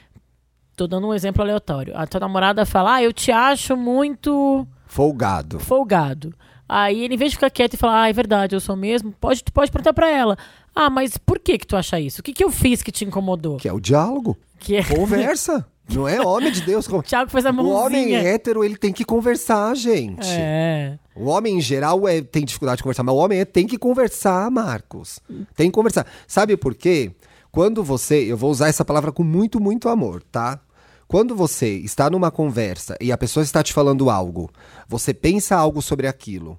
tô 0.76 0.88
dando 0.88 1.07
um 1.07 1.14
exemplo 1.14 1.41
aleatório. 1.41 1.95
A 1.95 2.07
tua 2.07 2.20
namorada 2.20 2.66
fala, 2.66 2.95
ah, 2.95 3.03
eu 3.03 3.14
te 3.14 3.32
acho 3.32 3.78
muito 3.78 4.68
Folgado. 4.86 5.59
folgado. 5.59 6.34
Aí 6.68 7.03
ele, 7.03 7.16
em 7.16 7.18
vez 7.18 7.32
de 7.32 7.38
ficar 7.38 7.49
quieto 7.49 7.76
e 7.76 7.78
falar, 7.78 8.03
ah, 8.03 8.09
é 8.09 8.14
verdade, 8.14 8.55
eu 8.55 8.59
sou 8.59 8.76
mesmo, 8.76 9.11
pode, 9.20 9.43
tu 9.43 9.51
pode 9.51 9.72
perguntar 9.72 9.93
pra 9.93 10.09
ela. 10.09 10.38
Ah, 10.74 10.89
mas 10.89 11.18
por 11.18 11.38
que 11.38 11.57
que 11.57 11.68
tu 11.68 11.76
acha 11.76 11.99
isso? 11.99 12.22
O 12.22 12.24
que 12.24 12.34
que 12.34 12.43
eu 12.43 12.49
fiz 12.49 12.82
que 12.82 12.91
te 12.91 13.05
incomodou? 13.05 13.57
Que 13.57 13.68
é 13.68 13.74
o 13.74 13.80
diálogo. 13.80 14.36
Que 14.57 14.78
é... 14.78 14.84
Conversa. 14.84 15.68
Não 15.89 16.07
é 16.07 16.21
homem 16.21 16.51
de 16.51 16.61
Deus. 16.61 16.88
O 16.88 17.01
Thiago 17.03 17.29
fez 17.31 17.45
a 17.45 17.51
O 17.51 17.69
homem 17.69 18.01
mãozinha. 18.11 18.19
hétero, 18.19 18.63
ele 18.63 18.77
tem 18.77 18.93
que 18.93 19.03
conversar, 19.03 19.75
gente. 19.75 20.27
É. 20.27 20.97
O 21.15 21.25
homem, 21.25 21.57
em 21.57 21.61
geral, 21.61 22.07
é, 22.07 22.21
tem 22.21 22.43
dificuldade 22.45 22.77
de 22.77 22.84
conversar, 22.84 23.03
mas 23.03 23.13
o 23.15 23.17
homem 23.17 23.39
é- 23.39 23.45
tem 23.45 23.67
que 23.67 23.77
conversar, 23.77 24.49
Marcos. 24.49 25.19
Tem 25.55 25.67
que 25.69 25.73
conversar. 25.75 26.05
Sabe 26.27 26.55
por 26.57 26.73
quê? 26.75 27.11
Quando 27.51 27.84
você. 27.84 28.15
Eu 28.23 28.38
vou 28.38 28.49
usar 28.49 28.67
essa 28.69 28.84
palavra 28.86 29.11
com 29.11 29.23
muito, 29.23 29.59
muito 29.59 29.89
amor, 29.89 30.23
tá? 30.23 30.59
Quando 31.07 31.36
você 31.36 31.67
está 31.77 32.09
numa 32.09 32.31
conversa 32.31 32.97
e 32.99 33.11
a 33.11 33.17
pessoa 33.17 33.43
está 33.43 33.61
te 33.61 33.71
falando 33.73 34.09
algo, 34.09 34.49
você 34.88 35.13
pensa 35.13 35.55
algo 35.55 35.79
sobre 35.81 36.07
aquilo 36.07 36.57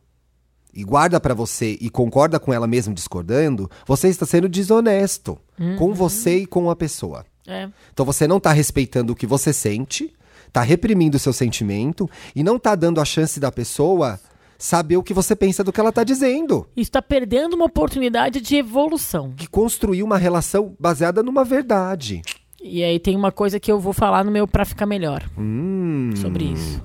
e 0.72 0.84
guarda 0.84 1.18
pra 1.18 1.34
você 1.34 1.76
e 1.80 1.90
concorda 1.90 2.38
com 2.38 2.52
ela 2.52 2.66
mesmo 2.66 2.94
discordando, 2.94 3.68
você 3.86 4.08
está 4.08 4.24
sendo 4.26 4.48
desonesto 4.48 5.36
com 5.78 5.92
você 5.92 6.38
e 6.38 6.46
com 6.46 6.70
a 6.70 6.76
pessoa. 6.76 7.24
É. 7.46 7.68
Então 7.92 8.04
você 8.06 8.26
não 8.26 8.40
tá 8.40 8.52
respeitando 8.52 9.12
o 9.12 9.16
que 9.16 9.26
você 9.26 9.52
sente, 9.52 10.12
tá 10.52 10.62
reprimindo 10.62 11.16
o 11.16 11.20
seu 11.20 11.32
sentimento 11.32 12.08
e 12.34 12.42
não 12.42 12.58
tá 12.58 12.74
dando 12.74 13.00
a 13.00 13.04
chance 13.04 13.38
da 13.40 13.52
pessoa 13.52 14.18
saber 14.58 14.96
o 14.96 15.02
que 15.02 15.12
você 15.12 15.36
pensa 15.36 15.62
do 15.62 15.72
que 15.72 15.80
ela 15.80 15.92
tá 15.92 16.04
dizendo. 16.04 16.66
Isso 16.76 16.90
tá 16.90 17.02
perdendo 17.02 17.54
uma 17.54 17.66
oportunidade 17.66 18.40
de 18.40 18.56
evolução. 18.56 19.32
Que 19.36 19.46
construir 19.46 20.02
uma 20.02 20.16
relação 20.16 20.74
baseada 20.78 21.22
numa 21.22 21.44
verdade. 21.44 22.22
E 22.62 22.82
aí 22.82 22.98
tem 22.98 23.14
uma 23.14 23.30
coisa 23.30 23.60
que 23.60 23.70
eu 23.70 23.78
vou 23.78 23.92
falar 23.92 24.24
no 24.24 24.30
meu 24.30 24.46
Pra 24.48 24.64
Ficar 24.64 24.86
Melhor 24.86 25.22
Hum. 25.36 26.12
sobre 26.16 26.44
isso. 26.44 26.80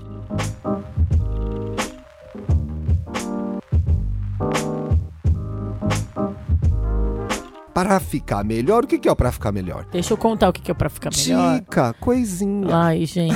Para 7.80 7.98
ficar 7.98 8.44
melhor, 8.44 8.84
o 8.84 8.86
que 8.86 8.98
que 8.98 9.08
é 9.08 9.12
o 9.12 9.16
para 9.16 9.32
ficar 9.32 9.50
melhor? 9.52 9.86
Deixa 9.90 10.12
eu 10.12 10.16
contar 10.18 10.50
o 10.50 10.52
que 10.52 10.60
que 10.60 10.70
é 10.70 10.74
Pra 10.74 10.90
Ficar 10.90 11.08
Melhor. 11.16 11.60
Dica, 11.60 11.94
coisinha. 11.94 12.68
Ai, 12.76 13.06
gente. 13.06 13.34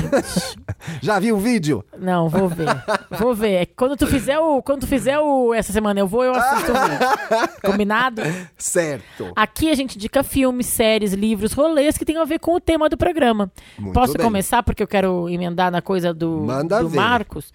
Já 1.00 1.18
viu 1.18 1.36
o 1.36 1.38
vídeo? 1.40 1.82
Não, 1.98 2.28
vou 2.28 2.46
ver. 2.46 2.68
Vou 3.18 3.34
ver. 3.34 3.62
É 3.62 3.64
Quando 3.66 3.96
tu 3.96 4.06
fizer 4.06 4.38
o. 4.38 4.62
Quando 4.62 4.80
tu 4.80 4.86
fizer 4.86 5.18
o. 5.18 5.54
Essa 5.54 5.72
semana 5.72 5.98
eu 5.98 6.06
vou, 6.06 6.22
eu 6.22 6.34
assisto 6.34 6.72
o 6.72 6.74
vídeo. 6.74 7.48
Combinado? 7.64 8.20
Certo. 8.58 9.32
Aqui 9.34 9.70
a 9.70 9.74
gente 9.74 9.96
indica 9.96 10.22
filmes, 10.22 10.66
séries, 10.66 11.14
livros, 11.14 11.54
rolês 11.54 11.96
que 11.96 12.04
tem 12.04 12.18
a 12.18 12.24
ver 12.26 12.38
com 12.38 12.54
o 12.54 12.60
tema 12.60 12.90
do 12.90 12.98
programa. 12.98 13.50
Muito 13.78 13.94
Posso 13.94 14.12
bem. 14.12 14.26
começar 14.26 14.62
porque 14.62 14.82
eu 14.82 14.88
quero 14.88 15.26
emendar 15.26 15.72
na 15.72 15.80
coisa 15.80 16.12
do, 16.12 16.42
Manda 16.42 16.82
do 16.82 16.90
ver. 16.90 16.96
Marcos? 16.98 17.50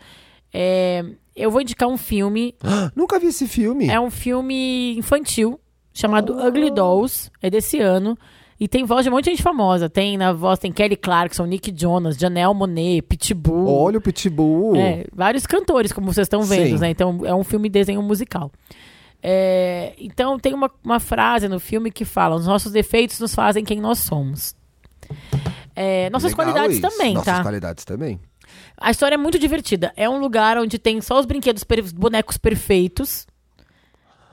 É, 0.51 1.05
eu 1.35 1.51
vou 1.51 1.61
indicar 1.61 1.87
um 1.87 1.97
filme. 1.97 2.55
Nunca 2.95 3.19
vi 3.19 3.27
esse 3.27 3.47
filme. 3.47 3.87
É 3.87 3.99
um 3.99 4.09
filme 4.09 4.97
infantil 4.97 5.59
chamado 5.93 6.37
Ugly 6.45 6.71
Dolls. 6.71 7.31
É 7.41 7.49
desse 7.49 7.79
ano. 7.79 8.17
E 8.59 8.67
tem 8.67 8.83
voz 8.83 9.05
de 9.05 9.09
um 9.09 9.13
monte 9.13 9.25
de 9.25 9.29
gente 9.31 9.43
famosa. 9.43 9.89
Tem 9.89 10.17
na 10.17 10.33
voz, 10.33 10.59
tem 10.59 10.71
Kelly 10.71 10.97
Clarkson, 10.97 11.45
Nick 11.45 11.73
Jonas, 11.75 12.17
Janelle 12.17 12.53
Monet, 12.53 13.01
Pitbull. 13.03 13.67
Olha 13.67 13.99
o 13.99 14.01
Pitbull. 14.01 14.75
É, 14.75 15.05
vários 15.13 15.47
cantores, 15.47 15.93
como 15.93 16.11
vocês 16.11 16.25
estão 16.25 16.43
vendo, 16.43 16.75
Sim. 16.75 16.81
né? 16.81 16.89
Então 16.89 17.21
é 17.23 17.33
um 17.33 17.43
filme 17.43 17.69
desenho 17.69 18.01
musical. 18.01 18.51
É, 19.23 19.93
então 19.97 20.37
tem 20.37 20.53
uma, 20.53 20.69
uma 20.83 20.99
frase 20.99 21.47
no 21.47 21.59
filme 21.59 21.89
que 21.89 22.03
fala: 22.03 22.35
os 22.35 22.45
nossos 22.45 22.73
defeitos 22.73 23.19
nos 23.19 23.33
fazem 23.33 23.63
quem 23.63 23.79
nós 23.79 23.99
somos. 23.99 24.53
É, 25.73 26.09
nossas 26.09 26.31
Legal 26.31 26.45
qualidades 26.45 26.77
isso. 26.77 26.89
também, 26.89 27.13
Nossas 27.13 27.37
tá? 27.37 27.41
qualidades 27.41 27.85
também. 27.85 28.19
A 28.77 28.91
história 28.91 29.15
é 29.15 29.17
muito 29.17 29.39
divertida. 29.39 29.93
É 29.95 30.09
um 30.09 30.19
lugar 30.19 30.57
onde 30.57 30.77
tem 30.77 30.99
só 30.99 31.19
os 31.19 31.25
brinquedos, 31.25 31.63
bonecos 31.93 32.37
perfeitos. 32.37 33.25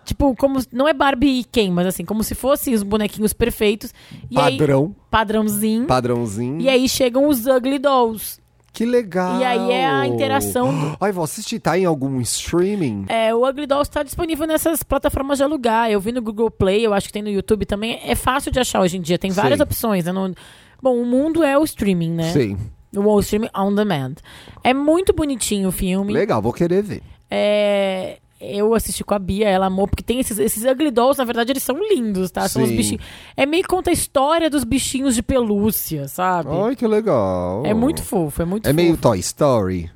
Tipo, 0.06 0.34
como. 0.36 0.58
Não 0.72 0.88
é 0.88 0.94
Barbie 0.94 1.40
e 1.40 1.44
Ken, 1.44 1.70
mas 1.70 1.86
assim, 1.86 2.04
como 2.04 2.22
se 2.22 2.34
fossem 2.34 2.72
os 2.72 2.82
bonequinhos 2.82 3.32
perfeitos. 3.32 3.92
E 4.30 4.38
aí, 4.38 4.56
Padrão. 4.56 4.94
padrãozinho. 5.10 5.86
Padrãozinho. 5.86 6.60
E 6.60 6.68
aí 6.68 6.88
chegam 6.88 7.28
os 7.28 7.46
Ugly 7.46 7.78
Dolls. 7.78 8.40
Que 8.72 8.84
legal. 8.84 9.40
E 9.40 9.44
aí 9.44 9.72
é 9.72 9.86
a 9.86 10.06
interação 10.06 10.96
Ai, 11.00 11.10
vou 11.10 11.24
assistir. 11.24 11.58
Tá 11.58 11.78
em 11.78 11.86
algum 11.86 12.20
streaming? 12.20 13.06
É, 13.08 13.34
o 13.34 13.48
Ugly 13.48 13.66
Dolls 13.66 13.88
está 13.88 14.02
disponível 14.02 14.46
nessas 14.46 14.82
plataformas 14.82 15.38
de 15.38 15.44
alugar. 15.44 15.90
Eu 15.90 15.98
vi 15.98 16.12
no 16.12 16.20
Google 16.20 16.50
Play, 16.50 16.84
eu 16.84 16.92
acho 16.92 17.06
que 17.06 17.12
tem 17.14 17.22
no 17.22 17.30
YouTube 17.30 17.64
também. 17.64 17.98
É 18.04 18.14
fácil 18.14 18.52
de 18.52 18.60
achar 18.60 18.82
hoje 18.82 18.98
em 18.98 19.00
dia, 19.00 19.18
tem 19.18 19.30
várias 19.30 19.56
Sim. 19.58 19.62
opções. 19.62 20.04
Né? 20.04 20.12
Não- 20.12 20.34
Bom, 20.82 20.94
o 21.00 21.06
mundo 21.06 21.42
é 21.42 21.58
o 21.58 21.64
streaming, 21.64 22.10
né? 22.12 22.30
Sim. 22.32 22.58
O 22.94 23.18
streaming 23.20 23.48
on 23.56 23.74
demand. 23.74 24.16
É 24.62 24.74
muito 24.74 25.12
bonitinho 25.14 25.70
o 25.70 25.72
filme. 25.72 26.12
Legal, 26.12 26.42
vou 26.42 26.52
querer 26.52 26.82
ver. 26.82 27.02
É, 27.30 28.18
eu 28.40 28.74
assisti 28.74 29.02
com 29.02 29.14
a 29.14 29.18
Bia, 29.18 29.48
ela 29.48 29.66
amou, 29.66 29.86
porque 29.88 30.02
tem 30.02 30.20
esses, 30.20 30.38
esses 30.38 30.64
Ugly 30.64 30.90
Dolls, 30.90 31.18
na 31.18 31.24
verdade, 31.24 31.52
eles 31.52 31.62
são 31.62 31.76
lindos, 31.78 32.30
tá? 32.30 32.48
São 32.48 32.62
os 32.62 32.68
Sim. 32.68 32.76
bichinhos. 32.76 33.02
É 33.36 33.46
meio 33.46 33.62
que 33.62 33.68
conta 33.68 33.90
a 33.90 33.92
história 33.92 34.48
dos 34.50 34.64
bichinhos 34.64 35.14
de 35.14 35.22
pelúcia, 35.22 36.06
sabe? 36.08 36.48
Ai, 36.66 36.76
que 36.76 36.86
legal. 36.86 37.62
É 37.64 37.72
muito 37.74 38.02
fofo, 38.02 38.42
é 38.42 38.44
muito 38.44 38.66
É 38.66 38.70
fofo. 38.70 38.76
meio 38.76 38.96
Toy 38.96 39.18
Story. 39.20 39.90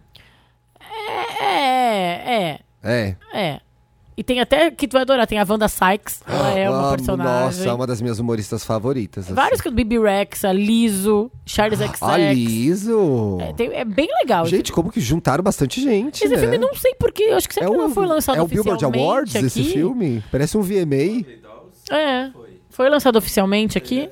É, 1.41 2.55
é, 2.55 2.61
É. 2.83 3.17
é. 3.33 3.61
E 4.21 4.23
tem 4.23 4.39
até 4.39 4.71
que 4.71 4.87
tu 4.87 4.93
vai 4.93 5.01
adorar, 5.01 5.27
tem 5.27 5.39
a 5.39 5.47
Wanda 5.49 5.67
Sykes, 5.67 6.21
ela 6.29 6.51
é 6.51 6.69
uma 6.69 6.89
Amo, 6.89 6.91
personagem. 6.99 7.25
Nossa, 7.47 7.69
é 7.71 7.73
uma 7.73 7.87
das 7.87 8.03
minhas 8.03 8.19
humoristas 8.19 8.63
favoritas. 8.63 9.25
assim. 9.25 9.33
Vários 9.35 9.63
que 9.63 9.71
Bibi 9.71 9.99
Rex, 9.99 10.45
a 10.45 10.53
Liso, 10.53 11.31
Charles 11.47 11.79
XX. 11.79 12.03
A 12.03 12.19
Liso. 12.19 13.39
É, 13.41 13.55
tem- 13.55 13.73
é 13.73 13.83
bem 13.83 14.09
legal. 14.21 14.45
Gente, 14.45 14.73
como 14.73 14.93
que 14.93 15.01
juntaram 15.01 15.43
bastante 15.43 15.81
gente, 15.81 16.23
esse 16.23 16.35
né? 16.35 16.39
filme 16.39 16.59
não 16.59 16.75
sei 16.75 16.95
porquê, 16.97 17.29
eu 17.31 17.37
acho 17.39 17.49
que 17.49 17.55
sempre 17.55 17.73
é 17.73 17.77
não 17.79 17.87
o, 17.87 17.91
foi 17.91 18.07
lançado 18.07 18.37
é 18.37 18.43
o 18.43 18.47
Billboard 18.47 18.85
oficialmente 18.85 19.03
Awards 19.11 19.37
aqui. 19.37 19.47
esse 19.47 19.65
filme? 19.65 20.23
Parece 20.31 20.59
um 20.59 20.61
VMA. 20.61 21.25
É. 21.91 22.31
Foi 22.69 22.91
lançado 22.91 23.17
oficialmente 23.17 23.79
aqui. 23.79 24.11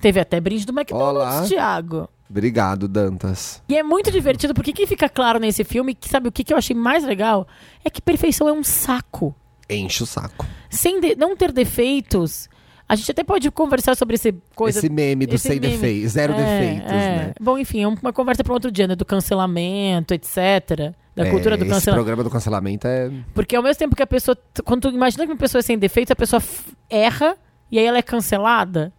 Teve 0.00 0.20
até 0.20 0.38
brinde 0.40 0.64
do 0.64 0.72
McDonald's, 0.72 1.16
Olá. 1.40 1.42
Thiago. 1.48 2.08
Obrigado, 2.28 2.88
Dantas. 2.88 3.62
E 3.68 3.76
é 3.76 3.82
muito 3.82 4.10
divertido, 4.10 4.52
porque 4.54 4.72
que 4.72 4.86
fica 4.86 5.08
claro 5.08 5.38
nesse 5.38 5.62
filme, 5.64 5.94
que 5.94 6.08
sabe 6.08 6.28
o 6.28 6.32
que, 6.32 6.42
que 6.44 6.52
eu 6.52 6.56
achei 6.58 6.74
mais 6.74 7.04
legal? 7.04 7.46
É 7.84 7.90
que 7.90 8.02
perfeição 8.02 8.48
é 8.48 8.52
um 8.52 8.64
saco. 8.64 9.34
Enche 9.70 10.02
o 10.02 10.06
saco. 10.06 10.44
Sem 10.70 11.00
de- 11.00 11.16
não 11.16 11.36
ter 11.36 11.52
defeitos, 11.52 12.48
a 12.88 12.94
gente 12.94 13.10
até 13.10 13.24
pode 13.24 13.50
conversar 13.50 13.96
sobre 13.96 14.14
esse 14.16 14.32
coisa. 14.54 14.78
Esse 14.78 14.88
meme 14.88 15.26
do 15.26 15.34
esse 15.36 15.48
sem 15.48 15.58
defeitos, 15.60 16.12
zero 16.12 16.32
É, 16.32 16.36
defeitos, 16.36 16.92
é. 16.92 17.16
né? 17.16 17.32
Bom, 17.40 17.58
enfim, 17.58 17.82
é 17.82 17.88
uma 17.88 18.12
conversa 18.12 18.42
para 18.44 18.52
outro 18.52 18.70
dia, 18.70 18.86
né? 18.86 18.94
Do 18.96 19.04
cancelamento, 19.04 20.14
etc. 20.14 20.92
Da 21.14 21.26
É, 21.26 21.30
cultura 21.30 21.56
do 21.56 21.64
esse 21.64 21.72
cancelamento. 21.72 21.94
programa 22.04 22.22
do 22.24 22.30
cancelamento 22.30 22.86
é... 22.86 23.10
Porque 23.34 23.56
ao 23.56 23.62
mesmo 23.62 23.78
tempo 23.78 23.96
que 23.96 24.02
a 24.02 24.06
pessoa. 24.06 24.36
Quando 24.64 24.82
tu 24.82 24.94
imagina 24.94 25.24
que 25.26 25.32
uma 25.32 25.38
pessoa 25.38 25.60
é 25.60 25.62
sem 25.62 25.78
defeitos, 25.78 26.10
a 26.12 26.16
pessoa 26.16 26.42
erra 26.90 27.36
e 27.70 27.78
aí 27.78 27.84
ela 27.86 27.98
é 27.98 28.02
cancelada. 28.02 28.92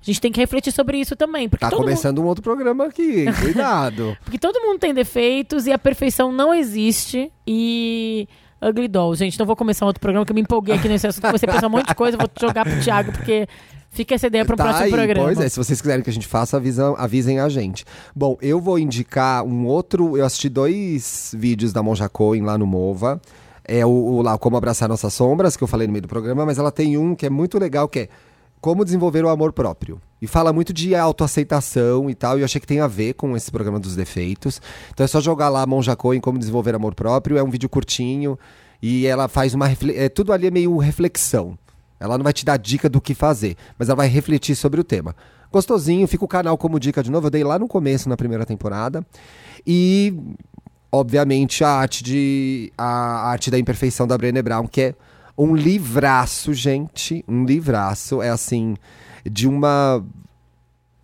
A 0.00 0.04
gente 0.04 0.20
tem 0.20 0.32
que 0.32 0.40
refletir 0.40 0.72
sobre 0.72 0.98
isso 0.98 1.14
também. 1.14 1.48
Porque, 1.48 1.64
Tá 1.64 1.70
todo, 1.70 1.80
mundo, 1.80 1.88
começando 1.88 2.18
um 2.20 2.24
outro 2.26 2.42
programa 2.42 2.86
aqui, 2.86 3.20
hein? 3.22 3.32
Cuidado. 3.40 4.16
porque 4.24 4.38
todo 4.38 4.60
mundo 4.60 4.78
tem 4.78 4.94
defeitos 4.94 5.66
e 5.66 5.72
a 5.72 5.78
perfeição 5.78 6.32
não 6.32 6.54
existe. 6.54 7.30
E. 7.46 8.28
Ugly 8.62 8.88
Dolls, 8.88 9.18
gente, 9.18 9.38
não 9.38 9.46
vou 9.46 9.56
começar 9.56 9.86
um 9.86 9.88
outro 9.88 10.00
programa 10.00 10.26
que 10.26 10.32
eu 10.32 10.34
me 10.34 10.42
empolguei 10.42 10.74
aqui 10.74 10.86
nesse 10.86 11.06
assunto. 11.06 11.30
Você 11.30 11.46
pensa 11.46 11.66
um 11.66 11.70
monte 11.70 11.86
de 11.86 11.94
coisa, 11.94 12.16
eu 12.16 12.20
vou 12.20 12.28
jogar 12.38 12.62
pro 12.66 12.78
Thiago, 12.78 13.10
porque 13.10 13.48
Fica 13.92 14.14
essa 14.14 14.28
ideia 14.28 14.44
para 14.44 14.54
um 14.54 14.56
Tá 14.56 14.64
próximo 14.64 14.84
aí, 14.84 14.92
programa. 14.92 15.26
Pois 15.26 15.40
é, 15.40 15.48
se 15.48 15.56
vocês 15.56 15.80
quiserem 15.80 16.02
que 16.02 16.10
a 16.10 16.12
gente 16.12 16.26
faça, 16.26 16.56
avisam, 16.56 16.94
avisem 16.96 17.40
a 17.40 17.48
gente. 17.48 17.84
Bom, 18.14 18.38
eu 18.40 18.60
vou 18.60 18.78
indicar 18.78 19.44
um 19.44 19.66
outro. 19.66 20.16
Eu 20.16 20.24
assisti 20.24 20.48
dois 20.48 21.34
vídeos 21.36 21.72
da 21.72 21.82
Monja 21.82 22.08
Coen 22.08 22.42
lá 22.42 22.56
no 22.56 22.66
Mova. 22.66 23.20
É 23.64 23.84
o, 23.84 23.88
o 23.90 24.22
lá 24.22 24.38
Como 24.38 24.56
Abraçar 24.56 24.88
Nossas 24.88 25.12
Sombras, 25.12 25.56
que 25.56 25.64
eu 25.64 25.68
falei 25.68 25.88
no 25.88 25.92
meio 25.92 26.02
do 26.02 26.08
programa, 26.08 26.46
mas 26.46 26.56
ela 26.58 26.70
tem 26.70 26.96
um 26.96 27.16
que 27.16 27.26
é 27.26 27.30
muito 27.30 27.58
legal, 27.58 27.88
que 27.88 28.00
é 28.00 28.08
Como 28.60 28.84
Desenvolver 28.84 29.24
o 29.24 29.28
Amor 29.28 29.52
Próprio. 29.52 30.00
E 30.20 30.26
fala 30.26 30.52
muito 30.52 30.72
de 30.72 30.94
autoaceitação 30.94 32.10
e 32.10 32.14
tal, 32.14 32.36
e 32.36 32.42
eu 32.42 32.44
achei 32.44 32.60
que 32.60 32.66
tem 32.66 32.80
a 32.80 32.86
ver 32.86 33.14
com 33.14 33.34
esse 33.36 33.50
programa 33.50 33.80
dos 33.80 33.96
defeitos. 33.96 34.60
Então 34.92 35.02
é 35.04 35.06
só 35.06 35.20
jogar 35.20 35.48
lá 35.48 35.66
Monja 35.66 35.96
Coen 35.96 36.20
Como 36.20 36.38
Desenvolver 36.38 36.74
Amor 36.74 36.94
Próprio, 36.94 37.38
é 37.38 37.42
um 37.42 37.48
vídeo 37.50 37.68
curtinho, 37.70 38.38
e 38.82 39.06
ela 39.06 39.28
faz 39.28 39.54
uma. 39.54 39.66
refle- 39.66 39.96
É, 39.96 40.08
tudo 40.10 40.32
ali 40.32 40.46
é 40.46 40.50
meio 40.50 40.76
reflexão. 40.76 41.58
Ela 41.98 42.16
não 42.18 42.24
vai 42.24 42.32
te 42.32 42.44
dar 42.44 42.58
dica 42.58 42.88
do 42.88 43.00
que 43.00 43.14
fazer, 43.14 43.56
mas 43.78 43.88
ela 43.88 43.96
vai 43.96 44.08
refletir 44.08 44.54
sobre 44.54 44.80
o 44.80 44.84
tema. 44.84 45.14
Gostosinho, 45.52 46.06
fica 46.06 46.24
o 46.24 46.28
canal 46.28 46.56
como 46.56 46.78
dica 46.80 47.02
de 47.02 47.10
novo. 47.10 47.26
Eu 47.26 47.30
dei 47.30 47.44
lá 47.44 47.58
no 47.58 47.66
começo, 47.68 48.08
na 48.08 48.16
primeira 48.16 48.46
temporada. 48.46 49.04
E, 49.66 50.14
obviamente, 50.92 51.62
a 51.64 51.70
arte, 51.70 52.02
de, 52.04 52.72
a 52.78 53.28
arte 53.30 53.50
da 53.50 53.58
imperfeição 53.58 54.06
da 54.06 54.16
Brené 54.16 54.40
Brown, 54.42 54.66
que 54.66 54.80
é 54.80 54.94
um 55.44 55.54
livraço, 55.56 56.52
gente. 56.52 57.24
Um 57.26 57.44
livraço. 57.44 58.20
É 58.22 58.30
assim, 58.30 58.76
de 59.24 59.48
uma. 59.48 60.04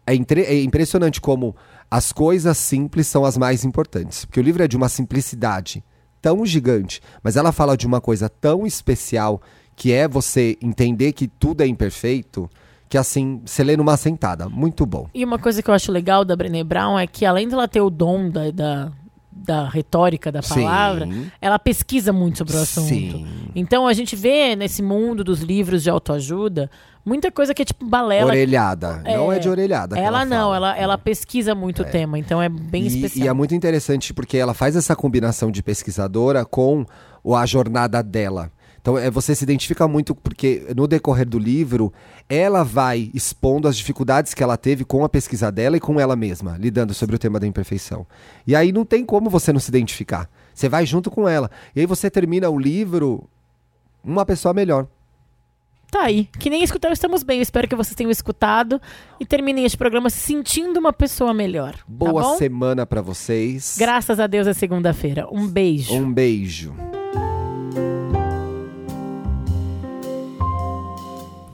É, 0.06 0.14
entre- 0.14 0.42
é 0.42 0.62
impressionante 0.62 1.20
como 1.20 1.54
as 1.90 2.12
coisas 2.12 2.56
simples 2.58 3.06
são 3.06 3.24
as 3.24 3.36
mais 3.36 3.64
importantes. 3.64 4.24
Porque 4.24 4.40
o 4.40 4.42
livro 4.42 4.62
é 4.62 4.68
de 4.68 4.76
uma 4.76 4.88
simplicidade 4.88 5.82
tão 6.20 6.44
gigante, 6.44 7.00
mas 7.22 7.36
ela 7.36 7.52
fala 7.52 7.76
de 7.76 7.86
uma 7.86 8.00
coisa 8.00 8.28
tão 8.28 8.66
especial 8.66 9.40
que 9.76 9.92
é 9.92 10.08
você 10.08 10.56
entender 10.60 11.12
que 11.12 11.28
tudo 11.28 11.60
é 11.60 11.66
imperfeito, 11.66 12.50
que 12.88 12.96
assim, 12.98 13.40
você 13.44 13.62
lê 13.62 13.76
numa 13.76 13.96
sentada. 13.96 14.48
Muito 14.48 14.84
bom. 14.86 15.06
E 15.14 15.24
uma 15.24 15.38
coisa 15.38 15.62
que 15.62 15.70
eu 15.70 15.74
acho 15.74 15.92
legal 15.92 16.24
da 16.24 16.34
Brené 16.34 16.64
Brown 16.64 16.98
é 16.98 17.06
que, 17.06 17.24
além 17.24 17.48
dela 17.48 17.68
ter 17.68 17.80
o 17.80 17.90
dom 17.90 18.30
da, 18.30 18.50
da, 18.50 18.92
da 19.36 19.68
retórica 19.68 20.32
da 20.32 20.42
palavra, 20.42 21.06
Sim. 21.06 21.30
ela 21.40 21.58
pesquisa 21.58 22.12
muito 22.12 22.38
sobre 22.38 22.56
o 22.56 22.60
assunto. 22.60 22.88
Sim. 22.88 23.26
Então 23.54 23.86
a 23.86 23.92
gente 23.92 24.16
vê 24.16 24.56
nesse 24.56 24.82
mundo 24.82 25.22
dos 25.22 25.40
livros 25.40 25.82
de 25.82 25.90
autoajuda 25.90 26.70
muita 27.04 27.30
coisa 27.30 27.54
que 27.54 27.62
é 27.62 27.64
tipo 27.64 27.86
balela. 27.86 28.30
Orelhada. 28.30 29.02
não 29.04 29.32
é 29.32 29.38
de 29.38 29.48
orelhada. 29.48 29.94
que 29.94 30.00
Ela, 30.00 30.24
não, 30.24 30.50
fala. 30.50 30.56
ela, 30.56 30.76
ela 30.76 30.98
pesquisa 30.98 31.54
muito 31.54 31.82
o 31.82 31.84
tema, 31.84 32.18
então 32.18 32.42
é 32.42 32.48
bem 32.48 32.84
E, 32.84 32.86
especial. 32.88 33.26
e 33.26 33.28
é 33.28 33.32
muito 33.32 33.54
interessante 33.54 34.12
porque 34.12 34.36
ela 34.36 34.54
faz 34.54 34.74
essa 34.74 34.96
combinação 34.96 35.50
de 35.50 35.62
pesquisadora 35.62 36.44
com 36.44 36.84
a 37.36 37.46
jornada 37.46 38.02
dela. 38.02 38.50
Então 38.86 38.96
é, 38.96 39.10
você 39.10 39.34
se 39.34 39.42
identifica 39.42 39.88
muito 39.88 40.14
porque 40.14 40.64
no 40.76 40.86
decorrer 40.86 41.28
do 41.28 41.40
livro 41.40 41.92
ela 42.28 42.62
vai 42.62 43.10
expondo 43.12 43.66
as 43.66 43.76
dificuldades 43.76 44.32
que 44.32 44.44
ela 44.44 44.56
teve 44.56 44.84
com 44.84 45.04
a 45.04 45.08
pesquisa 45.08 45.50
dela 45.50 45.76
e 45.76 45.80
com 45.80 45.98
ela 45.98 46.14
mesma, 46.14 46.56
lidando 46.56 46.94
sobre 46.94 47.16
o 47.16 47.18
tema 47.18 47.40
da 47.40 47.48
imperfeição. 47.48 48.06
E 48.46 48.54
aí 48.54 48.70
não 48.70 48.84
tem 48.84 49.04
como 49.04 49.28
você 49.28 49.52
não 49.52 49.58
se 49.58 49.70
identificar. 49.70 50.30
Você 50.54 50.68
vai 50.68 50.86
junto 50.86 51.10
com 51.10 51.28
ela. 51.28 51.50
E 51.74 51.80
aí 51.80 51.86
você 51.86 52.08
termina 52.08 52.48
o 52.48 52.56
livro 52.56 53.28
uma 54.04 54.24
pessoa 54.24 54.54
melhor. 54.54 54.86
Tá 55.90 56.02
aí. 56.02 56.28
Que 56.38 56.48
nem 56.48 56.62
escutaram, 56.62 56.92
estamos 56.92 57.24
bem. 57.24 57.38
Eu 57.38 57.42
espero 57.42 57.66
que 57.66 57.74
vocês 57.74 57.96
tenham 57.96 58.10
escutado 58.10 58.80
e 59.18 59.26
terminem 59.26 59.64
este 59.64 59.76
programa 59.76 60.10
se 60.10 60.20
sentindo 60.20 60.78
uma 60.78 60.92
pessoa 60.92 61.34
melhor. 61.34 61.74
Boa 61.88 62.22
tá 62.22 62.36
semana 62.36 62.86
pra 62.86 63.02
vocês. 63.02 63.74
Graças 63.76 64.20
a 64.20 64.28
Deus 64.28 64.46
é 64.46 64.54
segunda-feira. 64.54 65.26
Um 65.28 65.48
beijo. 65.48 65.92
Um 65.92 66.12
beijo. 66.12 66.72